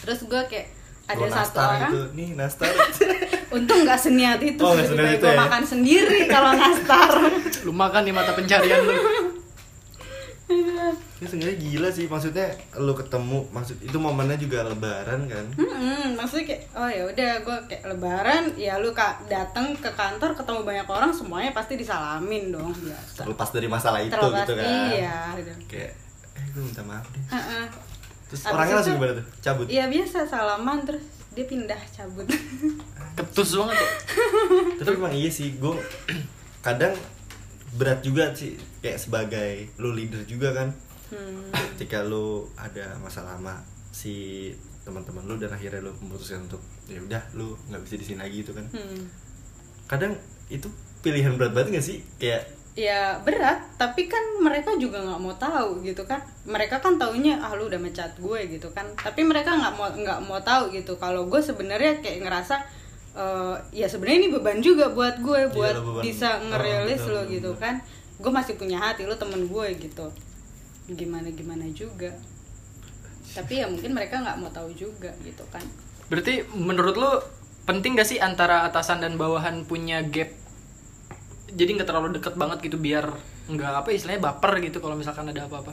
Terus 0.00 0.24
gue 0.24 0.42
kayak 0.46 0.68
ada 1.04 1.18
Gua 1.18 1.28
satu 1.28 1.58
orang. 1.60 1.90
gitu 1.90 2.00
nih 2.14 2.28
nastar. 2.32 2.72
Untung 3.52 3.84
nggak 3.84 4.00
seniat 4.00 4.40
itu. 4.40 4.62
Oh, 4.62 4.72
itu 4.72 4.96
gue 4.96 5.28
ya? 5.28 5.36
makan 5.36 5.62
sendiri 5.62 6.24
kalau 6.24 6.54
nastar. 6.54 7.10
Lu 7.66 7.70
makan 7.70 8.02
di 8.02 8.10
mata 8.10 8.32
pencarian 8.32 8.80
lu 8.80 8.96
ini 10.52 11.24
sebenarnya 11.24 11.56
gila 11.56 11.88
sih 11.88 12.06
maksudnya 12.06 12.46
lu 12.76 12.92
ketemu 12.92 13.46
maksud 13.48 13.76
itu 13.78 13.94
momennya 13.94 14.36
juga 14.36 14.64
lebaran 14.64 15.24
kan? 15.24 15.44
Hmm, 15.54 16.12
maksudnya 16.12 16.44
kayak 16.48 16.62
oh 16.72 16.86
ya 16.86 17.02
udah 17.04 17.30
gue 17.38 17.56
kayak 17.66 17.84
lebaran 17.86 18.42
ya 18.54 18.76
lu 18.76 18.90
kak 18.90 19.26
datang 19.26 19.72
ke 19.74 19.90
kantor 19.90 20.34
ketemu 20.34 20.60
banyak 20.62 20.86
orang 20.86 21.10
semuanya 21.10 21.50
pasti 21.50 21.74
disalamin 21.74 22.50
dong. 22.50 22.72
Biasa. 22.72 23.22
Terlepas 23.22 23.48
dari 23.50 23.66
masalah 23.66 24.00
itu 24.00 24.10
Terlepas, 24.10 24.42
gitu 24.42 24.52
kan? 24.54 24.66
iya 24.88 25.16
gitu. 25.34 25.52
kayak 25.68 25.92
eh 26.32 26.44
gue 26.48 26.62
minta 26.62 26.82
maaf 26.82 27.06
deh. 27.06 27.22
Heeh. 27.30 27.64
terus 28.26 28.42
Abis 28.42 28.50
orangnya 28.50 28.74
langsung 28.74 28.92
itu- 28.92 29.00
gimana 29.00 29.12
tuh? 29.14 29.26
Cabut? 29.40 29.66
Iya 29.66 29.84
biasa 29.86 30.18
salaman 30.24 30.78
terus 30.82 31.04
dia 31.30 31.44
pindah 31.44 31.80
cabut. 31.90 32.26
ketus 33.12 33.50
banget 33.54 33.76
ya. 33.76 33.88
Tapi 34.78 34.90
emang 34.94 35.12
iya 35.12 35.28
sih 35.28 35.54
gue 35.54 35.74
kadang 36.66 36.92
berat 37.72 38.00
juga 38.00 38.32
sih 38.32 38.52
kayak 38.78 38.98
sebagai 38.98 39.50
lu 39.76 39.92
leader 39.92 40.22
juga 40.24 40.52
kan 40.52 40.70
Hmm. 41.12 41.52
ketika 41.76 42.00
lu 42.00 42.48
ada 42.56 42.96
masalah 42.96 43.36
sama 43.36 43.60
si 43.92 44.48
teman-teman 44.80 45.28
lu 45.28 45.36
dan 45.36 45.52
akhirnya 45.52 45.84
lu 45.84 45.92
memutuskan 46.00 46.48
untuk 46.48 46.64
ya 46.88 46.96
udah 46.98 47.20
lu 47.36 47.52
nggak 47.68 47.84
bisa 47.84 48.00
di 48.00 48.06
sini 48.06 48.18
lagi 48.18 48.40
itu 48.40 48.50
kan 48.50 48.64
Hmm. 48.72 49.12
kadang 49.84 50.16
itu 50.48 50.72
pilihan 51.00 51.36
berat 51.36 51.52
banget 51.52 51.76
gak 51.76 51.86
sih 51.86 51.98
kayak 52.16 52.48
Ya 52.72 53.20
berat, 53.20 53.60
tapi 53.76 54.08
kan 54.08 54.40
mereka 54.40 54.72
juga 54.80 54.96
nggak 55.04 55.20
mau 55.20 55.36
tahu 55.36 55.84
gitu 55.84 56.08
kan. 56.08 56.24
Mereka 56.48 56.80
kan 56.80 56.96
taunya 56.96 57.36
ah 57.36 57.52
lu 57.52 57.68
udah 57.68 57.76
mecat 57.76 58.16
gue 58.16 58.48
gitu 58.48 58.72
kan. 58.72 58.88
Tapi 58.96 59.28
mereka 59.28 59.52
nggak 59.52 59.76
mau 59.76 59.92
nggak 59.92 60.24
mau 60.24 60.40
tahu 60.40 60.72
gitu. 60.72 60.96
Kalau 60.96 61.28
gue 61.28 61.36
sebenarnya 61.36 62.00
kayak 62.00 62.24
ngerasa 62.24 62.64
eh, 63.14 63.56
ya 63.72 63.84
sebenarnya 63.84 64.18
ini 64.18 64.30
beban 64.30 64.58
juga 64.58 64.88
buat 64.88 65.18
gue 65.18 65.40
buat 65.50 65.74
Iya, 65.74 65.82
beban. 65.82 66.02
bisa 66.02 66.28
Oh, 66.34 66.48
ngerilis 66.48 67.02
lo 67.06 67.22
gitu 67.26 67.50
kan. 67.54 67.78
Gue 68.16 68.30
masih 68.30 68.54
punya 68.54 68.78
hati 68.78 69.02
lu 69.02 69.14
temen 69.14 69.44
gue 69.44 69.66
gitu. 69.76 70.06
Gimana 70.88 71.28
gimana 71.28 71.66
juga. 71.70 72.10
Tapi 73.30 73.52
ya 73.54 73.66
mungkin 73.66 73.92
mereka 73.92 74.18
nggak 74.18 74.36
mau 74.36 74.48
tahu 74.48 74.72
juga 74.72 75.08
gitu 75.20 75.44
kan. 75.48 75.62
berarti 76.04 76.44
menurut 76.52 76.92
lu 76.92 77.08
penting 77.62 77.94
gak 77.94 78.04
sih 78.04 78.20
antara 78.20 78.62
atasan 78.62 79.00
dan 79.00 79.16
bawahan 79.16 79.64
punya 79.64 80.04
gap 80.04 80.28
jadi 81.48 81.72
nggak 81.72 81.88
terlalu 81.88 82.12
deket 82.12 82.36
banget 82.36 82.60
gitu 82.60 82.76
biar 82.76 83.08
nggak 83.46 83.72
apa 83.80 83.88
istilahnya 83.90 84.20
baper 84.20 84.60
gitu 84.60 84.76
kalau 84.78 84.92
misalkan 84.92 85.24
ada 85.26 85.48
apa-apa 85.48 85.72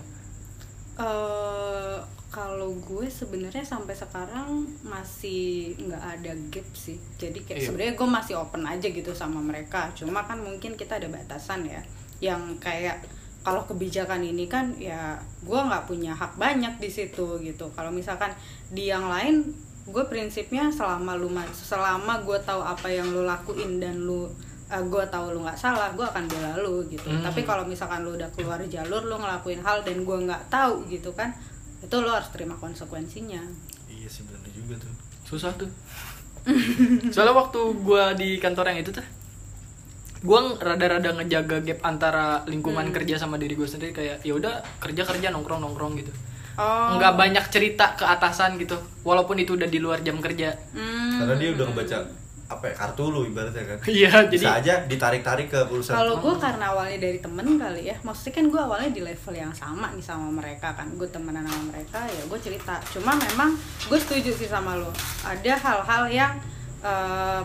eh 0.96 1.98
kalau 2.30 2.78
gue 2.78 3.10
sebenarnya 3.10 3.66
sampai 3.66 3.94
sekarang 3.94 4.62
masih 4.86 5.74
nggak 5.76 6.04
ada 6.16 6.32
gap 6.50 6.68
sih. 6.72 6.98
Jadi 7.18 7.42
kayak 7.42 7.58
Iya. 7.58 7.66
sebenarnya 7.66 7.94
gue 7.98 8.08
masih 8.08 8.34
open 8.38 8.64
aja 8.64 8.86
gitu 8.86 9.12
sama 9.12 9.42
mereka. 9.42 9.90
Cuma 9.92 10.22
kan 10.22 10.38
mungkin 10.38 10.74
kita 10.74 10.98
ada 10.98 11.10
batasan 11.10 11.66
ya. 11.66 11.82
Yang 12.22 12.62
kayak 12.62 13.02
kalau 13.40 13.66
kebijakan 13.66 14.22
ini 14.22 14.46
kan 14.46 14.78
ya 14.78 15.18
gue 15.42 15.58
nggak 15.60 15.90
punya 15.90 16.14
hak 16.14 16.38
banyak 16.38 16.78
di 16.78 16.88
situ 16.88 17.42
gitu. 17.42 17.66
Kalau 17.74 17.90
misalkan 17.90 18.30
di 18.70 18.88
yang 18.88 19.10
lain 19.10 19.50
gue 19.90 20.04
prinsipnya 20.06 20.70
selama 20.70 21.18
lu 21.18 21.34
ma- 21.34 21.50
selama 21.50 22.22
gue 22.22 22.38
tahu 22.46 22.62
apa 22.62 22.86
yang 22.88 23.10
lu 23.10 23.26
lakuin 23.26 23.82
dan 23.82 23.98
lu 23.98 24.30
gue 24.70 25.04
tahu 25.10 25.34
lu 25.34 25.42
nggak 25.42 25.58
salah 25.58 25.90
gue 25.98 26.06
akan 26.06 26.30
bela 26.30 26.54
lu 26.62 26.86
gitu. 26.86 27.10
Hmm. 27.10 27.26
tapi 27.26 27.42
kalau 27.42 27.66
misalkan 27.66 28.06
lu 28.06 28.14
udah 28.14 28.30
keluar 28.30 28.62
jalur 28.70 29.02
lu 29.02 29.18
ngelakuin 29.18 29.58
hal 29.66 29.82
dan 29.82 30.06
gue 30.06 30.18
nggak 30.30 30.46
tahu 30.46 30.86
gitu 30.86 31.10
kan 31.18 31.34
itu 31.80 31.96
lu 31.96 32.10
harus 32.10 32.30
terima 32.30 32.56
konsekuensinya. 32.56 33.42
Iya 33.88 34.08
sih 34.08 34.24
bener 34.24 34.44
juga 34.50 34.76
tuh. 34.78 34.94
Susah 35.26 35.52
tuh. 35.54 35.70
Soalnya 37.14 37.36
waktu 37.36 37.60
gua 37.80 38.14
di 38.14 38.38
kantor 38.38 38.72
yang 38.72 38.80
itu 38.82 38.92
tuh 38.92 39.06
gua 40.20 40.56
rada-rada 40.56 41.16
ngejaga 41.16 41.64
gap 41.64 41.80
antara 41.82 42.44
lingkungan 42.44 42.86
Hmm. 42.86 42.96
kerja 42.96 43.16
sama 43.16 43.36
diri 43.36 43.56
gue 43.56 43.66
sendiri. 43.66 43.92
Kayak 43.92 44.20
ya 44.22 44.34
udah 44.36 44.54
kerja 44.80 45.04
kerja 45.04 45.28
nongkrong 45.30 45.60
nongkrong 45.60 45.94
gitu. 45.96 46.12
Oh. 46.56 47.00
Nggak 47.00 47.14
banyak 47.16 47.46
cerita 47.48 47.96
ke 47.96 48.04
atasan 48.04 48.60
gitu 48.60 48.76
walaupun 49.02 49.40
itu 49.40 49.56
udah 49.56 49.66
di 49.66 49.80
luar 49.80 50.00
jam 50.00 50.20
kerja. 50.20 50.52
Hmm. 50.76 51.20
karena 51.20 51.36
dia 51.36 51.50
udah 51.52 51.66
ngebaca 51.68 51.98
apa 52.50 52.66
ya 52.66 52.74
kartu 52.74 53.14
lu 53.14 53.22
ibaratnya 53.30 53.62
kan. 53.62 53.78
Iya 53.86 54.26
bisa 54.26 54.58
jadi 54.58 54.58
aja 54.58 54.74
ditarik-tarik 54.90 55.54
ke 55.54 55.60
urusan 55.70 55.94
kalau 55.94 56.18
gue 56.18 56.34
karena 56.42 56.74
awalnya 56.74 56.98
dari 56.98 57.22
temen 57.22 57.62
kali 57.62 57.94
ya 57.94 57.96
maksudnya 58.02 58.34
kan 58.42 58.46
gue 58.50 58.62
awalnya 58.62 58.90
di 58.90 59.02
level 59.06 59.34
yang 59.38 59.54
sama 59.54 59.94
nih 59.94 60.02
sama 60.02 60.28
mereka 60.34 60.74
kan. 60.74 60.90
Gue 60.98 61.06
temenan 61.14 61.46
sama 61.46 61.70
mereka 61.70 62.02
ya 62.10 62.24
gue 62.26 62.40
cerita. 62.42 62.82
Cuma 62.90 63.14
memang 63.14 63.54
gue 63.86 64.00
setuju 64.02 64.34
sih 64.34 64.50
sama 64.50 64.74
lo 64.82 64.90
ada 65.22 65.54
hal-hal 65.54 66.04
yang 66.10 66.34
eh, 66.82 67.44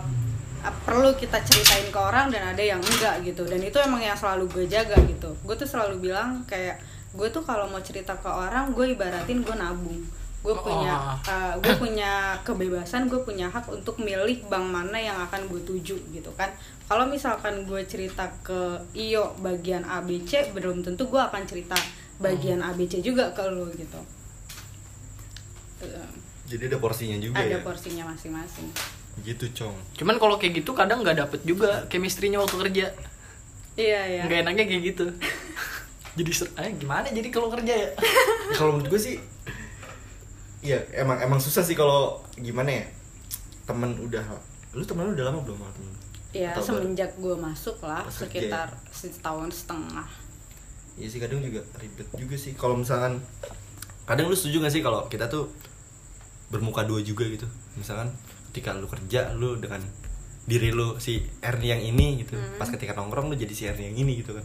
perlu 0.64 1.12
kita 1.20 1.36
ceritain 1.44 1.92
ke 1.92 2.00
orang 2.00 2.32
dan 2.32 2.57
ada 2.57 2.64
yang 2.64 2.80
enggak 2.80 3.20
gitu. 3.28 3.44
Dan 3.44 3.61
itu 3.61 3.76
emang 3.76 4.00
yang 4.00 4.16
selalu 4.16 4.48
gue 4.48 4.64
jaga 4.72 4.96
gitu. 5.05 5.36
Gue 5.44 5.52
tuh 5.52 5.68
selalu 5.68 6.09
bilang 6.09 6.40
kayak 6.48 6.80
gue 7.12 7.28
tuh 7.28 7.44
kalau 7.44 7.68
mau 7.68 7.78
cerita 7.84 8.16
ke 8.16 8.26
orang 8.26 8.74
gue 8.74 8.96
ibaratin 8.96 9.44
gue 9.44 9.55
nabung 9.55 10.02
gue 10.45 10.53
punya 10.55 11.16
Oh. 11.24 11.57
gue 11.57 11.72
punya 11.74 12.12
kebebasan 12.45 13.09
gue 13.09 13.16
punya 13.18 13.49
hak 13.49 13.64
untuk 13.66 13.97
milih 13.97 14.45
bank 14.45 14.68
mana 14.68 14.95
yang 14.95 15.16
akan 15.18 15.49
gue 15.49 15.61
tuju 15.62 15.97
gitu 16.12 16.30
kan. 16.36 16.53
Kalau 16.84 17.09
misalkan 17.09 17.64
gue 17.64 17.80
cerita 17.84 18.28
ke 18.45 18.76
iyo 18.92 19.32
bagian 19.40 19.82
ABC 19.82 20.53
belum 20.53 20.84
tentu 20.84 21.09
gue 21.09 21.16
akan 21.16 21.49
cerita 21.49 21.72
bagian 22.20 22.61
ABC 22.61 23.01
juga 23.01 23.32
ke 23.32 23.40
lo 23.42 23.72
gitu. 23.72 23.97
Eh, 25.80 26.09
jadi 26.47 26.68
ada 26.68 26.78
porsinya 26.78 27.16
juga 27.16 27.40
ada 27.40 27.57
ya? 27.57 27.64
porsinya 27.64 28.05
masing-masing. 28.07 28.68
Gitu 29.24 29.49
cong. 29.55 29.72
Cuman 29.97 30.16
kalau 30.18 30.36
kayak 30.36 30.61
gitu 30.61 30.76
kadang 30.76 31.01
nggak 31.01 31.24
dapet 31.24 31.40
juga 31.42 31.88
chemistry-nya 31.88 32.36
waktu 32.36 32.57
kerja. 32.61 32.86
Iya 33.74 34.01
iya. 34.07 34.22
Nggak 34.28 34.38
enaknya 34.45 34.64
kayak 34.68 34.82
gitu. 34.92 35.05
Jadi 36.20 36.30
ser- 36.30 36.55
eh, 36.55 36.70
gimana 36.78 37.11
jadi 37.11 37.26
kalau 37.26 37.51
kerja 37.51 37.74
ya? 37.74 37.88
Kalau 38.55 38.78
menurut 38.78 38.86
gue 38.86 39.01
sih 39.03 39.16
Iya 40.64 40.80
emang 40.96 41.20
emang 41.20 41.36
susah 41.36 41.60
sih 41.60 41.76
kalau 41.76 42.24
gimana 42.40 42.72
ya? 42.72 42.84
Temen 43.68 44.00
udah 44.00 44.24
lu 44.72 44.82
temen 44.82 45.06
lu 45.06 45.12
udah 45.12 45.28
lama 45.28 45.44
belum 45.44 45.60
sama 45.60 45.72
temen? 45.76 45.94
Ya 46.34 46.50
baru? 46.56 46.64
semenjak 46.64 47.10
gue 47.20 47.36
masuk 47.36 47.76
lah 47.84 48.02
kerja 48.08 48.24
sekitar 48.24 48.68
setahun 48.88 49.52
setengah. 49.52 50.08
Iya 50.96 51.08
sih 51.12 51.20
kadang 51.20 51.44
juga 51.44 51.60
ribet 51.76 52.08
juga 52.16 52.36
sih. 52.40 52.56
Kalau 52.56 52.80
misalkan 52.80 53.20
kadang 54.08 54.26
lu 54.32 54.34
setuju 54.34 54.64
gak 54.64 54.72
sih 54.72 54.80
kalau 54.80 55.04
kita 55.12 55.28
tuh 55.28 55.52
bermuka 56.48 56.82
dua 56.88 57.04
juga 57.04 57.28
gitu? 57.28 57.44
Misalkan 57.76 58.16
ketika 58.50 58.72
lu 58.72 58.88
kerja 58.88 59.36
lu 59.36 59.60
dengan 59.60 59.84
diri 60.48 60.72
lu 60.72 60.96
si 60.96 61.20
Ernie 61.44 61.76
yang 61.76 61.82
ini 61.84 62.24
gitu. 62.24 62.40
Hmm. 62.40 62.56
pas 62.56 62.68
ketika 62.72 62.96
nongkrong 62.96 63.32
lu 63.32 63.36
jadi 63.36 63.52
si 63.52 63.64
Ernie 63.68 63.92
yang 63.92 63.98
ini 64.00 64.24
gitu 64.24 64.36
kan 64.36 64.44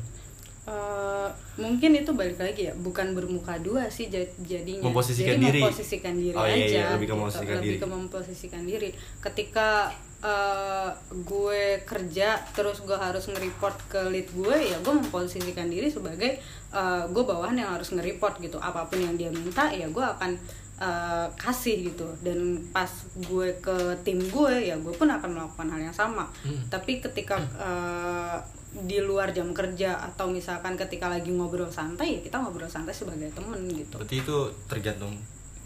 Eh, 0.69 1.29
mungkin 1.57 1.91
itu 1.93 2.11
balik 2.13 2.37
lagi 2.37 2.69
ya 2.69 2.73
bukan 2.77 3.11
bermuka 3.11 3.57
dua 3.57 3.89
sih 3.89 4.05
ja- 4.05 4.21
jadinya 4.39 4.85
Memposisikan 4.85 5.33
Jadi 5.33 5.43
diri. 5.43 5.59
memposisikan 5.59 6.13
diri 6.13 6.35
Oh, 6.35 6.45
iya, 6.45 6.53
aja 6.55 6.65
iya, 6.69 6.85
lebih 6.93 7.07
ke 7.07 7.15
gitu. 7.49 7.57
lebih 7.57 7.75
ke 7.75 7.87
memposisikan 7.89 8.63
diri 8.63 8.89
ketika 9.19 9.89
eh, 10.19 10.89
gue 11.11 11.63
kerja 11.87 12.35
terus 12.51 12.83
gue 12.83 12.95
harus 12.95 13.23
nge-report 13.31 13.77
ke 13.87 14.01
lead 14.11 14.27
gue 14.35 14.55
ya 14.75 14.77
gue 14.83 14.93
memposisikan 14.93 15.71
diri 15.71 15.87
sebagai 15.87 16.39
eh, 16.75 17.03
gue 17.07 17.23
bawahan 17.23 17.55
yang 17.55 17.71
harus 17.71 17.95
nge-report 17.95 18.43
gitu. 18.43 18.59
Apa 18.59 18.87
pun 18.87 18.99
yang 18.99 19.15
dia 19.15 19.31
minta 19.31 19.71
ya 19.71 19.87
gue 19.87 20.03
akan 20.03 20.35
eh, 20.79 21.27
kasih 21.39 21.95
gitu. 21.95 22.07
Dan 22.19 22.67
pas 22.75 22.89
gue 23.15 23.55
ke 23.63 23.77
tim 24.03 24.19
gue 24.19 24.53
ya 24.71 24.75
gue 24.75 24.93
pun 24.93 25.07
akan 25.07 25.29
melakukan 25.39 25.67
hal 25.71 25.81
yang 25.91 25.95
sama. 25.95 26.27
Hmm. 26.43 26.67
tapi 26.67 26.99
ketika 26.99 27.39
eh, 27.59 28.37
di 28.69 29.01
luar 29.01 29.33
jam 29.33 29.49
kerja 29.49 29.97
atau 29.97 30.29
misalkan 30.29 30.77
ketika 30.77 31.09
lagi 31.09 31.33
ngobrol 31.33 31.73
santai 31.73 32.17
ya 32.17 32.19
kita 32.21 32.37
ngobrol 32.37 32.69
santai 32.69 32.93
sebagai 32.93 33.33
temen 33.33 33.65
gitu. 33.65 33.97
Berarti 33.97 34.21
itu 34.21 34.37
tergantung 34.69 35.17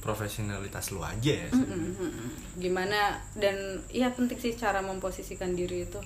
profesionalitas 0.03 0.91
lu 0.91 0.99
aja 0.99 1.33
ya 1.33 1.49
Mm, 1.49 1.95
mm, 1.95 2.27
gimana 2.59 3.15
dan 3.33 3.55
ya 3.87 4.11
penting 4.11 4.35
sih 4.35 4.51
cara 4.53 4.83
memposisikan 4.83 5.55
diri 5.55 5.87
itu 5.87 5.99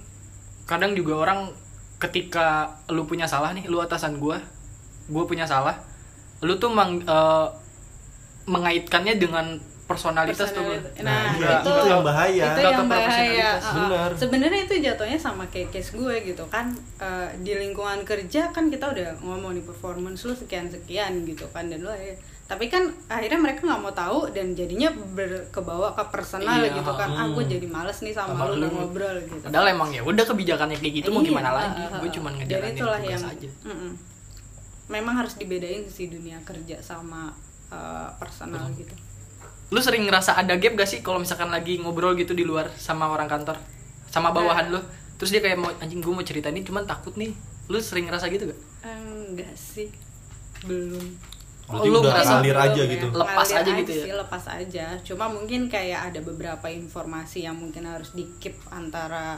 kadang 0.64 0.94
juga 0.94 1.18
orang 1.18 1.50
ketika 1.98 2.70
lu 2.88 3.04
punya 3.04 3.26
salah 3.26 3.52
nih 3.52 3.66
lu 3.66 3.82
atasan 3.82 4.22
gua 4.22 4.38
gua 5.10 5.26
punya 5.26 5.44
salah 5.44 5.82
lu 6.40 6.54
tuh 6.56 6.70
mang, 6.70 7.02
eh, 7.02 7.48
mengaitkannya 8.46 9.18
dengan 9.18 9.58
personalitas, 9.88 10.52
tuh. 10.52 10.68
Nah, 11.00 11.32
Nah, 11.32 11.40
iya, 11.40 11.64
itu, 11.64 11.72
itu 11.72 11.88
yang 11.88 12.04
bahaya. 12.04 12.46
Itu 12.52 12.60
Nggak 12.60 12.74
yang 12.76 12.88
bahaya. 12.92 13.50
Uh, 13.56 13.74
Benar. 13.88 14.10
Sebenarnya 14.14 14.62
itu 14.68 14.76
jatuhnya 14.84 15.16
sama 15.18 15.48
kayak 15.48 15.72
case 15.72 15.96
gue 15.96 16.16
gitu 16.28 16.44
kan. 16.52 16.76
Uh, 17.00 17.32
di 17.40 17.56
lingkungan 17.56 18.04
kerja 18.04 18.52
kan 18.52 18.68
kita 18.68 18.92
udah 18.92 19.16
ngomong 19.24 19.56
nih 19.56 19.64
performance 19.64 20.28
lu 20.28 20.36
sekian 20.36 20.68
sekian 20.68 21.24
gitu 21.24 21.48
kan 21.50 21.72
dan 21.72 21.80
lu 21.82 21.90
akhirnya- 21.90 22.20
tapi 22.48 22.72
kan 22.72 22.80
akhirnya 23.12 23.44
mereka 23.44 23.68
nggak 23.68 23.82
mau 23.84 23.92
tahu 23.92 24.32
dan 24.32 24.56
jadinya 24.56 24.88
berkebawa 24.88 25.92
ke 25.92 26.04
personal 26.08 26.64
Iya, 26.64 26.80
gitu 26.80 26.92
kan. 26.96 27.12
hmm. 27.12 27.20
Ah, 27.20 27.28
gue 27.36 27.44
jadi 27.44 27.68
males 27.68 28.00
nih 28.00 28.16
sama, 28.16 28.32
Sama 28.40 28.56
lu 28.56 28.64
lu. 28.64 28.68
ngobrol 28.72 29.20
gitu. 29.20 29.44
Padahal 29.44 29.68
emang 29.76 29.92
ya 29.92 30.00
udah 30.00 30.24
kebijakannya 30.24 30.80
kayak 30.80 30.94
gitu 31.04 31.10
mau 31.12 31.20
Iya, 31.20 31.28
gimana 31.28 31.50
uh, 31.52 31.56
lagi? 31.60 31.84
uh, 31.84 32.00
Gue 32.00 32.08
uh. 32.08 32.14
cuma 32.16 32.30
ngejalanin 32.32 32.76
itulah 32.80 33.00
tugas 33.04 33.12
yang, 33.12 33.24
aja. 33.28 33.50
mm-mm. 33.68 33.92
Memang 34.88 35.16
harus 35.20 35.36
dibedain 35.36 35.84
sih 35.92 36.08
dunia 36.08 36.40
kerja 36.48 36.80
sama 36.80 37.36
uh, 37.68 38.08
personal 38.16 38.64
gitu. 38.80 38.96
Lu 39.68 39.84
sering 39.84 40.08
ngerasa 40.08 40.40
ada 40.40 40.56
gap 40.56 40.80
gak 40.80 40.88
sih 40.88 41.04
kalau 41.04 41.20
misalkan 41.20 41.52
lagi 41.52 41.76
ngobrol 41.84 42.16
gitu 42.16 42.32
di 42.32 42.48
luar 42.48 42.72
sama 42.80 43.12
orang 43.12 43.28
kantor? 43.28 43.60
Sama 44.08 44.32
bawahan 44.32 44.72
lu? 44.72 44.80
Terus 45.20 45.36
dia 45.36 45.44
kayak 45.44 45.60
mau 45.60 45.68
anjing 45.84 46.00
gue 46.00 46.14
mau 46.16 46.24
cerita 46.24 46.48
ini 46.48 46.64
cuman 46.64 46.88
takut 46.88 47.12
nih. 47.20 47.36
Lu 47.68 47.76
sering 47.84 48.08
ngerasa 48.08 48.32
gitu 48.32 48.48
gak? 48.48 48.60
Enggak 48.88 49.52
sih. 49.60 49.92
Belum. 50.64 51.04
Berarti 51.68 51.88
lu 51.88 52.00
udah 52.00 52.12
ngerasa 52.16 52.34
ngalir 52.34 52.48
belum 52.50 52.66
aja 52.66 52.80
ya. 52.80 52.88
gitu 52.90 53.06
Lepas 53.12 53.46
Ngalir 53.46 53.60
aja 53.60 53.72
gitu 53.78 53.92
ya? 53.92 54.04
sih, 54.04 54.14
lepas 54.16 54.44
aja 54.48 54.86
cuma 55.04 55.26
mungkin 55.28 55.62
kayak 55.68 56.00
ada 56.08 56.20
beberapa 56.22 56.68
informasi 56.68 57.44
yang 57.44 57.56
mungkin 57.56 57.84
harus 57.84 58.10
di 58.12 58.24
keep 58.38 58.56
antara 58.70 59.36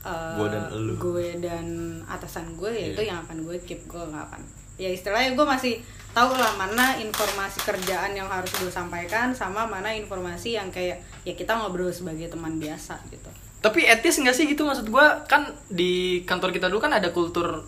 uh, 0.00 0.38
Gua 0.38 0.48
dan 0.48 0.64
elu. 0.70 0.94
gue 0.94 1.26
dan 1.38 1.66
atasan 2.06 2.54
gue 2.54 2.70
ya 2.70 2.78
Iya. 2.80 2.88
itu 2.92 3.02
yang 3.04 3.18
akan 3.20 3.42
gue 3.42 3.56
keep 3.60 3.84
gue 3.84 3.98
nggak 4.00 4.24
akan 4.24 4.40
ya 4.74 4.86
istilahnya 4.88 5.34
gue 5.34 5.42
masih 5.44 5.74
tahu 6.10 6.30
lah 6.30 6.54
mana 6.54 6.94
informasi 6.96 7.58
kerjaan 7.60 8.14
yang 8.14 8.26
harus 8.26 8.54
gue 8.54 8.70
sampaikan 8.70 9.30
sama 9.30 9.66
mana 9.66 9.90
informasi 9.90 10.54
yang 10.54 10.70
kayak 10.70 10.98
ya 11.22 11.34
kita 11.34 11.54
ngobrol 11.54 11.90
sebagai 11.90 12.26
teman 12.26 12.58
biasa 12.58 13.02
gitu 13.08 13.30
Tapi 13.58 13.80
etis 13.82 14.20
nggak 14.20 14.30
sih 14.30 14.44
gitu 14.44 14.62
maksud 14.62 14.86
gua 14.88 15.24
kan 15.24 15.48
di 15.66 16.20
kantor 16.22 16.52
kita 16.52 16.68
dulu 16.68 16.78
kan 16.78 16.92
ada 16.92 17.08
kultur 17.10 17.64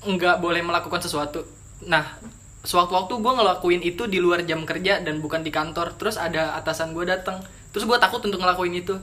nggak 0.00 0.40
boleh 0.40 0.64
melakukan 0.64 0.96
sesuatu. 0.96 1.44
Nah, 1.84 2.16
sewaktu-waktu 2.62 3.14
gue 3.14 3.32
ngelakuin 3.34 3.80
itu 3.80 4.04
di 4.04 4.18
luar 4.18 4.42
jam 4.42 4.62
kerja 4.62 5.00
dan 5.00 5.18
bukan 5.18 5.40
di 5.40 5.48
kantor. 5.48 5.94
Terus 5.94 6.16
ada 6.16 6.54
atasan 6.54 6.90
gue 6.90 7.04
datang. 7.04 7.40
Terus 7.70 7.84
gue 7.84 7.96
takut 7.96 8.20
untuk 8.20 8.38
ngelakuin 8.38 8.74
itu. 8.76 8.96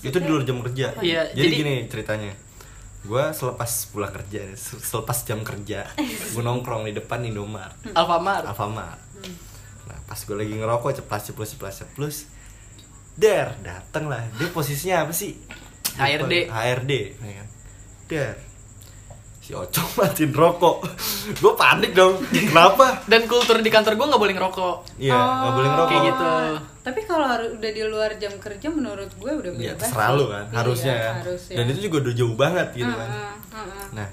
itu 0.00 0.14
di 0.14 0.28
luar 0.28 0.46
jam 0.46 0.62
kerja 0.62 0.94
Iya, 0.96 1.26
jadi, 1.28 1.42
jadi- 1.42 1.58
gini 1.58 1.74
ceritanya 1.86 2.30
gue 3.02 3.24
selepas 3.34 3.66
pulang 3.90 4.14
kerja 4.14 4.54
se- 4.54 4.78
selepas 4.78 5.26
jam 5.26 5.42
kerja 5.42 5.82
gue 6.32 6.38
nongkrong 6.40 6.86
di 6.86 6.94
depan 6.94 7.18
Indomaret 7.20 7.74
Alfamart. 7.90 8.46
Alfamart 8.46 8.94
nah 9.82 9.98
pas 10.06 10.14
gue 10.14 10.36
lagi 10.38 10.54
ngerokok 10.54 11.02
ceplas 11.02 11.22
ceplos 11.26 11.48
ceplas 11.50 11.74
ceplos 11.76 12.16
der 13.12 13.58
dateng 13.58 14.06
lah 14.06 14.22
dia 14.32 14.46
posisinya 14.48 15.02
apa 15.02 15.10
sih 15.12 15.34
HRD. 15.92 16.46
HRD 16.46 16.92
ya 17.18 17.32
kan 17.34 17.48
der 18.06 18.34
si 19.42 19.50
Ocong 19.52 19.90
matiin 19.96 20.30
rokok 20.30 20.86
gue 21.34 21.52
panik 21.52 21.92
dong 21.92 22.14
kenapa 22.24 23.02
Dan 23.04 23.26
kultur 23.26 23.58
di 23.58 23.68
kantor 23.68 23.94
gue 23.94 24.06
nggak 24.06 24.22
boleh 24.22 24.34
ngerokok. 24.34 24.76
iya 24.96 25.18
nggak 25.18 25.52
boleh 25.52 25.68
ngerokok 25.68 25.90
Kayak 25.90 26.04
gitu. 26.06 26.30
tapi 26.80 27.00
kalau 27.02 27.26
udah 27.52 27.70
di 27.72 27.82
luar 27.84 28.10
jam 28.16 28.32
kerja 28.36 28.68
menurut 28.68 29.10
gue 29.12 29.32
udah 29.32 29.50
ya 29.52 29.74
bebas 29.74 29.82
terserah 29.82 30.08
sih. 30.08 30.14
lu 30.14 30.24
kan 30.28 30.44
Iya, 30.44 30.56
harusnya 30.56 30.94
kan 30.96 31.14
harusnya. 31.20 31.54
dan 31.54 31.64
itu 31.68 31.80
juga 31.82 31.96
udah 32.00 32.14
jauh 32.14 32.36
banget 32.36 32.68
gitu 32.72 32.92
kan 32.92 33.08
Heeh, 33.08 33.34
heeh. 33.52 33.86
Nah, 33.92 34.08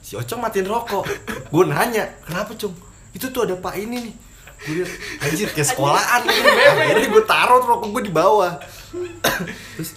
si 0.00 0.12
Ocong 0.14 0.40
matiin 0.40 0.66
rokok. 0.66 1.04
Gue 1.46 1.64
nanya, 1.64 2.04
kenapa 2.22 2.50
Cung? 2.54 2.74
Itu 3.12 3.28
tuh 3.28 3.44
ada 3.44 3.54
pak 3.54 3.76
ini 3.76 4.02
nih. 4.02 4.14
Gue 4.58 4.74
liat, 4.76 4.90
anjir 5.20 5.48
kayak 5.48 5.68
sekolahan. 5.68 6.20
Akhirnya 6.82 7.08
gue 7.08 7.24
taruh 7.24 7.60
rokok 7.60 7.88
gue 7.92 8.02
di 8.02 8.12
bawah. 8.12 8.58
Terus, 9.76 9.90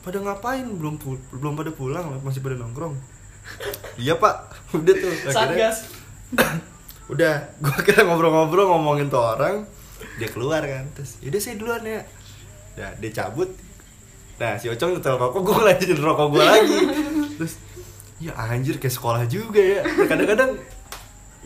pada 0.00 0.18
ngapain? 0.18 0.64
Belum 0.64 0.96
pu- 0.96 1.20
belum 1.30 1.54
pada 1.54 1.70
pulang, 1.70 2.08
masih 2.18 2.40
pada 2.40 2.56
nongkrong. 2.56 2.96
Iya 3.94 4.18
pak, 4.18 4.36
udah 4.74 4.94
tuh. 4.94 5.12
Akhirnya, 5.30 5.70
Satgas. 5.70 5.76
udah, 7.12 7.34
gue 7.62 7.76
kira 7.84 8.02
ngobrol-ngobrol 8.02 8.66
ngomongin 8.74 9.06
tuh 9.12 9.22
orang. 9.22 9.68
Dia 10.18 10.28
keluar 10.30 10.62
kan, 10.64 10.90
terus, 10.96 11.20
yaudah 11.22 11.40
saya 11.40 11.56
duluan 11.60 11.82
ya. 11.86 12.02
Nah, 12.74 12.92
dia 12.98 13.10
cabut. 13.14 13.50
Nah, 14.34 14.58
si 14.58 14.66
Ocong 14.66 14.98
nyetel 14.98 15.14
rokok, 15.14 15.40
gue 15.46 15.58
lanjutin 15.62 16.00
rokok 16.02 16.26
gue 16.34 16.42
lagi. 16.42 16.78
Terus, 17.38 17.54
ya 18.18 18.34
anjir 18.34 18.82
kayak 18.82 18.94
sekolah 18.94 19.22
juga 19.30 19.62
ya. 19.62 19.82
Kadang-kadang, 19.86 20.58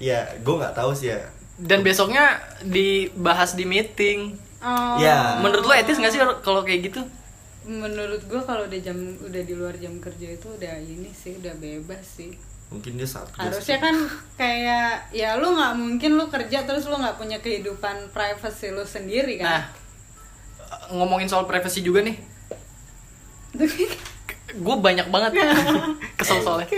ya 0.00 0.24
gue 0.40 0.54
nggak 0.56 0.72
tahu 0.72 0.96
sih 0.96 1.12
ya. 1.12 1.20
Dan 1.58 1.84
besoknya 1.84 2.40
dibahas 2.64 3.52
di 3.58 3.68
meeting. 3.68 4.38
Oh. 4.64 4.96
Ya. 4.96 5.36
Menurut 5.44 5.68
lo 5.68 5.74
etis 5.76 6.00
nggak 6.00 6.12
sih 6.14 6.20
kalau 6.40 6.64
kayak 6.64 6.90
gitu? 6.90 7.04
Menurut 7.68 8.24
gue 8.24 8.40
kalau 8.42 8.64
udah 8.64 8.80
jam 8.80 8.96
udah 9.20 9.42
di 9.44 9.52
luar 9.52 9.76
jam 9.76 10.00
kerja 10.00 10.28
itu 10.32 10.48
udah 10.48 10.74
ini 10.80 11.12
sih 11.12 11.36
udah 11.36 11.52
bebas 11.54 12.00
sih 12.16 12.32
Mungkin 12.68 12.96
dia 12.96 13.04
saat 13.04 13.28
harusnya 13.32 13.76
kan 13.76 13.96
kayak 14.36 15.08
ya 15.08 15.36
lu 15.36 15.52
nggak 15.52 15.72
mungkin 15.72 16.16
lu 16.16 16.28
kerja 16.28 16.64
terus 16.64 16.84
lu 16.84 16.96
nggak 16.96 17.16
punya 17.16 17.40
kehidupan 17.40 18.08
privacy 18.08 18.68
lu 18.68 18.84
sendiri 18.84 19.36
Nah, 19.36 19.68
kan 19.68 19.72
ngomongin 20.92 21.28
soal 21.28 21.44
privacy 21.44 21.80
juga 21.80 22.00
nih. 22.00 22.16
Gue 24.54 24.76
banyak 24.76 25.08
banget 25.08 25.32
kesel 26.20 26.40
soalnya. 26.40 26.68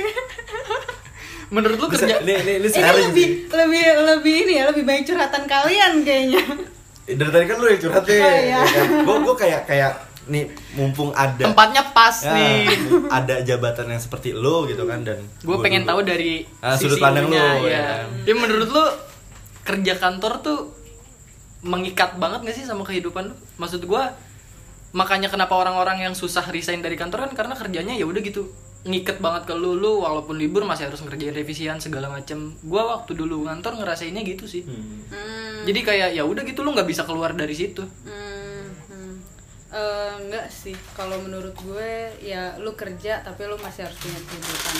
Menurut 1.50 1.78
lu 1.78 1.86
Bisa, 1.90 2.06
kerja 2.06 2.22
ini, 2.22 2.34
ini, 2.34 2.52
ini 2.62 2.68
ini 2.70 2.90
lebih 3.02 3.26
sih. 3.26 3.30
lebih 3.50 3.82
lebih 4.06 4.34
ini 4.46 4.52
ya 4.54 4.64
lebih 4.70 4.86
banyak 4.86 5.04
curhatan 5.04 5.42
kalian 5.46 5.92
kayaknya 6.06 6.42
Dari 7.10 7.30
tadi 7.34 7.46
kan 7.46 7.56
lu 7.58 7.66
yang 7.66 7.80
curhat 7.80 8.04
nih. 8.06 8.22
Oh, 8.22 8.38
iya. 8.38 8.60
Gue 9.02 9.16
gue 9.20 9.34
kayak 9.36 9.60
kayak 9.66 9.92
nih 10.30 10.46
mumpung 10.72 11.10
ada 11.12 11.42
tempatnya 11.42 11.82
pas 11.90 12.14
ya, 12.16 12.30
nih. 12.30 12.70
ada 13.10 13.42
jabatan 13.42 13.90
yang 13.90 13.98
seperti 13.98 14.30
lo 14.30 14.62
gitu 14.64 14.82
kan 14.84 15.02
dan 15.02 15.18
Gue 15.40 15.52
gua 15.52 15.60
pengen 15.60 15.82
dulu- 15.82 15.90
tahu 15.90 16.00
dari 16.04 16.32
Ah, 16.58 16.72
sisi 16.72 16.86
sudut 16.86 16.98
pandang 16.98 17.26
lunya, 17.26 17.44
lu, 17.52 17.66
ya. 17.66 17.74
ya. 17.74 17.86
Ya 18.24 18.34
menurut 18.34 18.68
lu 18.68 18.84
kerja 19.62 19.94
kantor 19.96 20.32
tuh 20.40 20.58
mengikat 21.60 22.16
banget 22.16 22.40
gak 22.42 22.56
sih 22.56 22.64
sama 22.64 22.82
kehidupan 22.82 23.26
lu? 23.26 23.34
Maksud 23.56 23.84
gua 23.84 24.14
makanya 24.90 25.26
kenapa 25.26 25.52
orang-orang 25.52 26.02
yang 26.02 26.14
susah 26.14 26.42
resign 26.48 26.78
dari 26.78 26.94
kantor 26.94 27.26
kan 27.26 27.32
karena 27.36 27.54
kerjanya 27.54 27.92
ya 27.92 28.02
udah 28.02 28.18
gitu 28.20 28.50
ngiket 28.82 29.20
banget 29.20 29.44
ke 29.44 29.54
lu 29.54 29.76
lu 29.76 30.00
walaupun 30.00 30.34
libur 30.34 30.64
masih 30.64 30.88
harus 30.88 30.98
ngerjain 30.98 31.30
revisian 31.30 31.78
segala 31.78 32.08
macem 32.08 32.38
gua 32.60 32.96
waktu 32.96 33.12
dulu 33.12 33.44
ngantor 33.44 33.76
ngerasainnya 33.76 34.24
gitu 34.24 34.46
sih 34.46 34.64
Hmm. 34.64 35.04
hmm, 35.06 35.62
jadi 35.62 35.80
kayak 35.80 36.08
ya 36.12 36.22
udah 36.24 36.42
gitu 36.42 36.64
lu 36.64 36.72
nggak 36.72 36.88
bisa 36.88 37.04
keluar 37.04 37.30
dari 37.32 37.52
situ 37.52 37.84
hmm. 37.84 38.39
Eh, 39.70 40.12
enggak 40.26 40.50
sih. 40.50 40.74
Kalau 40.98 41.14
menurut 41.22 41.54
gue 41.54 42.10
ya 42.18 42.58
lu 42.58 42.74
kerja 42.74 43.22
tapi 43.22 43.46
lu 43.46 43.54
masih 43.62 43.86
harus 43.86 43.94
punya 44.02 44.18
kehidupan 44.18 44.78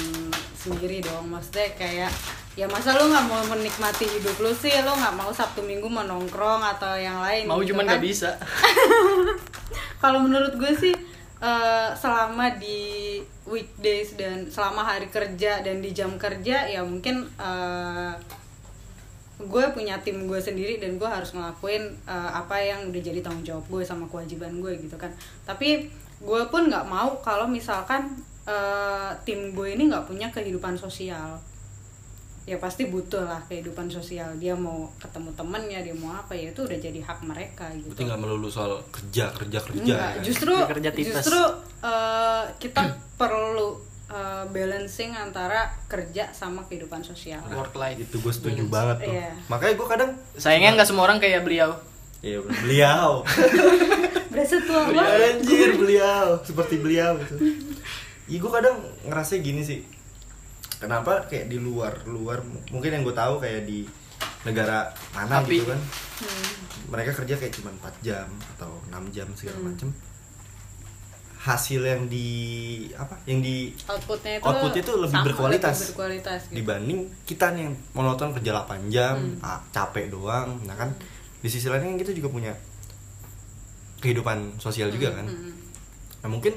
sendiri 0.59 0.99
dong. 1.07 1.31
Maksudnya 1.31 1.71
kayak 1.79 2.11
ya 2.59 2.67
masa 2.67 2.99
lu 2.99 3.07
nggak 3.07 3.27
mau 3.31 3.39
menikmati 3.55 4.11
hidup 4.11 4.35
lu 4.43 4.51
sih? 4.51 4.75
Lu 4.83 4.91
nggak 4.91 5.15
mau 5.15 5.31
sabtu 5.31 5.63
minggu 5.63 5.87
mau 5.87 6.03
nongkrong 6.03 6.67
atau 6.75 6.99
yang 6.99 7.23
lain 7.23 7.47
mau 7.47 7.63
gitu 7.63 7.71
cuman 7.71 7.87
kan. 7.87 7.91
nggak 7.95 8.03
bisa. 8.03 8.31
Kalau 10.03 10.27
menurut 10.27 10.59
gue 10.59 10.73
sih 10.75 10.95
eh, 11.39 11.89
selama 11.95 12.59
di 12.59 13.23
weekdays 13.47 14.19
dan 14.19 14.51
selama 14.51 14.83
hari 14.83 15.07
kerja 15.07 15.63
dan 15.63 15.79
di 15.79 15.95
jam 15.95 16.19
kerja 16.19 16.67
ya 16.67 16.83
mungkin 16.83 17.31
eh, 17.39 18.13
gue 19.41 19.65
punya 19.73 19.97
tim 20.05 20.29
gue 20.29 20.41
sendiri 20.41 20.77
dan 20.77 21.01
gue 21.01 21.09
harus 21.09 21.33
ngelakuin 21.33 21.89
eh, 22.05 22.31
apa 22.33 22.61
yang 22.61 22.93
udah 22.93 23.01
jadi 23.01 23.21
tanggung 23.25 23.47
jawab 23.47 23.65
gue 23.71 23.83
sama 23.87 24.05
kewajiban 24.11 24.61
gue 24.61 24.77
gitu 24.77 24.97
kan 25.01 25.09
tapi 25.49 25.89
gue 26.21 26.43
pun 26.53 26.69
nggak 26.69 26.85
mau 26.85 27.17
kalau 27.25 27.49
misalkan 27.49 28.13
eh, 28.45 29.11
tim 29.25 29.57
gue 29.57 29.69
ini 29.73 29.89
nggak 29.89 30.05
punya 30.05 30.29
kehidupan 30.29 30.77
sosial 30.77 31.41
ya 32.49 32.57
pasti 32.59 32.89
butuh 32.89 33.29
lah 33.29 33.39
kehidupan 33.47 33.87
sosial 33.93 34.33
dia 34.41 34.57
mau 34.57 34.89
ketemu 34.99 35.31
temennya 35.39 35.87
dia 35.87 35.95
mau 35.95 36.11
apa 36.17 36.33
ya 36.35 36.51
itu 36.51 36.67
udah 36.67 36.79
jadi 36.83 36.99
hak 36.99 37.23
mereka 37.23 37.69
gitu 37.79 37.93
Berarti 37.95 38.05
nggak 38.11 38.21
melulu 38.21 38.49
soal 38.51 38.81
kerja 38.91 39.31
kerja 39.31 39.59
kerja. 39.61 39.79
Enggak, 39.79 40.11
ya. 40.19 40.23
justru 40.25 40.53
Dia 40.57 40.67
kerja 40.67 40.91
tipes. 40.91 41.15
justru 41.21 41.43
eh, 41.85 42.45
kita 42.59 42.83
perlu 43.21 43.90
eh, 44.11 44.45
balancing 44.47 45.11
antara 45.13 45.61
kerja 45.87 46.29
sama 46.31 46.63
kehidupan 46.65 47.01
sosial. 47.01 47.39
work 47.49 47.73
life 47.73 47.97
itu 47.97 48.17
gue 48.17 48.33
setuju 48.33 48.67
banget 48.67 48.97
tuh. 49.01 49.13
Iya. 49.13 49.31
Makanya 49.47 49.75
gue 49.75 49.89
kadang 49.89 50.11
sayangnya 50.35 50.71
nggak 50.75 50.89
semua 50.89 51.05
orang 51.05 51.17
kayak 51.17 51.41
beliau 51.41 51.71
Iya 52.21 52.43
beliau. 52.43 53.25
berasa 54.31 54.61
tua 54.61 54.85
banget 54.87 55.41
Anjir 55.41 55.73
beliau, 55.75 56.37
seperti 56.41 56.77
beliau 56.77 57.17
gitu. 57.19 57.35
Iya 58.27 58.39
gue 58.39 58.53
kadang 58.53 58.77
ngerasa 59.05 59.39
gini 59.39 59.63
sih. 59.63 59.81
Kenapa 60.77 61.25
kayak 61.25 61.47
di 61.47 61.57
luar 61.57 62.05
luar 62.05 62.41
mungkin 62.69 62.91
yang 62.91 63.03
gue 63.03 63.13
tahu 63.13 63.39
kayak 63.39 63.65
di 63.65 63.89
negara 64.43 64.85
mana 65.11 65.41
Tapi- 65.41 65.55
gitu 65.55 65.69
kan. 65.69 65.81
Hmm. 66.21 66.49
Mereka 66.91 67.15
kerja 67.15 67.35
kayak 67.37 67.55
cuma 67.55 67.71
4 67.79 67.95
jam 68.01 68.27
atau 68.51 68.69
6 68.87 69.09
jam 69.11 69.29
segala 69.33 69.57
Hmm. 69.57 69.67
macem 69.71 69.89
Hasil 71.41 71.81
yang 71.81 72.05
di 72.05 72.29
apa? 72.93 73.17
Yang 73.25 73.41
di 73.41 73.57
outputnya 73.87 74.33
itu 74.37 74.45
Output 74.45 74.73
itu 74.77 74.93
lebih 74.95 75.15
sama, 75.15 75.25
berkualitas. 75.25 75.73
lebih 75.75 75.89
berkualitas 75.91 76.41
gitu. 76.45 76.55
dibanding 76.55 76.99
kita 77.25 77.47
nih 77.51 77.63
yang 77.65 77.75
monoton 77.91 78.29
kerja 78.31 78.51
8 78.55 78.93
jam, 78.93 79.17
Hmm. 79.17 79.41
ah, 79.41 79.61
capek 79.71 80.09
doang. 80.09 80.61
Nah 80.63 80.77
kan 80.77 80.93
di 81.41 81.49
sisi 81.49 81.67
lain 81.67 81.81
kan 81.83 81.97
kita 81.97 82.13
juga 82.13 82.29
punya 82.29 82.53
kehidupan 83.99 84.57
sosial 84.57 84.89
juga 84.91 85.13
kan. 85.13 85.25
Hmm. 85.25 85.53
Nah 86.21 86.29
mungkin 86.29 86.57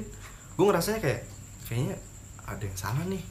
gue 0.53 0.65
ngerasanya 0.65 0.99
kayak 0.99 1.21
kayaknya 1.63 1.95
ada 2.43 2.59
yang 2.59 2.75
salah 2.75 3.03
nih. 3.05 3.23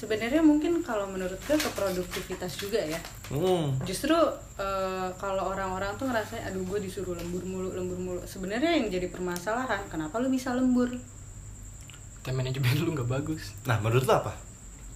Sebenarnya 0.00 0.40
mungkin 0.40 0.80
kalau 0.80 1.04
menurut 1.04 1.36
gue 1.38 1.54
ke 1.54 1.70
produktivitas 1.70 2.56
juga 2.56 2.80
ya 2.80 2.96
Hmm. 3.28 3.76
justru 3.84 4.16
eh, 4.56 5.08
kalau 5.14 5.52
orang-orang 5.52 5.94
tuh 5.94 6.08
ngerasa 6.08 6.40
aduh 6.42 6.64
gue 6.64 6.80
disuruh 6.80 7.14
lembur 7.14 7.44
mulu 7.44 7.70
lembur 7.70 7.94
mulu 7.96 8.20
sebenarnya 8.24 8.74
yang 8.74 8.88
jadi 8.88 9.06
permasalahan 9.06 9.84
kenapa 9.86 10.18
lu 10.18 10.26
bisa 10.26 10.50
lembur 10.50 10.88
time 12.20 12.36
manajemen 12.36 12.74
lu 12.80 12.90
nggak 12.92 13.06
bagus 13.06 13.52
Nah 13.62 13.78
menurut 13.78 14.02
lo 14.02 14.14
apa? 14.18 14.32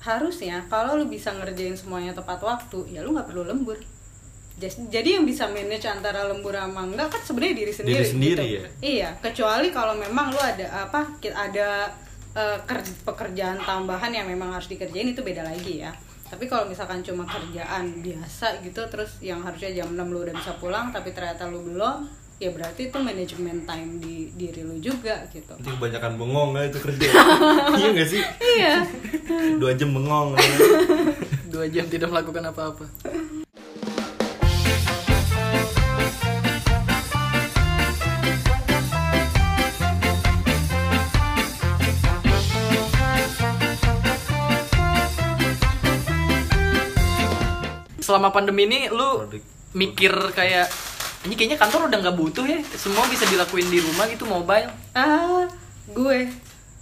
harusnya 0.01 0.61
kalau 0.67 0.97
lu 0.97 1.07
bisa 1.07 1.33
ngerjain 1.33 1.73
semuanya 1.73 2.13
tepat 2.13 2.41
waktu 2.41 2.89
ya 2.91 3.01
lu 3.01 3.13
nggak 3.13 3.29
perlu 3.29 3.45
lembur 3.45 3.77
jadi 4.87 5.19
yang 5.19 5.25
bisa 5.25 5.49
manage 5.49 5.83
antara 5.85 6.27
lembur 6.27 6.53
sama 6.53 6.85
enggak 6.85 7.11
kan 7.11 7.21
sebenarnya 7.23 7.55
diri 7.57 7.73
sendiri 7.73 7.99
Diri 7.99 8.07
sendiri 8.07 8.45
gitu. 8.45 8.59
ya? 8.59 8.67
iya 8.81 9.09
kecuali 9.19 9.69
kalau 9.69 9.95
memang 9.95 10.31
lu 10.31 10.39
ada 10.39 10.67
apa 10.85 11.07
ada 11.35 11.91
eh, 12.35 12.59
ker- 12.63 12.83
pekerjaan 13.05 13.59
tambahan 13.59 14.11
yang 14.11 14.27
memang 14.27 14.51
harus 14.51 14.67
dikerjain 14.67 15.09
itu 15.09 15.21
beda 15.21 15.43
lagi 15.43 15.81
ya 15.81 15.95
tapi 16.25 16.45
kalau 16.45 16.67
misalkan 16.67 16.99
cuma 17.01 17.23
kerjaan 17.25 18.01
biasa 18.01 18.59
gitu 18.61 18.81
terus 18.87 19.21
yang 19.21 19.39
harusnya 19.41 19.71
jam 19.73 19.89
6 19.89 20.03
lu 20.05 20.19
udah 20.21 20.35
bisa 20.35 20.53
pulang 20.55 20.91
tapi 20.91 21.11
ternyata 21.11 21.47
lu 21.47 21.63
belum 21.63 22.11
ya 22.35 22.51
berarti 22.51 22.91
itu 22.91 22.99
manajemen 22.99 23.63
time 23.63 23.91
di 23.97 24.35
diri 24.35 24.61
lu 24.61 24.75
juga 24.77 25.23
gitu 25.29 25.55
Nanti 25.55 25.71
kebanyakan 25.71 26.13
bengong 26.17 26.51
lah 26.51 26.67
itu 26.67 26.79
kerja. 26.79 27.07
iya 27.79 27.89
gak 27.93 28.09
sih? 28.09 28.23
iya 28.59 28.75
Dua 29.55 29.71
jam 29.73 29.95
bengong. 29.95 30.35
dua 31.47 31.71
jam 31.71 31.87
tidak 31.87 32.11
melakukan 32.11 32.43
apa-apa 32.45 32.85
selama 48.05 48.29
pandemi 48.29 48.65
ini 48.65 48.81
lu 48.89 49.25
Produk- 49.25 49.49
mikir 49.73 50.13
kayak 50.31 50.69
ini 51.25 51.35
kayaknya 51.35 51.57
kantor 51.57 51.89
udah 51.89 51.99
nggak 51.99 52.15
butuh 52.15 52.45
ya. 52.45 52.61
Semua 52.75 53.09
bisa 53.09 53.25
dilakuin 53.25 53.65
di 53.67 53.81
rumah 53.81 54.05
gitu 54.07 54.25
mobile. 54.25 54.69
Ah 54.93 55.49
gue. 55.89 56.29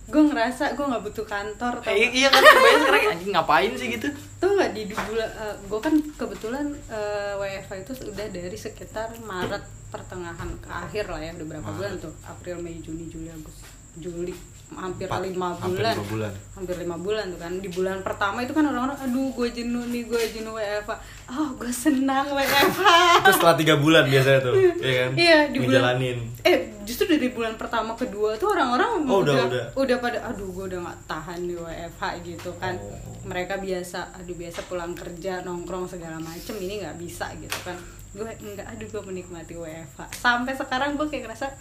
Gue 0.04 0.22
ngerasa 0.24 0.74
gue 0.74 0.82
nggak 0.82 1.04
butuh 1.04 1.24
kantor 1.24 1.78
tau 1.78 1.88
Eh, 1.88 2.10
iya 2.12 2.26
kan 2.26 2.42
kebayang 2.42 2.82
sekarang 2.82 3.02
anjing 3.08 3.30
ngapain 3.30 3.70
sih? 3.72 3.86
gitu. 3.88 4.10
Tuh 4.36 4.50
nggak 4.52 4.70
di 4.72 4.82
bulan 4.90 5.30
eh, 5.32 5.54
gue 5.62 5.80
kan 5.80 5.94
kebetulan 6.12 6.66
eh, 6.90 7.32
WFH 7.34 7.72
itu 7.80 7.92
udah 8.04 8.26
dari 8.28 8.58
sekitar 8.58 9.08
Maret 9.20 9.62
pertengahan 9.88 10.50
ke 10.58 10.68
akhir 10.68 11.06
lah 11.06 11.20
ya 11.20 11.30
udah 11.32 11.46
berapa 11.46 11.62
Maret. 11.62 11.76
bulan 11.78 11.92
tuh? 12.00 12.12
April 12.24 12.56
Mei 12.58 12.76
Juni 12.76 13.06
Juli 13.06 13.30
Agustus 13.30 13.70
Juli 13.94 14.32
hampir 14.72 15.04
Empat- 15.04 15.20
lima 15.22 15.52
hampir 15.52 15.68
bulan 15.76 15.92
lima 15.92 16.06
bulan. 16.08 16.32
hampir 16.56 16.76
lima 16.80 16.96
bulan 16.96 17.24
tuh 17.28 17.36
kan 17.38 17.52
di 17.54 17.68
bulan 17.68 18.00
pertama 18.00 18.40
itu 18.40 18.50
kan 18.50 18.64
orang-orang 18.64 18.96
aduh 18.98 19.28
gue 19.30 19.48
jenuh 19.52 19.84
nih 19.84 20.02
gue 20.02 20.22
jenuh 20.32 20.56
WFH 20.56 20.92
oh 21.28 21.48
gue 21.54 21.68
senang 21.68 22.24
WFH 22.26 22.80
Itu 23.20 23.30
setelah 23.32 23.52
tiga 23.54 23.76
bulan 23.76 24.08
biasanya 24.08 24.40
tuh, 24.40 24.56
iya 24.80 24.92
kan? 24.98 25.10
Iya, 25.12 25.38
di 25.46 25.58
bulan- 25.60 26.00
eh 26.40 26.56
justru 26.82 27.04
dari 27.06 27.28
bulan 27.28 27.54
pertama 27.54 27.92
kedua 27.92 28.32
tuh 28.34 28.48
orang-orang 28.50 29.04
Oh, 29.04 29.20
udah, 29.20 29.44
udah. 29.76 29.96
pada 29.98 30.18
aduh 30.24 30.48
gue 30.50 30.64
udah 30.66 30.80
nggak 30.82 30.98
tahan 31.04 31.40
di 31.42 31.54
WFH 31.54 32.02
gitu 32.24 32.50
kan 32.56 32.74
Oh. 32.74 32.96
mereka 33.22 33.60
biasa 33.60 34.08
aduh 34.14 34.34
biasa 34.34 34.64
pulang 34.66 34.96
kerja 34.96 35.44
nongkrong 35.44 35.84
segala 35.84 36.16
macem 36.16 36.56
ini 36.56 36.80
nggak 36.80 36.96
bisa 36.96 37.28
gitu 37.36 37.60
kan 37.60 37.76
gue 38.10 38.24
enggak 38.40 38.64
aduh 38.66 38.88
gue 38.88 39.02
menikmati 39.04 39.52
WFH 39.52 40.16
sampai 40.16 40.52
sekarang 40.52 40.96
gue 40.96 41.04
kayak 41.06 41.28
ngerasa 41.28 41.52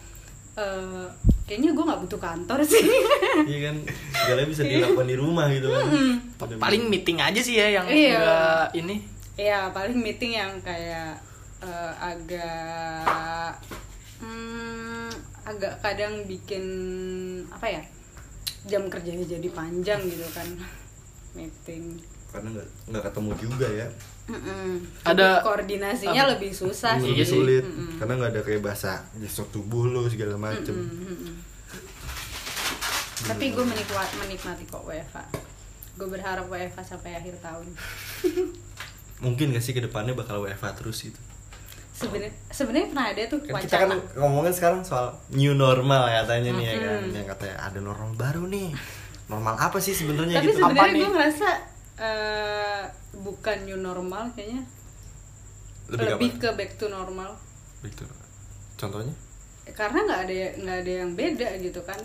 eh, 0.53 1.05
kayaknya 1.43 1.71
gue 1.71 1.83
nggak 1.83 2.01
butuh 2.01 2.19
kantor 2.19 2.59
sih. 2.61 2.83
Iya 3.41 3.59
kan? 3.67 3.75
Segalanya 4.13 4.49
bisa 4.49 4.63
dilakukan 4.63 5.07
di 5.07 5.15
rumah 5.15 5.45
gitu 5.47 5.67
kan. 5.67 5.85
Udah- 6.37 6.59
paling 6.59 6.83
meeting 6.87 7.17
aja 7.17 7.39
sih 7.39 7.55
ya 7.55 7.67
yang 7.73 7.87
Iya. 7.87 8.67
ini. 8.73 9.01
Ya 9.33 9.71
paling 9.71 9.95
meeting 9.95 10.33
yang 10.33 10.51
kayak 10.61 11.15
eh, 11.59 11.93
agak 11.97 13.55
hmm, 14.17 15.09
agak 15.43 15.73
kadang 15.79 16.25
bikin 16.25 16.63
apa 17.47 17.67
ya 17.69 17.83
jam 18.63 18.85
kerjanya 18.87 19.25
jadi 19.25 19.47
panjang 19.49 20.01
gitu 20.01 20.25
kan. 20.31 20.47
Meeting. 21.37 21.97
Karena 22.27 22.47
nggak 22.51 22.67
nggak 22.87 23.03
ketemu 23.07 23.31
juga 23.39 23.67
ya 23.67 23.87
Mm-mm. 24.23 24.79
Ada- 25.03 25.41
koordinasinya 25.41 26.21
apa? 26.21 26.31
lebih 26.31 26.51
susah 26.51 26.95
Lebih 26.95 27.13
sih 27.15 27.23
sih. 27.23 27.31
sulit 27.33 27.63
Mm-mm. 27.63 27.97
karena 27.97 28.13
nggak 28.15 28.31
ada 28.31 28.41
kayak 28.41 28.61
bahasa 28.61 28.91
gestur 29.15 29.45
tubuh 29.47 29.85
lo 29.85 30.05
segala 30.05 30.35
macem 30.35 30.71
Mm-mm. 30.71 31.35
tapi 33.23 33.45
gue 33.49 33.63
menikmati 33.63 34.13
menikmati 34.17 34.63
kok 34.65 34.81
WFH 34.81 35.17
gue 35.93 36.07
berharap 36.07 36.45
WFH 36.47 36.79
sampai 36.87 37.13
akhir 37.13 37.37
tahun 37.39 37.67
mungkin 39.23 39.51
gak 39.51 39.61
sih 39.61 39.71
ke 39.71 39.79
depannya 39.79 40.11
bakal 40.11 40.41
WFH 40.41 40.65
terus 40.75 40.97
gitu 41.01 41.19
sebenarnya 41.93 42.33
sebenarnya 42.49 42.87
pernah 42.87 43.05
ada 43.07 43.21
tuh 43.27 43.39
kan 43.39 43.61
kita 43.61 43.77
kan 43.79 43.89
ngomongin 44.15 44.49
sekarang 44.49 44.81
soal 44.81 45.13
new 45.29 45.53
normal 45.53 46.07
katanya 46.07 46.49
nih 46.51 46.65
ya 46.65 46.75
kan 46.79 47.01
yang 47.11 47.27
katanya 47.27 47.55
ada 47.61 47.79
normal 47.79 48.09
baru 48.11 48.47
nih 48.47 48.73
normal 49.27 49.53
apa 49.55 49.77
sih 49.77 49.93
sebenarnya 49.93 50.35
tapi 50.35 50.49
gitu 50.49 50.57
Apa 50.59 50.65
sebenarnya 50.67 50.89
nih? 50.89 50.99
gue 50.99 51.11
ngerasa 51.13 51.47
eh, 52.01 52.81
bukan 53.15 53.57
new 53.63 53.77
normal 53.77 54.33
kayaknya. 54.33 54.65
Lebih, 55.91 56.07
lebih, 56.17 56.31
ke 56.39 56.49
back 56.55 56.71
to 56.75 56.87
normal. 56.87 57.35
Gitu. 57.81 58.05
contohnya? 58.77 59.13
Karena 59.71 59.99
nggak 60.03 60.21
ada 60.25 60.33
nggak 60.57 60.77
ada 60.81 60.91
yang 61.05 61.11
beda 61.13 61.49
gitu 61.61 61.81
kan. 61.85 61.99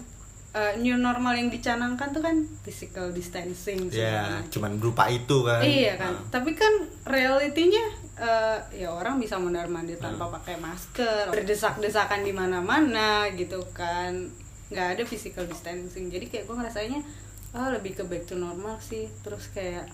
Eh, 0.52 0.72
new 0.80 0.96
normal 0.96 1.36
yang 1.36 1.48
dicanangkan 1.48 2.12
tuh 2.12 2.20
kan 2.20 2.36
physical 2.60 3.12
distancing 3.12 3.88
ya 3.88 4.40
macam. 4.40 4.52
cuman 4.52 4.72
berupa 4.76 5.04
itu 5.08 5.40
kan. 5.40 5.60
Iya 5.60 5.96
kan. 5.96 6.12
Nah. 6.16 6.24
tapi 6.28 6.52
kan 6.52 6.72
realitinya 7.04 7.84
eh, 8.16 8.58
ya 8.72 8.88
orang 8.88 9.20
bisa 9.20 9.36
mondar 9.36 9.68
mandir 9.68 9.96
tanpa 9.96 10.28
Hmm. 10.28 10.34
pakai 10.40 10.56
masker 10.56 11.28
berdesak-desakan 11.28 12.24
di 12.24 12.32
mana-mana 12.32 13.28
gitu 13.32 13.60
kan. 13.72 14.32
Nggak 14.68 14.88
ada 14.96 15.02
physical 15.04 15.44
distancing. 15.44 16.08
Jadi 16.08 16.28
kayak 16.28 16.44
gue 16.44 16.56
ngerasanya 16.56 17.00
ah 17.56 17.72
lebih 17.72 17.96
ke 17.96 18.04
back 18.04 18.28
to 18.28 18.36
normal 18.36 18.76
sih. 18.84 19.08
Terus 19.24 19.48
kayak 19.56 19.88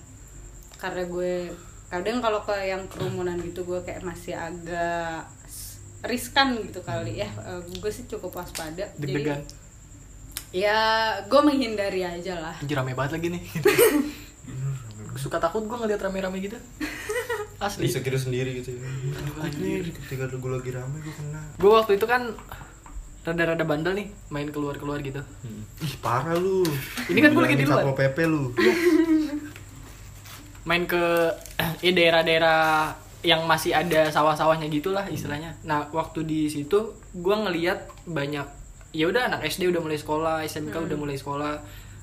karena 0.83 1.07
gue 1.07 1.55
kadang 1.87 2.19
kalau 2.19 2.43
ke 2.43 2.57
yang 2.67 2.83
kerumunan 2.91 3.39
gitu 3.39 3.63
gue 3.63 3.79
kayak 3.87 4.03
masih 4.03 4.35
agak 4.35 5.31
riskan 6.03 6.59
gitu 6.59 6.83
kali 6.83 7.23
ya. 7.23 7.31
Eh, 7.47 7.63
gue 7.79 7.91
sih 7.95 8.11
cukup 8.11 8.43
waspada. 8.43 8.91
Deg-degan 8.99 9.47
jadi 9.47 9.63
ya 10.53 10.79
gue 11.25 11.41
menghindari 11.41 12.05
aja 12.05 12.37
lah. 12.37 12.55
Anjir 12.61 12.77
rame 12.77 12.93
banget 12.93 13.19
lagi 13.19 13.29
nih. 13.33 13.43
Suka 15.23 15.41
takut 15.41 15.65
gue 15.65 15.77
ngeliat 15.77 16.01
rame-rame 16.01 16.39
gitu. 16.45 16.61
Asli. 17.57 17.89
Bisa 17.89 18.05
kira 18.05 18.21
sendiri 18.21 18.61
gitu 18.61 18.77
ya. 18.77 18.81
Aduh, 19.17 19.45
anjir. 19.45 19.89
ketika 19.97 20.29
gue 20.29 20.51
lagi 20.53 20.71
rame 20.77 21.01
gue 21.01 21.15
kena. 21.17 21.41
Gue 21.57 21.73
waktu 21.73 21.97
itu 21.97 22.05
kan 22.05 22.37
rada-rada 23.23 23.63
bandel 23.63 23.95
nih 23.95 24.09
main 24.35 24.51
keluar-keluar 24.51 24.99
gitu 25.03 25.23
ih 25.83 25.95
parah 26.03 26.35
lu 26.35 26.67
Ini 27.07 27.19
kan 27.23 27.31
gua 27.35 27.43
lagi 27.47 27.57
di 27.59 27.67
luar. 27.67 27.87
Satpol 27.87 27.99
PP 27.99 28.19
lu 28.27 28.51
main 30.69 30.87
ke 30.87 31.03
ya 31.87 31.91
daerah-daerah 31.91 32.95
yang 33.23 33.47
masih 33.47 33.71
ada 33.71 34.11
sawah-sawahnya 34.11 34.67
gitulah 34.67 35.07
istilahnya. 35.07 35.55
Nah 35.63 35.87
waktu 35.95 36.27
di 36.27 36.51
situ 36.51 36.99
gue 37.15 37.37
ngeliat 37.39 37.87
banyak 38.03 38.47
ya 38.93 39.05
udah 39.09 39.31
anak 39.31 39.47
SD 39.47 39.71
udah 39.71 39.79
mulai 39.79 39.99
sekolah, 39.99 40.43
SMK 40.43 40.75
udah 40.75 40.99
mulai 40.99 41.15
sekolah, 41.15 41.63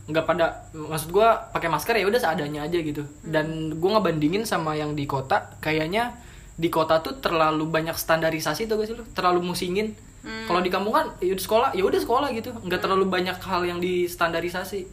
nggak 0.09 0.25
pada 0.25 0.71
maksud 0.71 1.11
gue 1.11 1.27
pakai 1.53 1.69
masker 1.69 1.95
ya 1.99 2.07
udah 2.07 2.19
seadanya 2.23 2.65
aja 2.65 2.79
gitu. 2.79 3.03
Dan 3.21 3.77
gue 3.77 3.89
ngebandingin 3.91 4.47
sama 4.47 4.79
yang 4.79 4.95
di 4.95 5.03
kota, 5.03 5.59
kayaknya 5.59 6.15
di 6.55 6.71
kota 6.71 7.03
tuh 7.03 7.19
terlalu 7.19 7.67
banyak 7.67 7.95
standarisasi 7.95 8.67
tuh 8.67 8.79
gak 8.79 8.87
sih 8.87 8.95
lu? 8.95 9.03
Terlalu 9.11 9.43
musingin. 9.43 9.95
Kalau 10.19 10.59
di 10.59 10.67
kampung 10.67 10.91
kan 10.91 11.15
ya 11.23 11.31
udah 11.31 11.45
sekolah, 11.45 11.69
ya 11.71 11.83
udah 11.87 11.99
sekolah 11.99 12.29
gitu, 12.35 12.51
nggak 12.51 12.81
terlalu 12.83 13.05
banyak 13.07 13.37
hal 13.39 13.61
yang 13.63 13.79
distandarisasi. 13.79 14.83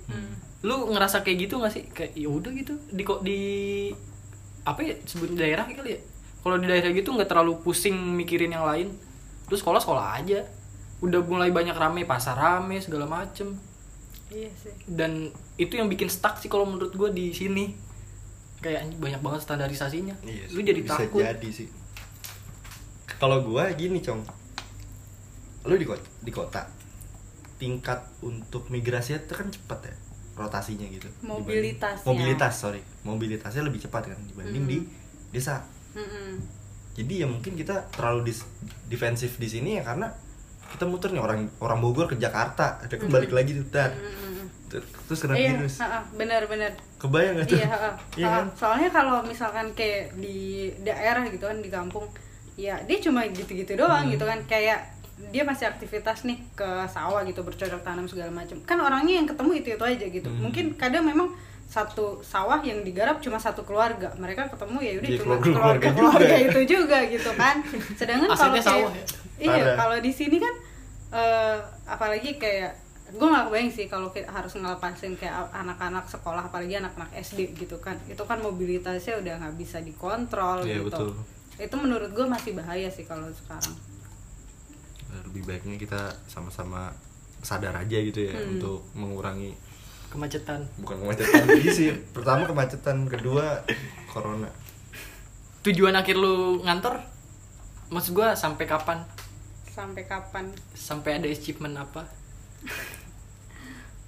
Lu 0.62 0.90
ngerasa 0.90 1.22
kayak 1.22 1.46
gitu 1.46 1.62
gak 1.62 1.74
sih? 1.74 1.84
Kayak 1.90 2.12
ya 2.14 2.28
udah 2.30 2.50
gitu. 2.54 2.74
Di 2.90 3.02
kok 3.02 3.20
di 3.22 3.40
apa 4.66 4.82
ya 4.82 4.94
sebut 5.06 5.34
daerah 5.34 5.66
kali 5.66 5.94
ya. 5.94 6.00
Kalau 6.42 6.56
di 6.58 6.66
daerah 6.66 6.90
gitu 6.94 7.10
nggak 7.14 7.28
terlalu 7.30 7.58
pusing 7.62 7.94
mikirin 7.94 8.54
yang 8.54 8.66
lain. 8.66 8.94
Terus 9.50 9.62
sekolah 9.62 9.82
sekolah 9.82 10.18
aja. 10.18 10.42
Udah 11.02 11.20
mulai 11.22 11.50
banyak 11.52 11.76
rame 11.76 12.06
pasar 12.06 12.38
rame 12.38 12.82
segala 12.82 13.06
macem. 13.06 13.54
Iya 14.30 14.50
sih. 14.58 14.74
Dan 14.86 15.30
itu 15.54 15.78
yang 15.78 15.86
bikin 15.86 16.10
stuck 16.10 16.38
sih 16.42 16.50
kalau 16.50 16.66
menurut 16.66 16.94
gue 16.94 17.10
di 17.14 17.30
sini. 17.30 17.74
Kayak 18.58 18.96
banyak 18.98 19.20
banget 19.20 19.40
standarisasinya. 19.44 20.16
Iya, 20.24 20.44
lu 20.50 20.64
jadi 20.64 20.80
bisa 20.80 21.04
takut. 21.04 21.20
jadi 21.20 21.50
sih. 21.52 21.68
Kalau 23.20 23.44
gua 23.44 23.70
gini 23.72 24.00
cong 24.00 24.24
lu 25.66 25.76
di 25.76 25.84
kota, 25.84 26.06
di 26.18 26.30
kota. 26.30 26.62
Tingkat 27.56 28.20
untuk 28.20 28.68
migrasi 28.68 29.16
itu 29.16 29.32
kan 29.32 29.48
cepat 29.48 29.80
ya 29.82 29.94
rotasinya 30.34 30.84
gitu. 30.86 31.08
Mobilitasnya. 31.22 32.04
mobilitas 32.04 32.52
sorry. 32.54 32.84
Mobilitasnya 33.02 33.62
lebih 33.62 33.80
cepat 33.80 34.06
kan 34.06 34.20
dibanding 34.22 34.62
Hmm. 34.62 34.70
di 34.70 34.78
desa. 35.30 35.64
Mm-mm. 35.92 36.36
jadi 36.92 37.24
ya 37.24 37.26
mungkin 37.26 37.52
kita 37.54 37.88
terlalu 37.90 38.24
dis- 38.26 38.48
defensif 38.86 39.36
di 39.36 39.44
sini 39.46 39.76
ya 39.76 39.82
karena 39.82 40.08
kita 40.66 40.84
muter 40.84 41.08
nih 41.08 41.20
orang 41.20 41.44
orang 41.58 41.78
Bogor 41.78 42.04
ke 42.06 42.16
Jakarta. 42.16 42.80
Ada 42.80 42.96
kembali 42.96 43.28
lagi 43.30 43.52
tuh 43.54 43.66
tar. 43.66 43.92
Terus 44.68 45.18
kena 45.18 45.34
iya 45.34 45.54
virus. 45.54 45.78
ha-ha, 45.78 46.02
benar-benar 46.10 46.72
kebayang 46.96 47.38
gak 47.38 47.46
tuh? 47.46 47.56
Iya. 47.56 47.68
Iya 48.14 48.26
Ha-ha. 48.26 48.34
kan? 48.34 48.46
Soalnya 48.52 48.88
kalau 48.90 49.22
misalkan 49.22 49.70
kayak 49.72 50.16
di 50.16 50.36
daerah 50.82 51.22
gitu 51.24 51.44
kan 51.44 51.60
di 51.60 51.68
kampung 51.68 52.08
ya 52.56 52.80
dia 52.82 52.98
cuma 52.98 53.22
gitu-gitu 53.26 53.72
doang 53.72 54.04
Hmm. 54.04 54.12
gitu 54.12 54.24
kan. 54.24 54.40
Kayak 54.44 54.95
dia 55.26 55.42
masih 55.42 55.64
aktivitas 55.66 56.22
nih 56.22 56.38
ke 56.52 56.64
sawah 56.86 57.20
gitu 57.22 57.40
bercocok 57.40 57.80
tanam 57.80 58.04
segala 58.04 58.28
macam 58.30 58.60
kan 58.62 58.76
orangnya 58.76 59.16
yang 59.16 59.26
ketemu 59.26 59.50
itu 59.54 59.68
itu 59.70 59.84
aja 59.86 60.06
gitu 60.06 60.28
Hmm. 60.28 60.40
mungkin 60.42 60.64
kadang 60.74 61.02
memang 61.02 61.32
satu 61.66 62.20
sawah 62.22 62.60
yang 62.60 62.80
digarap 62.80 63.18
cuma 63.18 63.36
satu 63.36 63.60
keluarga 63.62 64.12
mereka 64.14 64.46
ketemu 64.46 64.78
ya 64.78 64.92
udah 64.94 65.10
cuma 65.14 65.34
keluarga- 65.34 65.42
keluarga 65.42 65.88
keluarga 65.88 65.88
keluarga 65.90 66.26
juga. 66.28 66.36
itu 66.46 66.60
juga 66.68 66.98
gitu 67.06 67.30
kan 67.34 67.56
sedangkan 67.92 68.28
kalau 68.30 68.60
sawah 68.60 68.92
ya? 68.92 69.04
iya 69.38 69.64
kalau 69.74 69.96
di 69.98 70.12
sini 70.12 70.36
kan 70.36 70.54
eh, 71.10 71.56
apalagi 71.86 72.36
kayak 72.36 72.72
gue 73.08 73.22
nggak 73.24 73.46
kebayang 73.46 73.70
sih 73.70 73.86
kalau 73.86 74.10
kita 74.10 74.26
harus 74.28 74.52
ngelepasin 74.52 75.14
kayak 75.14 75.32
anak-anak 75.50 76.04
sekolah 76.04 76.42
apalagi 76.44 76.74
anak-anak 76.76 77.08
SD 77.16 77.54
gitu 77.56 77.78
kan 77.78 77.94
itu 78.04 78.18
kan 78.20 78.38
mobilitasnya 78.38 79.16
udah 79.16 79.34
nggak 79.38 79.54
bisa 79.56 79.78
dikontrol 79.80 80.60
Iya, 80.60 80.82
gitu 80.82 80.86
betul. 80.86 81.08
itu 81.56 81.74
menurut 81.76 82.10
gue 82.10 82.26
masih 82.26 82.52
bahaya 82.52 82.86
sih 82.88 83.02
kalau 83.02 83.30
sekarang 83.32 83.74
lebih 85.24 85.42
baiknya 85.44 85.76
kita 85.76 86.00
sama-sama 86.26 86.90
sadar 87.38 87.74
aja 87.74 87.98
gitu 87.98 88.26
ya 88.26 88.34
Hmm. 88.34 88.58
untuk 88.58 88.82
mengurangi 88.92 89.54
kemacetan. 90.06 90.64
Bukan 90.78 91.02
kemacetan 91.02 91.44
lagi 91.44 91.70
sih. 91.78 91.88
Pertama 92.10 92.44
kemacetan 92.44 93.06
kedua 93.06 93.62
corona. 94.06 94.48
Tujuan 95.62 95.94
akhir 95.94 96.14
lu 96.14 96.62
ngantor? 96.62 97.02
Maksud 97.90 98.14
gua 98.14 98.34
sampai 98.34 98.64
kapan? 98.64 99.02
Sampai 99.66 100.06
kapan? 100.06 100.50
Sampai 100.72 101.18
ada 101.18 101.28
achievement 101.28 101.76
apa? 101.76 102.02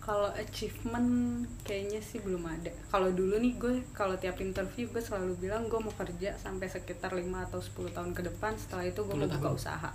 Kalau 0.01 0.33
achievement 0.33 1.45
kayaknya 1.61 2.01
sih 2.01 2.17
belum 2.19 2.41
ada. 2.41 2.73
Kalau 2.89 3.13
dulu 3.13 3.37
nih 3.37 3.61
gue 3.61 3.85
kalau 3.93 4.17
tiap 4.17 4.41
interview 4.41 4.89
gue 4.89 5.05
selalu 5.05 5.37
bilang 5.37 5.69
gue 5.69 5.77
mau 5.77 5.93
kerja 5.93 6.33
sampai 6.33 6.65
sekitar 6.65 7.13
5 7.13 7.29
atau 7.45 7.61
10 7.61 7.93
tahun 7.93 8.11
ke 8.17 8.23
depan. 8.25 8.57
Setelah 8.57 8.89
itu 8.89 9.05
gue 9.05 9.13
mau 9.13 9.29
10 9.29 9.37
buka 9.37 9.51
usaha 9.53 9.91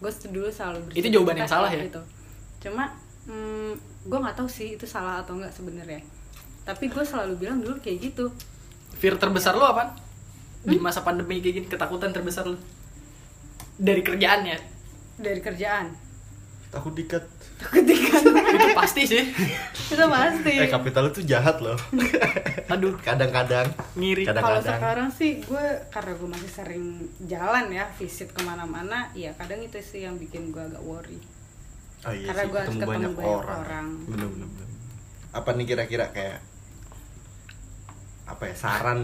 gue 0.00 0.10
dulu 0.32 0.48
selalu 0.48 0.96
Itu 0.96 1.08
jawaban 1.12 1.36
yang 1.44 1.50
salah 1.50 1.68
ya? 1.68 1.84
gitu. 1.84 2.00
Cuma 2.64 2.88
hmm, 3.28 3.72
gue 4.08 4.18
nggak 4.18 4.36
tahu 4.36 4.48
sih 4.48 4.80
itu 4.80 4.88
salah 4.88 5.20
atau 5.20 5.36
enggak 5.36 5.52
sebenarnya. 5.52 6.00
Tapi 6.64 6.88
gue 6.88 7.04
selalu 7.04 7.36
bilang 7.36 7.60
dulu 7.60 7.76
kayak 7.78 8.10
gitu. 8.12 8.32
Fear 8.96 9.20
terbesar 9.20 9.54
lu 9.56 9.64
apa 9.64 9.96
di 10.60 10.76
masa 10.76 11.00
pandemi 11.00 11.40
kayak 11.40 11.54
gini 11.56 11.66
ketakutan 11.68 12.12
terbesar 12.12 12.48
lu 12.48 12.56
dari 13.80 14.00
kerjaannya? 14.04 14.56
Dari 15.20 15.40
kerjaan 15.40 16.09
takut 16.70 16.94
dikat 16.94 17.26
ketika 17.60 18.22
itu 18.54 18.68
pasti 18.72 19.02
sih. 19.04 19.24
Itu 19.90 20.04
pasti. 20.06 20.54
Eh 20.54 20.70
kapital 20.70 21.10
itu 21.10 21.20
jahat 21.22 21.58
loh. 21.58 21.74
Aduh. 22.72 22.94
Kadang-kadang. 23.02 23.66
Ngiri. 23.94 24.22
Kadang- 24.22 24.46
kalau 24.46 24.62
sekarang 24.62 25.08
sih 25.10 25.42
gue 25.42 25.66
karena 25.90 26.12
gue 26.14 26.28
masih 26.30 26.50
sering 26.50 26.84
jalan 27.26 27.66
ya 27.68 27.90
visit 27.94 28.30
ke 28.30 28.40
mana-mana 28.40 29.10
ya 29.12 29.34
kadang 29.34 29.58
itu 29.58 29.82
sih 29.82 30.06
yang 30.06 30.14
bikin 30.16 30.50
gue 30.50 30.62
agak 30.62 30.80
worry. 30.80 31.18
Oh 32.00 32.14
iya 32.14 32.32
Karena 32.32 32.42
sih, 32.42 32.48
gua 32.48 32.60
harus 32.60 32.70
ketemu 32.70 32.80
ketemu 32.80 32.96
banyak, 32.96 33.12
banyak 33.12 33.36
orang, 33.44 33.60
orang. 33.60 33.86
bener 34.08 34.28
bener 34.30 34.48
bener. 34.48 34.68
apa 35.30 35.48
nih 35.52 35.66
kira-kira 35.68 36.06
kayak 36.10 36.40
apa 38.24 38.42
ya 38.46 38.54
saran 38.56 39.00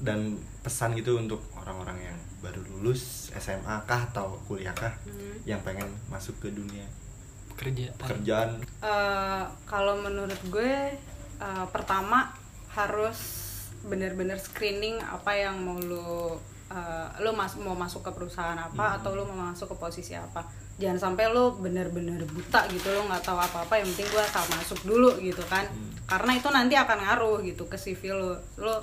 dan 0.00 0.34
pesan 0.60 0.92
gitu 0.92 1.14
untuk 1.14 1.38
orang-orang 1.54 2.10
yang 2.10 2.18
baru 2.38 2.62
lulus 2.68 3.28
SMA 3.32 3.82
kah 3.84 4.06
atau 4.06 4.38
kuliah 4.44 4.72
kah 4.72 4.94
Hmm. 5.02 5.34
yang 5.44 5.60
pengen 5.60 5.86
masuk 6.06 6.38
ke 6.38 6.48
dunia 6.50 6.86
kerja 7.52 7.90
pekerjaan 7.94 8.62
Eh, 8.78 9.42
kalau 9.64 9.98
menurut 9.98 10.38
gue 10.46 10.94
eh, 11.36 11.66
pertama 11.68 12.30
harus 12.72 13.18
benar-benar 13.80 14.36
screening 14.36 14.98
apa 15.00 15.32
yang 15.32 15.58
mau 15.58 15.76
lo 15.76 16.38
eh, 16.68 17.06
lo 17.18 17.32
mas 17.32 17.56
mau 17.56 17.74
masuk 17.74 18.00
ke 18.00 18.10
perusahaan 18.12 18.54
apa 18.56 18.84
Hmm. 18.84 18.96
atau 18.98 19.10
lo 19.12 19.24
mau 19.24 19.48
masuk 19.48 19.72
ke 19.72 19.76
posisi 19.76 20.12
apa 20.12 20.46
jangan 20.76 21.10
sampai 21.10 21.26
lo 21.26 21.56
benar-benar 21.56 22.22
buta 22.24 22.68
gitu 22.68 22.86
lo 22.88 23.02
nggak 23.04 23.24
tahu 23.24 23.34
apa-apa 23.36 23.74
yang 23.76 23.88
penting 23.88 24.06
gue 24.08 24.22
asal 24.22 24.44
masuk 24.48 24.78
dulu 24.84 25.10
gitu 25.18 25.42
kan 25.44 25.64
Hmm. 25.64 25.90
karena 26.06 26.32
itu 26.34 26.48
nanti 26.48 26.74
akan 26.74 26.98
ngaruh 27.00 27.42
gitu 27.42 27.66
ke 27.66 27.74
CV 27.76 28.12
lo 28.12 28.30
lo 28.56 28.74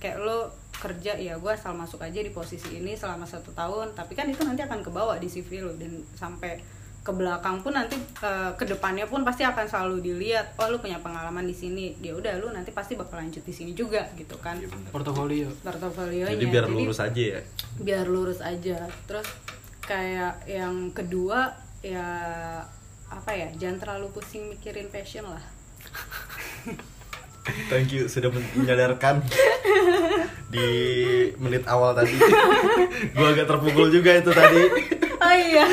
kayak 0.00 0.18
lo 0.24 0.50
kerja 0.80 1.12
ya 1.20 1.36
gue 1.36 1.52
asal 1.52 1.76
masuk 1.76 2.00
aja 2.00 2.24
di 2.24 2.32
posisi 2.32 2.80
ini 2.80 2.96
selama 2.96 3.28
satu 3.28 3.52
tahun. 3.52 3.92
Tapi 3.92 4.16
kan 4.16 4.26
itu 4.26 4.40
nanti 4.42 4.64
akan 4.64 4.80
kebawa 4.80 5.20
di 5.20 5.28
CV 5.28 5.60
lo 5.60 5.76
dan 5.76 6.00
sampai 6.16 6.58
ke 7.00 7.12
belakang 7.16 7.64
pun 7.64 7.72
nanti 7.72 7.96
eh, 7.96 8.52
ke 8.56 8.64
depannya 8.68 9.08
pun 9.08 9.24
pasti 9.24 9.40
akan 9.40 9.64
selalu 9.64 10.04
dilihat 10.04 10.52
oh 10.60 10.68
lu 10.68 10.80
punya 10.80 10.96
pengalaman 11.04 11.44
di 11.44 11.54
sini. 11.54 11.96
Dia 12.00 12.16
udah 12.16 12.40
lu 12.40 12.48
nanti 12.50 12.72
pasti 12.72 12.96
bakal 12.96 13.20
lanjut 13.20 13.44
di 13.44 13.52
sini 13.52 13.76
juga 13.76 14.08
gitu 14.16 14.40
kan. 14.40 14.56
Iya, 14.56 14.72
bener. 14.72 14.88
portofolio. 14.88 15.48
Portofolionya 15.60 16.34
jadi 16.34 16.46
biar 16.48 16.66
lurus 16.66 16.98
aja 16.98 17.22
ya. 17.36 17.40
biar 17.80 18.04
lurus 18.08 18.40
aja. 18.40 18.88
Terus 19.04 19.28
kayak 19.84 20.44
yang 20.48 20.92
kedua 20.96 21.52
ya 21.80 22.06
apa 23.10 23.30
ya 23.34 23.48
jangan 23.58 23.82
terlalu 23.82 24.06
pusing 24.14 24.46
mikirin 24.46 24.86
passion 24.92 25.26
lah 25.26 25.42
Thank 27.66 27.90
you 27.90 28.06
sudah 28.06 28.28
menyadarkan 28.54 29.22
di 30.48 30.68
menit 31.36 31.62
awal 31.64 31.92
tadi. 31.92 32.14
Gua 33.12 33.28
agak 33.30 33.46
terpukul 33.46 33.88
juga 33.88 34.16
itu 34.16 34.30
tadi. 34.30 34.62
oh 35.20 35.34
iya 35.36 35.64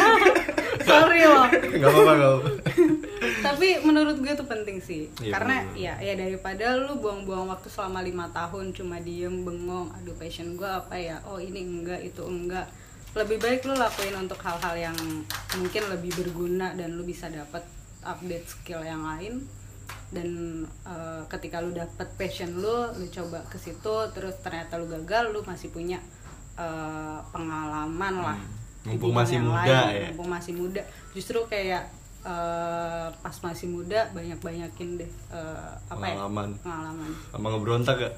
sorry 0.84 1.24
loh 1.24 1.48
Gak 1.48 1.88
apa-apa, 1.88 2.12
gak 2.14 2.30
apa-apa. 2.30 2.50
tapi 3.40 3.68
menurut 3.80 4.18
gue 4.18 4.28
itu 4.30 4.44
penting 4.44 4.78
sih 4.78 5.02
Iya, 5.20 5.32
karena 5.34 5.64
bener. 5.64 5.80
ya 5.80 5.94
ya 6.02 6.14
daripada 6.16 6.76
lu 6.76 7.00
buang-buang 7.00 7.48
waktu 7.48 7.68
selama 7.68 8.04
lima 8.04 8.28
tahun 8.30 8.72
cuma 8.72 9.00
diem 9.00 9.44
bengong 9.44 9.88
aduh 9.94 10.16
passion 10.16 10.56
gue 10.56 10.68
apa 10.68 10.96
ya 10.96 11.24
oh 11.24 11.40
ini 11.40 11.64
enggak 11.64 12.04
itu 12.04 12.20
enggak 12.22 12.68
lebih 13.16 13.40
baik 13.40 13.64
lu 13.64 13.74
lakuin 13.74 14.20
untuk 14.20 14.40
hal-hal 14.40 14.76
yang 14.76 14.98
mungkin 15.56 15.84
lebih 15.88 16.12
berguna 16.14 16.76
dan 16.76 16.94
lu 16.94 17.04
bisa 17.04 17.28
dapat 17.28 17.64
update 18.04 18.48
skill 18.48 18.84
yang 18.84 19.00
lain 19.02 19.48
dan 20.10 20.28
eh, 20.84 21.22
ketika 21.28 21.60
lu 21.60 21.72
dapet 21.72 22.08
passion 22.14 22.54
lu 22.54 22.72
lu 22.94 23.06
coba 23.08 23.44
ke 23.46 23.58
situ 23.58 23.96
terus 24.10 24.40
ternyata 24.40 24.76
lu 24.76 24.88
gagal 24.88 25.30
lu 25.30 25.42
masih 25.42 25.68
punya 25.68 26.00
eh, 26.56 27.18
pengalaman 27.28 28.16
lah 28.18 28.40
Hmm. 28.80 28.96
Mumpung 28.96 29.12
masih 29.12 29.36
yang 29.36 29.52
muda 29.52 29.68
lain, 29.84 29.92
ya. 29.92 30.08
mumpung 30.08 30.30
masih 30.32 30.54
muda 30.54 30.80
justru 31.12 31.40
kayak 31.44 31.92
eh, 32.22 33.08
pas 33.12 33.36
masih 33.38 33.68
muda 33.68 34.08
banyak 34.10 34.40
banyakin 34.40 34.96
deh 34.96 35.12
eh, 35.28 35.72
apa 35.86 36.00
Pengalaman. 36.00 36.50
ya 36.50 36.62
pengalaman 36.62 37.10
Sama 37.28 37.48
ngeberontak 37.52 37.96
gak? 37.98 38.14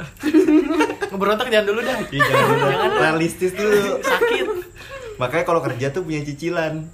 ngeberontak 1.10 1.48
jangan 1.48 1.66
dulu 1.68 1.80
dah 1.82 1.98
Iya, 2.06 2.22
jangan, 2.22 2.58
jangan. 2.60 2.92
Realistis 3.00 3.52
dulu. 3.52 3.82
sakit 4.00 4.46
Makanya 5.18 5.44
kalau 5.44 5.60
kerja 5.60 5.90
tuh 5.90 6.02
punya 6.02 6.22
cicilan. 6.22 6.86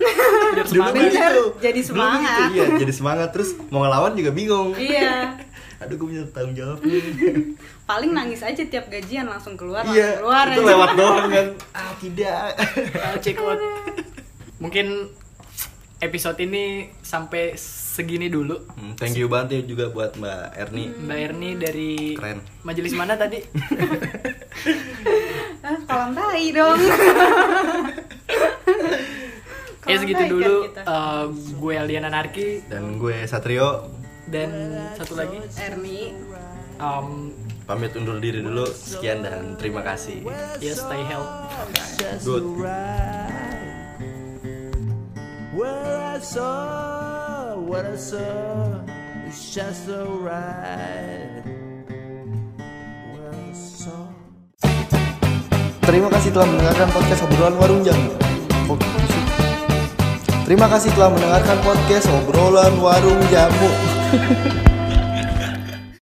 Biar 0.56 0.66
Dulu 0.66 0.74
semangat 0.74 0.94
Bener, 0.96 1.12
gitu. 1.12 1.44
jadi 1.60 1.80
Dulu 1.80 1.90
semangat. 1.92 2.40
gitu, 2.48 2.54
iya, 2.54 2.66
jadi 2.78 2.94
semangat 2.94 3.30
terus 3.30 3.50
mau 3.68 3.80
ngelawan 3.82 4.14
juga 4.14 4.32
bingung. 4.32 4.70
iya 4.74 5.36
Aduh, 5.84 5.96
gue 5.98 6.08
punya 6.08 6.24
tanggung 6.32 6.56
jawab 6.56 6.80
nih. 6.82 7.04
paling 7.86 8.10
nangis 8.10 8.40
aja 8.42 8.64
tiap 8.64 8.88
gajian 8.88 9.26
langsung 9.26 9.54
keluar 9.54 9.84
Iya, 9.84 10.16
langsung 10.16 10.20
keluar 10.24 10.46
itu 10.48 10.56
aja. 10.58 10.70
lewat 10.72 10.90
doang 10.96 11.28
kan. 11.30 11.48
Ah, 11.72 11.92
tidak. 12.00 12.40
Ah, 12.96 13.16
check 13.20 13.36
out. 13.38 13.60
mungkin 14.64 15.12
episode 15.98 16.40
ini 16.40 16.64
sampai 16.98 17.56
segini 17.56 18.28
dulu 18.28 18.56
Hmm, 18.74 18.96
thank 18.96 19.14
you 19.14 19.28
banget 19.28 19.48
ya 19.54 19.62
juga 19.66 19.86
buat 19.90 20.16
Mbak 20.16 20.44
Erni. 20.58 20.86
Mbak 20.98 21.20
Erni 21.22 21.50
dari 21.56 21.92
Keren. 22.14 22.40
majelis 22.62 22.92
mana 22.92 23.16
tadi 23.16 23.44
ah, 25.62 25.76
kolam 25.84 26.12
tai 26.12 26.48
dong 26.52 26.80
ya 29.86 29.96
segitu 30.02 30.24
dulu. 30.30 30.56
Eh, 30.74 31.26
gue 31.34 31.74
Aliana 31.78 32.10
Narki 32.10 32.66
Dan 32.66 32.98
gue 32.98 33.26
Satrio 33.30 33.94
dan 34.26 34.50
satu 34.98 35.14
lagi 35.14 35.38
Erni 35.62 36.18
um, 36.82 37.30
pamit 37.70 37.94
undur 37.94 38.18
diri 38.18 38.42
dulu. 38.42 38.66
Sekian 38.70 39.22
dan 39.22 39.54
terima 39.58 39.86
kasih. 39.86 40.26
ya 40.58 40.74
stay 40.74 41.02
healthy 41.06 42.26
Good. 42.26 42.46
right. 42.58 43.46
saw, 46.26 47.54
what 47.70 47.86
I 47.86 47.96
saw 47.96 48.82
is 49.30 49.54
just 49.54 49.86
so 49.86 50.18
right. 50.26 51.46
What 53.14 53.30
I 53.30 53.54
saw. 53.54 54.10
Terima 55.86 56.10
kasih 56.10 56.34
telah 56.34 56.50
mendengarkan 56.50 56.88
podcast 56.98 57.22
obrolan 57.30 57.56
warung. 57.62 57.82
Oh, 57.86 58.74
gitu. 58.74 59.05
Terima 60.46 60.70
kasih 60.70 60.94
telah 60.94 61.10
mendengarkan 61.10 61.58
podcast 61.66 62.06
obrolan 62.22 62.78
warung 62.78 63.18
jamu. 63.34 63.70